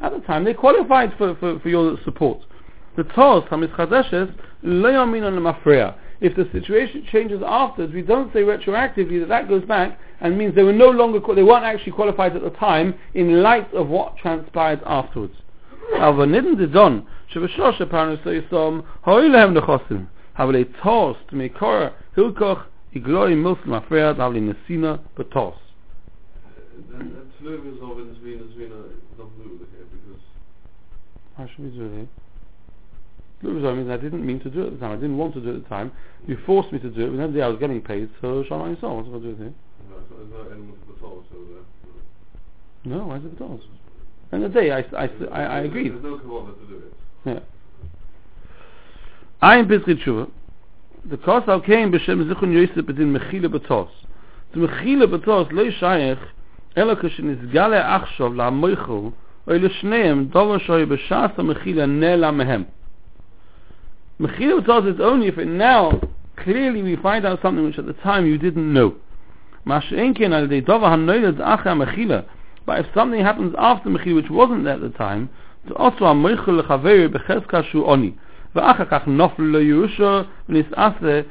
At 0.00 0.12
the 0.12 0.20
time 0.26 0.44
they 0.44 0.54
qualified 0.54 1.12
for, 1.18 1.34
for, 1.36 1.58
for 1.60 1.68
your 1.68 1.98
support. 2.04 2.40
The 2.96 3.04
Tos, 3.04 3.44
If 6.20 6.36
the 6.36 6.48
situation 6.52 7.06
changes 7.12 7.42
afterwards, 7.46 7.92
we 7.92 8.02
don't 8.02 8.32
say 8.32 8.40
retroactively 8.40 9.20
that 9.20 9.28
that 9.28 9.48
goes 9.48 9.64
back 9.64 9.98
and 10.20 10.38
means 10.38 10.54
they 10.54 10.62
were 10.62 10.72
no 10.72 10.88
longer, 10.90 11.20
they 11.34 11.42
weren't 11.42 11.64
actually 11.64 11.92
qualified 11.92 12.34
at 12.34 12.42
the 12.42 12.50
time 12.50 12.94
in 13.14 13.42
light 13.42 13.72
of 13.74 13.88
what 13.88 14.16
transpired 14.16 14.80
afterwards. 14.86 15.34
Aber 17.35 17.41
nidden 17.41 17.53
de 17.53 17.63
don, 17.63 17.73
שבשלושה 17.73 17.85
פרנסי 17.85 18.35
יסום, 18.35 18.81
הוי 19.05 19.29
להם 19.29 19.53
נכוסים, 19.53 20.05
אבל 20.39 20.55
לטוס, 20.57 21.17
מקור, 21.31 21.79
הילקוך, 22.15 22.59
יגלוי 22.93 23.35
מילסן 23.35 23.69
מפריע, 23.69 24.11
אבל 24.11 24.35
לנסינה 24.35 24.95
בטוס. 25.17 25.55
Tluv 27.41 27.65
is 27.67 27.81
over 27.81 28.03
this 28.05 28.17
Vina, 28.23 28.43
Vina, 28.57 28.75
not 29.17 29.27
blue 29.35 29.59
here, 29.73 29.85
because 29.91 30.23
How 31.37 31.45
should 31.47 31.65
we 31.65 31.71
do 31.77 31.85
it 31.85 31.93
here? 31.93 32.07
Tluv 33.43 33.75
means 33.75 33.89
I 33.89 33.97
didn't 33.97 34.25
mean 34.25 34.39
to 34.39 34.49
do 34.49 34.61
it 34.61 34.67
at 34.67 34.73
the 34.73 34.79
time, 34.79 34.91
I 34.91 34.95
didn't 34.95 35.17
want 35.17 35.33
to 35.33 35.41
do 35.41 35.49
it 35.49 35.55
at 35.57 35.63
the 35.63 35.69
time, 35.69 35.91
you 36.27 36.37
forced 36.45 36.71
me 36.71 36.79
to 36.79 36.89
do 36.89 37.01
it, 37.05 37.09
but 37.11 37.17
then 37.17 37.33
the 37.33 37.39
day 37.39 37.43
I 37.43 37.47
was 37.47 37.59
getting 37.59 37.81
paid, 37.81 38.09
so 38.21 38.43
Shalom 38.47 38.75
Yisrael, 38.75 38.95
what's 38.95 39.09
going 39.09 39.23
to 39.23 39.27
do 39.27 39.33
it 39.35 39.43
here? 39.43 39.53
no, 39.89 39.95
it's 39.97 40.09
not, 40.11 40.19
it's 40.21 40.31
not 40.31 40.45
element 40.55 40.77
of 40.81 40.87
the 40.87 40.99
soul, 41.01 41.23
so 41.29 41.37
uh, 41.37 42.95
No, 42.95 43.07
why 43.07 43.17
is 43.17 43.25
it 43.25 43.37
B'tos? 43.37 43.61
And 44.33 44.43
the 44.43 44.49
day 44.49 44.71
I, 44.71 44.79
I, 44.97 45.09
I, 45.31 45.41
I 45.41 45.59
agreed. 45.61 45.93
There's 45.93 46.03
no 46.03 46.17
kavanah 46.17 46.57
to 46.59 46.65
do 46.65 46.77
it. 46.77 46.93
Yeah. 47.24 47.40
Ein 49.40 49.68
Pesach 49.68 49.98
Tshuva. 49.98 50.28
The 51.08 51.16
Kosal 51.16 51.64
came 51.64 51.92
b'shem 51.92 52.28
Zichron 52.28 52.52
Yosef 52.52 52.84
b'din 52.84 53.16
Mechila 53.16 53.46
B'tos. 53.46 53.88
The 54.52 54.60
Mechila 54.60 55.06
B'tos 55.06 55.52
לא 55.52 55.70
שייך 55.70 56.18
אלא 56.76 56.94
כשנסגל 56.94 57.74
עכשיו 57.74 58.34
למויכו 58.34 59.10
או 59.48 59.52
לשניהם 59.52 60.24
דבר 60.24 60.58
שהיו 60.58 60.86
בשעס 60.86 61.30
המחילה 61.38 61.86
נעלם 61.86 62.38
מהם. 62.38 62.64
Mechila 64.20 64.60
B'tos 64.60 64.94
is 64.94 65.00
only 65.00 65.28
if 65.28 65.38
it 65.38 65.46
now 65.46 66.00
clearly 66.36 66.82
we 66.82 66.96
find 66.96 67.24
out 67.26 67.40
something 67.42 67.64
which 67.64 67.78
at 67.78 67.86
the 67.86 67.94
time 67.94 68.26
you 68.26 68.38
didn't 68.38 68.72
know. 68.72 68.92
מה 69.66 69.80
שאין 69.80 70.14
כן 70.14 70.32
על 70.32 70.44
ידי 70.44 70.60
דבר 70.60 70.86
הנוילד 70.86 71.40
אחרי 71.40 71.72
המחילה 71.72 72.20
but 72.66 72.78
if 72.80 72.86
something 72.94 73.22
happens 73.22 73.54
after 73.56 73.88
Mechila 73.88 74.22
which 74.22 74.30
wasn't 74.30 74.64
there 74.64 74.74
at 74.74 74.80
the 74.80 74.98
time 74.98 75.28
also 75.71 76.05
המויכל 76.05 76.51
לחבר 76.51 77.07
בחזקה 77.11 77.63
שהוא 77.63 77.85
עוני. 77.85 78.11
ואחר 78.55 78.85
כך 78.85 79.07
נופל 79.07 79.43
לו 79.43 79.59
ירושו 79.59 80.19
ונסעשה 80.49 81.21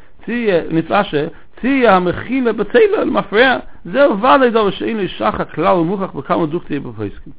נסעשה 0.71 1.27
תהיה 1.61 1.97
המחילה 1.97 2.53
בצלע 2.53 3.05
למפרע 3.05 3.59
זהו 3.85 4.19
ודאי 4.19 4.51
דבר 4.51 4.71
שאין 4.71 4.97
לשחר 4.97 5.45
כלל 5.45 5.77
ומוכח 5.77 6.13
בכמה 6.13 6.47
דוכתי 6.47 6.79
בפויסקים. 6.79 7.33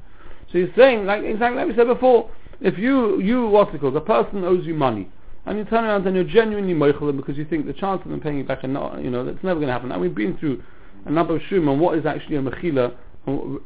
So 0.50 0.58
he's 0.58 0.76
saying, 0.76 1.06
like 1.08 1.24
exactly 1.24 1.58
like 1.58 1.68
we 1.68 1.76
said 1.76 1.88
before, 1.88 2.30
if 2.62 2.78
you, 2.78 3.20
you, 3.20 3.48
what's 3.48 3.74
it 3.74 3.82
called, 3.82 3.96
a 3.96 4.02
person 4.02 4.44
owes 4.44 4.66
you 4.66 4.76
money, 4.76 5.10
and 5.48 5.58
you 5.58 5.66
turn 5.66 5.84
around 5.84 6.06
and 6.06 6.16
you're 6.16 6.24
genuinely 6.24 6.76
moichel 6.76 7.16
because 7.18 7.36
you 7.38 7.46
think 7.46 7.66
the 7.66 7.74
chance 7.74 8.02
of 8.06 8.12
them 8.12 8.20
paying 8.20 8.38
you 8.38 8.44
back, 8.44 8.64
are 8.64 8.68
not, 8.68 9.04
you 9.04 9.10
know, 9.10 9.26
that's 9.26 9.44
never 9.44 9.60
going 9.60 9.68
to 9.68 9.74
happen. 9.74 9.92
And 9.92 10.00
we've 10.00 10.14
been 10.14 10.38
through 10.38 10.62
a 11.06 11.12
number 11.12 11.36
of 11.36 11.42
shum 11.50 11.68
on 11.68 11.80
what 11.80 11.98
is 11.98 12.06
actually 12.06 12.36
a 12.36 12.42
mechila 12.42 12.94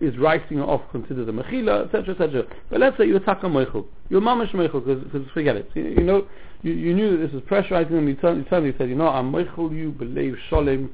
is 0.00 0.16
writing 0.18 0.60
off 0.60 0.82
considered 0.90 1.28
a 1.28 1.32
mechila, 1.32 1.86
etc., 1.86 2.14
etc. 2.14 2.44
But 2.70 2.80
let's 2.80 2.96
say 2.98 3.06
you 3.06 3.16
attack 3.16 3.42
a 3.42 3.46
meichel, 3.46 3.86
you're 4.08 4.20
mamish 4.20 4.52
meichel 4.52 4.84
because 4.84 5.26
forget 5.32 5.56
it. 5.56 5.70
You, 5.74 5.82
you 5.82 6.04
know, 6.04 6.26
you, 6.62 6.72
you 6.72 6.94
knew 6.94 7.16
that 7.16 7.26
this 7.26 7.32
was 7.32 7.42
pressurizing 7.42 7.90
them. 7.90 8.08
You 8.08 8.14
turned, 8.16 8.38
you 8.38 8.44
turned, 8.44 8.66
you 8.66 8.74
said, 8.78 8.88
you 8.88 8.94
know, 8.94 9.08
I'm 9.08 9.32
meichel 9.32 9.74
you, 9.76 9.90
believe 9.90 10.36
sholem. 10.50 10.90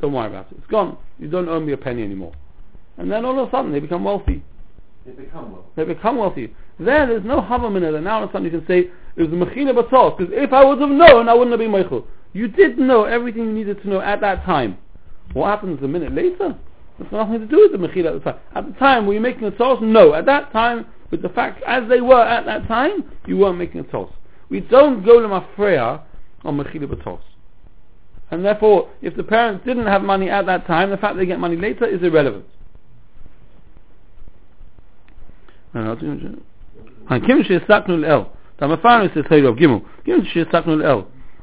Don't 0.00 0.12
worry 0.12 0.28
about 0.28 0.50
it. 0.50 0.58
It's 0.58 0.66
gone. 0.66 0.96
You 1.18 1.28
don't 1.28 1.48
owe 1.48 1.60
me 1.60 1.72
a 1.72 1.76
penny 1.76 2.02
anymore. 2.02 2.32
And 2.96 3.10
then 3.10 3.24
all 3.24 3.38
of 3.38 3.48
a 3.48 3.50
sudden 3.50 3.72
they 3.72 3.80
become 3.80 4.04
wealthy. 4.04 4.44
They 5.06 5.12
become 5.12 5.52
well. 5.52 5.66
They 5.76 5.84
become 5.84 6.16
wealthy. 6.16 6.54
There, 6.78 7.06
there's 7.06 7.24
no 7.24 7.40
havam 7.40 7.76
in 7.76 7.84
it. 7.84 7.94
And 7.94 8.04
now 8.04 8.18
all 8.18 8.24
of 8.24 8.30
a 8.30 8.32
sudden 8.32 8.44
you 8.44 8.58
can 8.58 8.66
say 8.66 8.90
it 9.16 9.22
was 9.22 9.28
mechila 9.28 9.74
batos 9.74 10.18
because 10.18 10.32
if 10.36 10.52
I 10.52 10.64
would 10.64 10.80
have 10.80 10.90
known, 10.90 11.28
I 11.28 11.34
wouldn't 11.34 11.52
have 11.52 11.60
been 11.60 11.70
meichel. 11.70 12.04
You 12.32 12.48
did 12.48 12.78
know 12.78 13.04
everything 13.04 13.44
you 13.44 13.52
needed 13.52 13.80
to 13.82 13.88
know 13.88 14.00
at 14.00 14.20
that 14.20 14.44
time. 14.44 14.78
What 15.32 15.48
happens 15.48 15.82
a 15.82 15.88
minute 15.88 16.12
later? 16.12 16.56
Got 16.98 17.12
nothing 17.12 17.40
to 17.40 17.46
do 17.46 17.68
with 17.70 17.72
the 17.72 17.88
Mechila 17.88 18.16
at 18.16 18.24
the 18.24 18.30
time. 18.30 18.40
At 18.54 18.66
the 18.66 18.78
time, 18.78 19.06
were 19.06 19.14
you 19.14 19.20
making 19.20 19.44
a 19.44 19.50
toss? 19.50 19.78
No. 19.82 20.14
At 20.14 20.26
that 20.26 20.52
time, 20.52 20.86
with 21.10 21.22
the 21.22 21.28
facts 21.28 21.62
as 21.66 21.88
they 21.88 22.00
were 22.00 22.22
at 22.22 22.44
that 22.46 22.68
time, 22.68 23.10
you 23.26 23.36
weren't 23.36 23.58
making 23.58 23.80
a 23.80 23.84
toss. 23.84 24.10
We 24.48 24.60
don't 24.60 25.04
go 25.04 25.20
to 25.20 25.28
Mafreya 25.28 26.02
on 26.44 26.56
Mechila 26.58 26.86
Batos. 26.86 27.20
And 28.30 28.44
therefore, 28.44 28.90
if 29.02 29.16
the 29.16 29.22
parents 29.22 29.64
didn't 29.66 29.86
have 29.86 30.02
money 30.02 30.30
at 30.30 30.46
that 30.46 30.66
time, 30.66 30.90
the 30.90 30.96
fact 30.96 31.16
they 31.16 31.26
get 31.26 31.38
money 31.38 31.56
later 31.56 31.84
is 31.84 32.02
irrelevant. 32.02 32.46
Uh, 35.74 35.96
Kim 35.96 37.42
she'esaknu 37.42 38.00
l'el. 38.00 38.32
Damafarnu 38.60 39.12
says 39.12 39.24
Gimel. 39.24 39.84
Kim 40.04 40.24
she'esaknu 40.32 40.78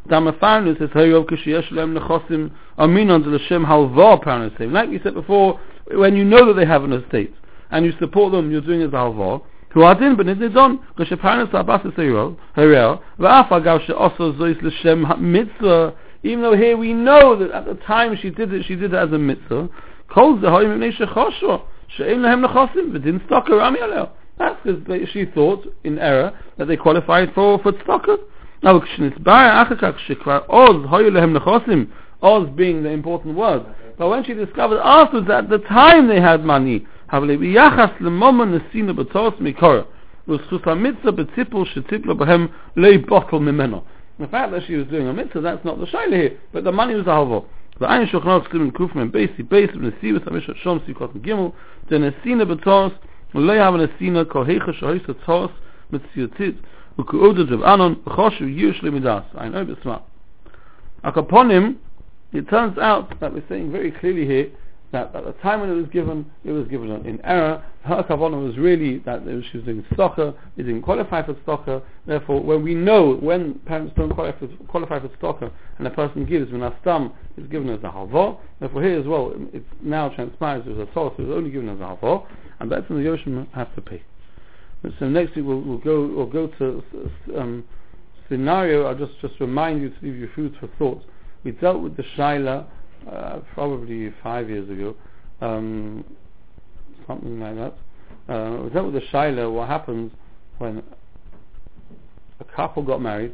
l'el. 0.09 0.21
Damafarnu 0.21 0.77
says 0.77 0.89
Hayrov 0.89 1.29
kishiyesh 1.29 1.71
lem 1.71 1.95
nechossim 1.95 2.51
aminon 2.77 3.25
l'shem 3.25 3.65
halva 3.65 4.23
parnasim. 4.23 4.71
Like 4.71 4.89
we 4.89 4.99
said 5.03 5.13
before, 5.13 5.59
when 5.91 6.15
you 6.15 6.23
know 6.23 6.45
that 6.47 6.53
they 6.53 6.65
have 6.65 6.83
an 6.83 6.93
estate 6.93 7.33
and 7.69 7.85
you 7.85 7.93
support 7.99 8.31
them, 8.31 8.51
you're 8.51 8.61
doing 8.61 8.81
it 8.81 8.85
as 8.85 8.91
halva. 8.91 9.41
Who 9.73 9.83
are 9.83 9.95
din, 9.95 10.17
but 10.17 10.27
it's 10.27 10.53
done. 10.53 10.79
Because 10.97 11.17
parents 11.19 11.53
are 11.53 11.63
basis 11.63 11.91
Hayrov. 11.97 12.37
Hayrov. 12.57 13.01
V'af 13.19 13.49
agav 13.49 13.85
she'oso 13.85 14.33
zois 14.33 14.61
l'shem 14.61 15.31
mitzvah. 15.31 15.93
Even 16.23 16.41
though 16.41 16.55
here 16.55 16.75
we 16.75 16.93
know 16.93 17.37
that 17.37 17.51
at 17.51 17.65
the 17.65 17.75
time 17.85 18.17
she 18.21 18.29
did 18.29 18.53
it, 18.53 18.65
she 18.65 18.75
did 18.75 18.93
it 18.93 18.97
as 18.97 19.11
a 19.13 19.17
mitzvah. 19.17 19.69
Kol 20.09 20.37
zehoyim 20.39 20.77
mipnei 20.77 20.91
shechoshua. 20.97 21.61
She'im 21.95 22.21
lehem 22.21 22.45
nechosim. 22.45 22.91
V'din 22.91 23.25
stocker 23.27 23.59
rami 23.59 23.79
aleo. 23.79 24.09
That's 24.37 24.59
because 24.65 25.07
she 25.13 25.25
thought, 25.25 25.65
in 25.83 25.99
error, 25.99 26.37
that 26.57 26.67
they 26.67 26.75
qualified 26.75 27.31
for, 27.33 27.59
for 27.59 27.71
tzedakah. 27.71 28.17
Now, 28.64 28.80
כשנסבר 28.80 29.62
אחר 29.62 29.74
כך 29.76 29.98
שכבר 30.00 30.38
עוז 30.46 30.76
היו 30.92 31.10
להם 31.10 31.32
נכוסים, 31.32 31.86
עוז 32.20 32.48
being 32.56 32.82
the 32.82 32.92
important 33.04 33.36
word, 33.36 33.62
but 33.98 34.08
when 34.08 34.24
she 34.24 34.34
discovered 34.34 34.80
afterwards 34.80 35.26
that 35.28 35.44
at 35.44 35.50
the 35.50 35.58
time 35.68 36.08
they 36.08 36.20
had 36.20 36.44
money, 36.44 36.86
אבל 37.12 37.36
ביחס 37.36 37.90
למומן 38.00 38.52
נסינו 38.54 38.94
בתורס 38.94 39.34
מקורא, 39.40 39.80
וזכות 40.28 40.66
המצווה 40.66 41.12
בציפול 41.12 41.64
שציפלו 41.64 42.16
בהם 42.16 42.46
לא 42.76 42.86
יבוטל 42.86 43.36
ממנו. 43.36 43.82
The 44.20 44.26
fact 44.26 44.50
that 44.52 44.62
she 44.66 44.74
was 44.76 44.86
doing 44.90 45.08
a 45.08 45.12
mitzvah, 45.12 45.40
that's 45.42 45.64
not 45.64 45.78
the 45.78 45.86
shayla 45.86 46.16
here, 46.16 46.30
but 46.52 46.64
the 46.64 46.72
money 46.72 46.94
was 46.94 47.06
a 47.06 47.10
halva. 47.10 47.40
ועין 47.80 48.06
שולחנות 48.06 48.44
סקרים 48.44 48.70
קופמן 48.70 49.10
בייסי 49.10 49.42
בייס 49.42 49.70
ונשיא 49.74 50.14
וסמיש 50.16 50.50
שום 50.54 50.78
סיכות 50.86 51.14
מגימל, 51.14 51.48
זה 51.90 51.98
נסינו 51.98 52.46
בתורס 52.46 52.92
ולא 53.34 53.52
יהב 53.52 53.74
נסינו 53.74 54.28
כל 54.28 54.44
היכה 54.46 54.72
שהויס 54.72 55.02
התורס 55.08 55.50
מציאותית, 55.92 56.54
Ukuodet 56.97 57.51
of 57.53 57.63
Anon, 57.63 57.95
Choshu 58.07 58.41
Yushli 58.41 58.91
Midas. 58.91 59.23
I 59.35 59.47
know 59.47 59.63
this 59.63 59.77
smart. 59.81 60.03
Upon 61.03 61.49
him, 61.49 61.79
it 62.33 62.49
turns 62.49 62.77
out 62.77 63.19
that 63.19 63.33
we're 63.33 63.43
saying 63.49 63.71
very 63.71 63.91
clearly 63.91 64.25
here 64.25 64.49
that 64.91 65.15
at 65.15 65.23
the 65.23 65.31
time 65.41 65.61
when 65.61 65.69
it 65.69 65.73
was 65.75 65.87
given, 65.87 66.25
it 66.43 66.51
was 66.51 66.67
given 66.67 66.91
in 67.05 67.21
error. 67.23 67.63
Her 67.83 68.03
kavana 68.03 68.45
was 68.45 68.57
really 68.57 68.99
that 68.99 69.23
she 69.51 69.57
was 69.57 69.65
doing 69.65 69.83
stocker. 69.93 70.35
she 70.55 70.63
didn't 70.63 70.81
qualify 70.81 71.25
for 71.25 71.33
stocker. 71.35 71.81
Therefore, 72.05 72.41
when 72.41 72.61
we 72.61 72.75
know 72.75 73.15
when 73.15 73.55
parents 73.65 73.93
don't 73.95 74.13
qualify 74.13 74.37
for, 74.39 74.47
qualify 74.67 74.99
for 74.99 75.07
stocker, 75.09 75.51
and 75.77 75.87
a 75.87 75.91
person 75.91 76.25
gives 76.25 76.51
when 76.51 76.61
a 76.61 76.75
stam 76.81 77.11
is 77.37 77.47
given 77.47 77.69
as 77.69 77.79
a 77.83 77.89
halva, 77.89 78.37
therefore 78.59 78.83
here 78.83 78.99
as 78.99 79.07
well, 79.07 79.33
it 79.53 79.63
now 79.81 80.09
transpires 80.09 80.63
as 80.69 80.77
a 80.77 80.87
source 80.93 81.17
was 81.17 81.29
only 81.29 81.49
given 81.51 81.69
as 81.69 81.79
a 81.79 81.83
halva, 81.83 82.25
and 82.59 82.71
that's 82.71 82.87
when 82.89 83.01
the 83.01 83.09
yoshim 83.09 83.47
has 83.53 83.67
to 83.75 83.81
pay. 83.81 84.03
So 84.99 85.07
next 85.07 85.35
week 85.35 85.45
we'll, 85.45 85.61
we'll 85.61 85.77
go 85.77 86.07
we'll 86.07 86.25
go 86.25 86.47
to 86.47 86.83
um, 87.37 87.63
scenario. 88.29 88.85
I'll 88.85 88.97
just 88.97 89.19
just 89.21 89.39
remind 89.39 89.81
you 89.81 89.89
to 89.89 89.95
leave 90.01 90.17
your 90.17 90.29
food 90.35 90.55
for 90.59 90.67
thought. 90.79 91.03
We 91.43 91.51
dealt 91.51 91.81
with 91.81 91.97
the 91.97 92.03
Shaila 92.17 92.65
uh, 93.11 93.39
probably 93.53 94.13
five 94.23 94.49
years 94.49 94.69
ago, 94.69 94.95
um, 95.41 96.03
something 97.07 97.39
like 97.39 97.55
that. 97.55 98.33
Uh, 98.33 98.63
we 98.63 98.69
dealt 98.69 98.91
with 98.93 99.01
the 99.01 99.07
Shaila, 99.11 99.51
what 99.51 99.67
happens 99.67 100.11
when 100.59 100.83
a 102.39 102.43
couple 102.43 102.83
got 102.83 103.01
married 103.01 103.33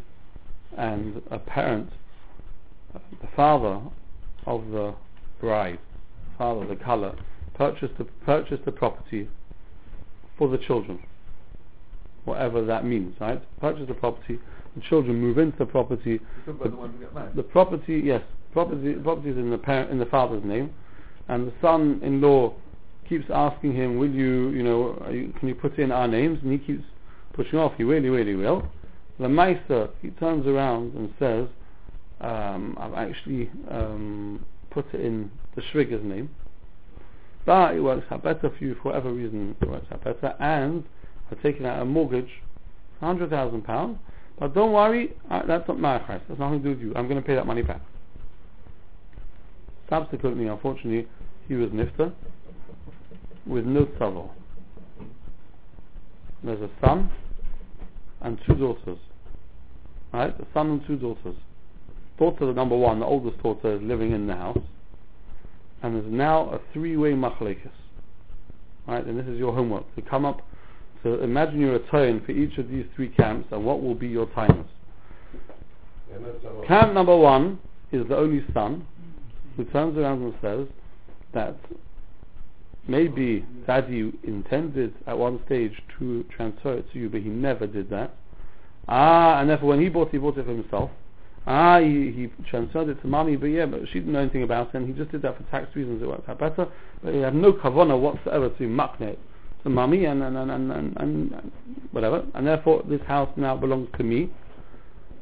and 0.78 1.22
a 1.32 1.40
parent, 1.40 1.90
uh, 2.96 3.00
the 3.22 3.28
father 3.36 3.82
of 4.46 4.70
the 4.70 4.94
bride, 5.40 5.80
father 6.38 6.64
of 6.64 6.70
the 6.70 6.76
color, 6.76 7.16
purchased 7.56 7.98
the, 7.98 8.06
purchased 8.26 8.64
the 8.66 8.72
property 8.72 9.28
for 10.38 10.48
the 10.48 10.58
children, 10.58 11.00
whatever 12.28 12.64
that 12.66 12.86
means, 12.86 13.16
right? 13.20 13.42
Purchase 13.60 13.88
the 13.88 13.94
property, 13.94 14.40
the 14.76 14.82
children 14.82 15.20
move 15.20 15.38
into 15.38 15.58
the 15.58 15.66
property, 15.66 16.20
the 16.46 16.54
ones 16.54 16.94
get 17.00 17.14
married. 17.16 17.36
the 17.36 17.44
property, 17.44 18.02
yes, 18.04 18.22
property, 18.52 18.94
property 18.94 19.30
is 19.30 19.38
in 19.38 19.50
the 19.50 19.58
parent, 19.58 19.90
in 19.90 19.98
the 19.98 20.06
father's 20.06 20.44
name, 20.44 20.72
and 21.30 21.48
the 21.48 21.54
son-in-law 21.62 22.54
keeps 23.08 23.26
asking 23.34 23.74
him, 23.74 23.98
"Will 23.98 24.10
you, 24.10 24.50
you 24.50 24.62
know, 24.62 25.08
you, 25.10 25.34
can 25.40 25.48
you 25.48 25.56
put 25.56 25.80
in 25.80 25.92
our 25.92 26.08
names?" 26.08 26.40
And 26.44 26.52
he 26.52 26.58
keeps 26.58 26.84
pushing 27.34 27.58
off. 27.58 27.74
He 27.78 27.84
really, 27.84 28.10
really 28.10 28.36
will. 28.36 28.68
The 29.20 29.30
Meister, 29.30 29.90
he 30.02 30.10
turns 30.12 30.46
around 30.46 30.94
and 30.96 31.14
says, 31.18 31.48
um, 32.20 32.78
"I've 32.80 32.94
actually 32.94 33.50
um, 33.72 34.46
put 34.70 34.94
it 34.94 35.00
in 35.00 35.32
the 35.56 35.62
Schwigger's 35.62 36.04
name, 36.04 36.30
but 37.46 37.76
it 37.76 37.80
works 37.80 38.06
out 38.12 38.22
better 38.24 38.52
for 38.56 38.64
you 38.64 38.76
for 38.76 38.90
whatever 38.90 39.14
reason. 39.14 39.56
It 39.62 39.70
works 39.70 39.88
out 39.92 40.04
better, 40.04 40.36
and 40.40 40.84
I've 41.32 41.42
taken 41.42 41.66
out 41.66 41.82
a 41.82 41.86
mortgage, 41.86 42.30
hundred 43.00 43.30
thousand 43.30 43.64
pounds." 43.64 43.98
But 44.40 44.54
don't 44.54 44.72
worry, 44.72 45.14
uh, 45.32 45.42
that's 45.48 45.68
not 45.68 45.80
my 45.80 45.98
price. 45.98 46.22
That's 46.28 46.40
nothing 46.40 46.62
to 46.62 46.64
do 46.64 46.70
with 46.70 46.80
you. 46.80 46.94
I'm 46.96 47.08
going 47.08 47.20
to 47.20 47.26
pay 47.26 47.34
that 47.36 47.48
money 47.48 47.64
back. 47.64 47.82
Subsequently, 49.90 50.48
unfortunately, 50.48 51.08
he 51.48 51.56
was 51.56 51.70
nifter 51.72 52.14
with 53.48 53.66
no 53.66 53.86
tzavor. 53.86 54.30
There's 56.44 56.62
a 56.62 56.70
son 56.82 57.10
and 58.22 58.38
two 58.46 58.56
daughters. 58.56 59.00
Right? 60.14 60.40
A 60.40 60.46
son 60.54 60.70
and 60.70 60.82
two 60.86 60.98
daughters. 60.98 61.36
Daughter 62.20 62.54
number 62.54 62.76
one, 62.76 63.00
the 63.00 63.06
oldest 63.06 63.42
daughter, 63.42 63.76
is 63.76 63.82
living 63.82 64.12
in 64.12 64.28
the 64.28 64.36
house. 64.36 64.60
And 65.82 65.96
there's 65.96 66.12
now 66.12 66.50
a 66.50 66.60
three-way 66.74 67.14
machlekes. 67.14 67.70
Right? 68.88 69.06
And 69.06 69.18
this 69.18 69.28
is 69.28 69.38
your 69.38 69.54
homework. 69.54 69.94
To 69.96 70.02
come 70.02 70.26
up, 70.26 70.42
to 71.04 71.22
imagine 71.24 71.60
your 71.60 71.74
return 71.74 72.22
for 72.26 72.32
each 72.32 72.58
of 72.58 72.70
these 72.70 72.86
three 72.96 73.10
camps 73.10 73.48
and 73.52 73.64
what 73.66 73.82
will 73.82 73.96
be 73.96 74.08
your 74.08 74.28
timers. 74.28 74.66
Yeah, 76.10 76.18
no, 76.20 76.34
so 76.42 76.50
what? 76.50 76.68
Camp 76.68 76.94
number 76.94 77.16
one 77.16 77.60
is 77.92 78.08
the 78.08 78.18
only 78.18 78.44
son 78.54 78.86
who 79.56 79.66
turns 79.66 79.98
around 79.98 80.22
and 80.22 80.34
says 80.42 80.68
that 81.34 81.58
maybe 82.88 83.46
daddy 83.66 84.14
intended 84.24 84.94
at 85.06 85.18
one 85.18 85.40
stage 85.46 85.74
to 86.00 86.24
transfer 86.36 86.76
it 86.76 86.92
to 86.94 87.00
you, 87.00 87.10
but 87.10 87.22
he 87.22 87.30
never 87.30 87.68
did 87.68 87.90
that. 87.90 88.16
Ah, 88.88 89.40
and 89.40 89.50
therefore 89.50 89.70
when 89.70 89.82
he 89.82 89.90
bought 89.90 90.08
it, 90.08 90.12
he 90.14 90.18
bought 90.18 90.38
it 90.38 90.46
for 90.46 90.52
himself. 90.52 90.90
Ah, 91.46 91.80
he, 91.80 92.12
he 92.12 92.30
transferred 92.50 92.90
it 92.90 93.02
to 93.02 93.08
mommy, 93.08 93.36
but 93.36 93.48
yeah, 93.48 93.66
but 93.66 93.82
she 93.88 94.00
didn't 94.00 94.14
know 94.14 94.20
anything 94.20 94.44
about 94.44 94.70
it, 94.70 94.76
and 94.76 94.88
he 94.88 94.94
just 94.94 95.12
did 95.12 95.22
that 95.22 95.38
for 95.38 95.44
tax 95.44 95.74
reasons, 95.76 96.02
it 96.02 96.08
worked 96.08 96.28
out 96.28 96.40
better, 96.40 96.68
but 97.04 97.14
he 97.14 97.20
had 97.20 97.36
no 97.36 97.54
kavana 97.54 98.00
whatsoever 98.00 98.50
to 98.50 98.64
makne 98.64 99.02
it 99.02 99.20
to 99.68 99.74
mommy 99.74 100.06
and, 100.06 100.24
and, 100.24 100.38
and, 100.38 100.72
and, 100.72 100.98
and, 100.98 101.52
whatever, 101.92 102.26
and 102.36 102.48
therefore 102.48 102.84
this 102.88 103.02
house 103.02 103.30
now 103.36 103.56
belongs 103.56 103.90
to 103.98 104.04
me. 104.04 104.30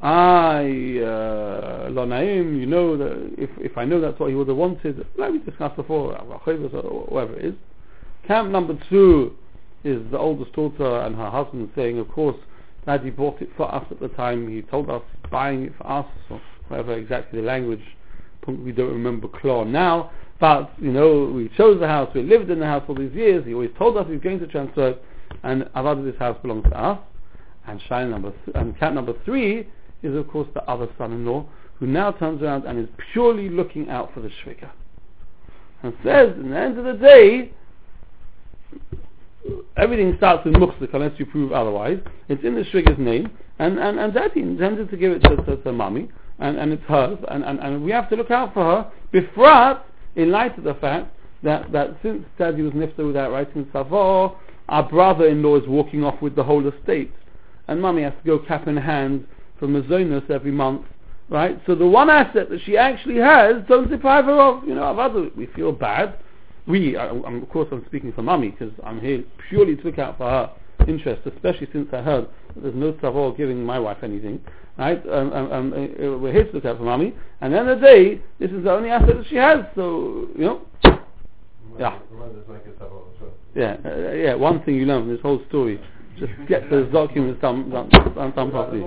I, 0.01 0.99
uh, 1.01 1.89
lo 1.89 2.05
naim, 2.05 2.59
you 2.59 2.67
know 2.67 2.95
that 2.97 3.33
if, 3.37 3.49
if 3.57 3.77
I 3.77 3.85
know 3.85 3.99
that's 3.99 4.19
what 4.19 4.29
he 4.29 4.35
would 4.35 4.47
have 4.47 4.57
wanted, 4.57 5.05
like 5.17 5.31
we 5.31 5.39
discussed 5.39 5.75
before, 5.75 6.15
or 6.15 7.05
whatever 7.07 7.33
it 7.39 7.45
is. 7.45 7.53
Camp 8.27 8.51
number 8.51 8.77
two 8.89 9.35
is 9.83 9.99
the 10.11 10.17
oldest 10.17 10.53
daughter 10.53 11.01
and 11.01 11.15
her 11.15 11.29
husband 11.29 11.69
saying, 11.75 11.97
of 11.97 12.07
course, 12.09 12.37
Daddy 12.85 13.09
bought 13.09 13.41
it 13.41 13.49
for 13.57 13.73
us 13.73 13.85
at 13.89 13.99
the 13.99 14.09
time, 14.09 14.47
he 14.47 14.61
told 14.63 14.89
us 14.91 15.01
buying 15.31 15.63
it 15.63 15.73
for 15.77 15.89
us, 15.89 16.05
or 16.29 16.39
whatever 16.67 16.93
exactly 16.93 17.41
the 17.41 17.47
language, 17.47 17.81
we 18.47 18.71
don't 18.71 18.91
remember 18.91 19.27
claw 19.27 19.63
now, 19.63 20.11
but, 20.39 20.71
you 20.79 20.91
know, 20.91 21.31
we 21.33 21.49
chose 21.57 21.79
the 21.79 21.87
house, 21.87 22.11
we 22.13 22.23
lived 22.23 22.49
in 22.49 22.59
the 22.59 22.65
house 22.65 22.83
all 22.87 22.95
these 22.95 23.13
years, 23.13 23.45
he 23.45 23.53
always 23.53 23.71
told 23.77 23.97
us 23.97 24.05
he's 24.09 24.21
going 24.21 24.39
to 24.39 24.47
transfer 24.47 24.89
it, 24.89 25.03
and 25.43 25.63
Avada, 25.75 26.03
this 26.03 26.19
house 26.19 26.37
belongs 26.41 26.63
to 26.65 26.77
us. 26.77 26.99
And 27.67 27.81
shine 27.89 28.11
number 28.11 28.31
th- 28.45 28.55
and 28.55 28.77
camp 28.77 28.93
number 28.93 29.13
three 29.25 29.67
is 30.03 30.15
of 30.15 30.27
course 30.27 30.47
the 30.53 30.61
other 30.69 30.87
son-in-law 30.99 31.45
who 31.79 31.87
now 31.87 32.11
turns 32.11 32.43
around 32.43 32.65
and 32.65 32.77
is 32.77 32.87
purely 33.11 33.49
looking 33.49 33.89
out 33.89 34.13
for 34.13 34.19
the 34.19 34.29
shviga 34.29 34.69
and 35.85 35.93
says, 36.03 36.33
in 36.37 36.49
the 36.49 36.57
end 36.57 36.77
of 36.77 36.85
the 36.85 36.93
day, 36.93 37.51
everything 39.77 40.15
starts 40.17 40.43
with 40.45 40.55
muksik 40.55 40.93
unless 40.93 41.17
you 41.19 41.25
prove 41.25 41.51
otherwise. 41.51 41.99
It's 42.27 42.43
in 42.43 42.55
the 42.55 42.63
shviga's 42.63 42.97
name, 42.97 43.29
and, 43.59 43.77
and, 43.77 43.99
and 43.99 44.13
daddy 44.13 44.41
intended 44.41 44.89
to 44.89 44.97
give 44.97 45.11
it 45.11 45.19
to, 45.23 45.35
to, 45.35 45.57
to 45.57 45.71
mommy, 45.71 46.09
and, 46.39 46.57
and 46.57 46.73
it's 46.73 46.83
hers, 46.83 47.19
and, 47.29 47.43
and, 47.43 47.59
and 47.59 47.83
we 47.83 47.91
have 47.91 48.09
to 48.09 48.15
look 48.15 48.31
out 48.31 48.53
for 48.53 48.63
her, 48.63 48.91
befrat, 49.13 49.81
in 50.15 50.31
light 50.31 50.57
of 50.57 50.63
the 50.63 50.75
fact 50.75 51.13
that, 51.43 51.71
that 51.71 51.97
since 52.01 52.25
daddy 52.37 52.61
was 52.61 52.73
nifta 52.73 53.05
without 53.05 53.31
writing 53.31 53.67
savo, 53.71 54.37
our 54.69 54.83
brother-in-law 54.83 55.57
is 55.57 55.67
walking 55.67 56.03
off 56.03 56.21
with 56.21 56.35
the 56.35 56.43
whole 56.43 56.67
estate, 56.67 57.13
and 57.67 57.81
mummy 57.81 58.03
has 58.03 58.13
to 58.13 58.25
go 58.25 58.39
cap 58.39 58.67
in 58.67 58.77
hand 58.77 59.27
from 59.59 59.73
Mazonas 59.73 60.29
every 60.29 60.51
month, 60.51 60.85
right? 61.29 61.59
So 61.65 61.75
the 61.75 61.87
one 61.87 62.09
asset 62.09 62.49
that 62.49 62.59
she 62.65 62.77
actually 62.77 63.17
has, 63.17 63.55
don't 63.67 63.89
deprive 63.89 64.25
her 64.25 64.39
of. 64.39 64.63
You 64.63 64.75
know, 64.75 64.83
of 64.83 64.99
other, 64.99 65.29
we 65.35 65.47
feel 65.47 65.71
bad. 65.71 66.17
We, 66.67 66.97
I, 66.97 67.07
of 67.07 67.49
course, 67.49 67.67
I'm 67.71 67.85
speaking 67.85 68.11
for 68.11 68.23
mummy 68.23 68.49
because 68.49 68.73
I'm 68.83 68.99
here 68.99 69.23
purely 69.49 69.75
to 69.75 69.83
look 69.83 69.99
out 69.99 70.17
for 70.17 70.29
her 70.29 70.51
interest, 70.87 71.21
especially 71.25 71.67
since 71.71 71.89
I 71.93 72.01
heard 72.01 72.27
there's 72.55 72.75
no 72.75 72.93
tzavor 72.93 73.35
giving 73.35 73.63
my 73.63 73.79
wife 73.79 73.97
anything, 74.03 74.39
right? 74.77 75.01
Um, 75.07 75.33
um, 75.33 75.51
um, 75.51 75.73
uh, 75.73 76.17
we're 76.17 76.31
here 76.31 76.45
to 76.45 76.51
look 76.51 76.65
out 76.65 76.77
for 76.77 76.83
mummy, 76.83 77.13
and 77.41 77.53
at 77.53 77.65
the 77.65 77.75
day, 77.75 78.21
this 78.39 78.51
is 78.51 78.63
the 78.63 78.71
only 78.71 78.89
asset 78.89 79.17
that 79.17 79.25
she 79.29 79.35
has. 79.35 79.65
So, 79.75 80.27
you 80.37 80.45
know, 80.45 80.61
Yeah. 81.77 81.99
Yeah, 83.55 83.77
uh, 83.85 84.11
yeah. 84.11 84.33
One 84.35 84.63
thing 84.63 84.75
you 84.75 84.85
learn 84.85 85.03
from 85.03 85.11
this 85.11 85.21
whole 85.21 85.41
story, 85.49 85.79
just 86.17 86.31
get 86.47 86.69
those 86.69 86.91
documents 86.91 87.41
done, 87.41 87.69
done, 87.69 87.89
done, 87.89 88.31
properly. 88.51 88.81